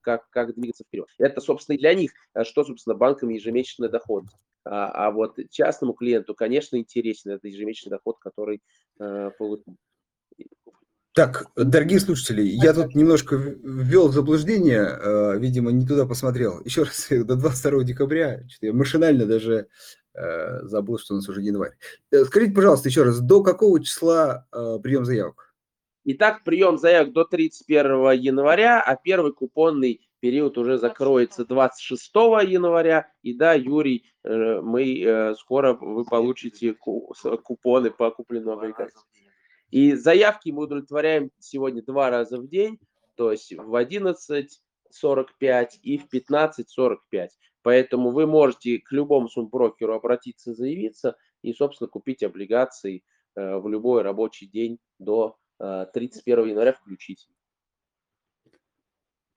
как, 0.00 0.30
как 0.30 0.54
двигаться 0.54 0.84
вперед. 0.84 1.06
Это, 1.18 1.40
собственно, 1.42 1.76
и 1.76 1.78
для 1.78 1.92
них, 1.92 2.12
что, 2.44 2.64
собственно, 2.64 2.94
банкам 2.94 3.28
ежемесячный 3.28 3.90
доход. 3.90 4.24
А, 4.64 5.08
а 5.08 5.10
вот 5.10 5.38
частному 5.50 5.92
клиенту, 5.92 6.34
конечно, 6.34 6.76
интересен 6.76 7.32
этот 7.32 7.44
ежемесячный 7.44 7.90
доход, 7.90 8.18
который 8.18 8.62
э, 9.00 9.30
получит. 9.38 9.66
Так, 11.14 11.46
дорогие 11.56 12.00
слушатели, 12.00 12.42
я 12.42 12.72
тут 12.72 12.94
немножко 12.94 13.34
ввел 13.34 14.08
в 14.08 14.12
заблуждение, 14.12 14.82
э, 14.82 15.38
видимо, 15.38 15.72
не 15.72 15.86
туда 15.86 16.06
посмотрел. 16.06 16.60
Еще 16.60 16.84
раз, 16.84 17.08
до 17.10 17.34
22 17.34 17.82
декабря, 17.84 18.42
я 18.60 18.72
машинально 18.72 19.26
даже 19.26 19.68
э, 20.14 20.62
забыл, 20.62 20.98
что 20.98 21.14
у 21.14 21.16
нас 21.16 21.28
уже 21.28 21.42
январь. 21.42 21.76
Э, 22.12 22.24
скажите, 22.24 22.52
пожалуйста, 22.52 22.88
еще 22.88 23.02
раз, 23.02 23.20
до 23.20 23.42
какого 23.42 23.82
числа 23.82 24.46
прием 24.82 25.04
заявок? 25.04 25.54
Итак, 26.04 26.44
прием 26.44 26.78
заявок 26.78 27.12
до 27.12 27.24
31 27.24 28.12
января, 28.12 28.80
а 28.80 28.94
первый 28.96 29.32
купонный 29.32 30.08
период 30.20 30.56
уже 30.56 30.78
закроется 30.78 31.44
26 31.44 32.12
января. 32.46 33.10
И 33.22 33.34
да, 33.34 33.54
Юрий, 33.54 34.04
мы 34.24 35.34
скоро 35.38 35.74
вы 35.74 36.04
получите 36.04 36.74
купоны 36.74 37.90
по 37.90 38.10
купленным 38.10 38.50
облигациям. 38.50 39.04
И 39.70 39.94
заявки 39.94 40.50
мы 40.50 40.64
удовлетворяем 40.64 41.30
сегодня 41.38 41.82
два 41.82 42.10
раза 42.10 42.38
в 42.38 42.48
день 42.48 42.78
то 43.18 43.32
есть 43.32 43.52
в 43.52 43.74
11.45 43.74 45.68
и 45.82 45.98
в 45.98 46.06
15.45. 46.06 47.28
Поэтому 47.62 48.12
вы 48.12 48.26
можете 48.28 48.78
к 48.78 48.92
любому 48.92 49.28
сумброкеру 49.28 49.94
обратиться, 49.94 50.54
заявиться 50.54 51.16
и, 51.42 51.52
собственно, 51.52 51.88
купить 51.88 52.22
облигации 52.22 53.02
э, 53.34 53.56
в 53.58 53.68
любой 53.68 54.02
рабочий 54.02 54.46
день 54.46 54.78
до 55.00 55.36
31 55.58 56.38
э, 56.38 56.48
января 56.50 56.72
включительно. 56.72 57.34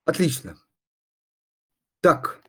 Отлично. 0.04 0.56
Так, 2.00 2.40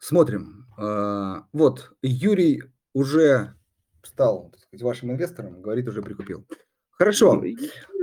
смотрим. 0.00 0.66
А, 0.76 1.46
вот, 1.52 1.92
Юрий 2.02 2.64
уже 2.92 3.54
стал 4.02 4.50
так 4.50 4.60
сказать, 4.60 4.82
вашим 4.82 5.12
инвестором, 5.12 5.62
говорит, 5.62 5.86
уже 5.88 6.02
прикупил. 6.02 6.44
Хорошо. 6.96 7.42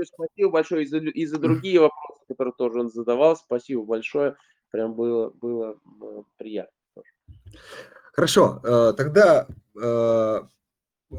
Спасибо 0.06 0.52
большое 0.52 0.84
и 0.84 0.86
за, 0.86 0.98
и 0.98 1.26
за 1.26 1.40
другие 1.40 1.80
вопросы, 1.80 2.26
которые 2.28 2.54
тоже 2.58 2.80
он 2.80 2.90
задавал. 2.90 3.36
Спасибо 3.36 3.84
большое. 3.84 4.36
Прям 4.72 4.94
было, 4.94 5.32
было 5.42 5.78
приятно. 6.38 6.72
Хорошо. 8.14 8.62
Э, 8.64 8.94
тогда 8.96 9.48
э, 9.82 10.40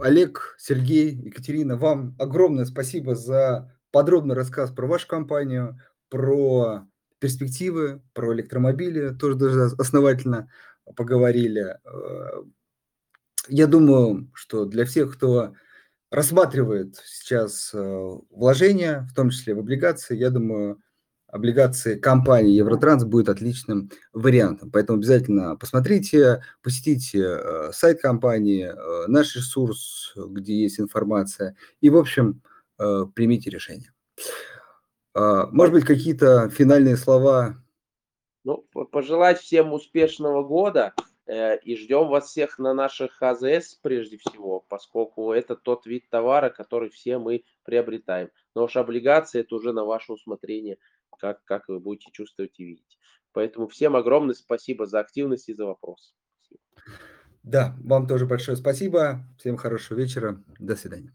Олег, 0.00 0.56
Сергей, 0.58 1.10
Екатерина, 1.10 1.76
вам 1.76 2.14
огромное 2.18 2.64
спасибо 2.64 3.14
за 3.14 3.72
подробный 3.90 4.34
рассказ 4.34 4.70
про 4.70 4.86
вашу 4.86 5.08
компанию, 5.08 5.80
про 6.08 6.86
перспективы, 7.18 8.02
про 8.12 8.34
электромобили, 8.34 9.14
тоже 9.14 9.36
даже 9.36 9.62
основательно 9.78 10.50
поговорили. 10.96 11.78
Э, 11.84 12.42
я 13.48 13.66
думаю, 13.66 14.30
что 14.34 14.64
для 14.64 14.84
всех, 14.84 15.14
кто 15.14 15.54
рассматривает 16.14 16.96
сейчас 17.04 17.70
э, 17.74 18.18
вложения, 18.30 19.06
в 19.10 19.14
том 19.14 19.30
числе 19.30 19.54
в 19.54 19.58
облигации, 19.58 20.16
я 20.16 20.30
думаю, 20.30 20.80
облигации 21.26 21.98
компании 21.98 22.52
Евротранс 22.52 23.04
будет 23.04 23.28
отличным 23.28 23.90
вариантом. 24.12 24.70
Поэтому 24.70 24.98
обязательно 24.98 25.56
посмотрите, 25.56 26.42
посетите 26.62 27.18
э, 27.20 27.72
сайт 27.72 28.00
компании, 28.00 28.72
наш 29.08 29.34
ресурс, 29.34 30.14
где 30.16 30.62
есть 30.62 30.78
информация, 30.80 31.56
и, 31.80 31.90
в 31.90 31.96
общем, 31.96 32.42
примите 33.14 33.50
решение. 33.50 33.92
А, 35.14 35.46
может 35.46 35.72
быть, 35.72 35.84
какие-то 35.84 36.50
финальные 36.50 36.96
слова? 36.96 37.56
Ну, 38.42 38.66
пожелать 38.90 39.40
всем 39.40 39.72
успешного 39.72 40.42
года 40.42 40.92
э, 40.98 41.02
и 41.26 41.76
ждем 41.76 42.08
вас 42.08 42.28
всех 42.28 42.58
на 42.58 42.74
наших 42.74 43.22
АЗС 43.22 43.76
прежде 43.82 44.18
всего, 44.18 44.60
поскольку 44.68 45.32
это 45.32 45.56
тот 45.56 45.86
вид 45.86 46.08
товара, 46.10 46.50
который 46.50 46.90
все 46.90 47.18
мы 47.18 47.44
приобретаем. 47.64 48.30
Но 48.54 48.64
уж 48.64 48.76
облигации 48.76 49.40
это 49.40 49.54
уже 49.54 49.72
на 49.72 49.84
ваше 49.84 50.12
усмотрение, 50.12 50.78
как, 51.18 51.42
как 51.44 51.68
вы 51.68 51.80
будете 51.80 52.10
чувствовать 52.12 52.58
и 52.58 52.64
видеть. 52.64 52.98
Поэтому 53.32 53.68
всем 53.68 53.96
огромное 53.96 54.34
спасибо 54.34 54.86
за 54.86 55.00
активность 55.00 55.48
и 55.48 55.54
за 55.54 55.64
вопрос. 55.66 56.14
Да, 57.42 57.74
вам 57.84 58.06
тоже 58.06 58.26
большое 58.26 58.56
спасибо. 58.56 59.26
Всем 59.38 59.56
хорошего 59.56 59.98
вечера. 59.98 60.42
До 60.58 60.76
свидания. 60.76 61.14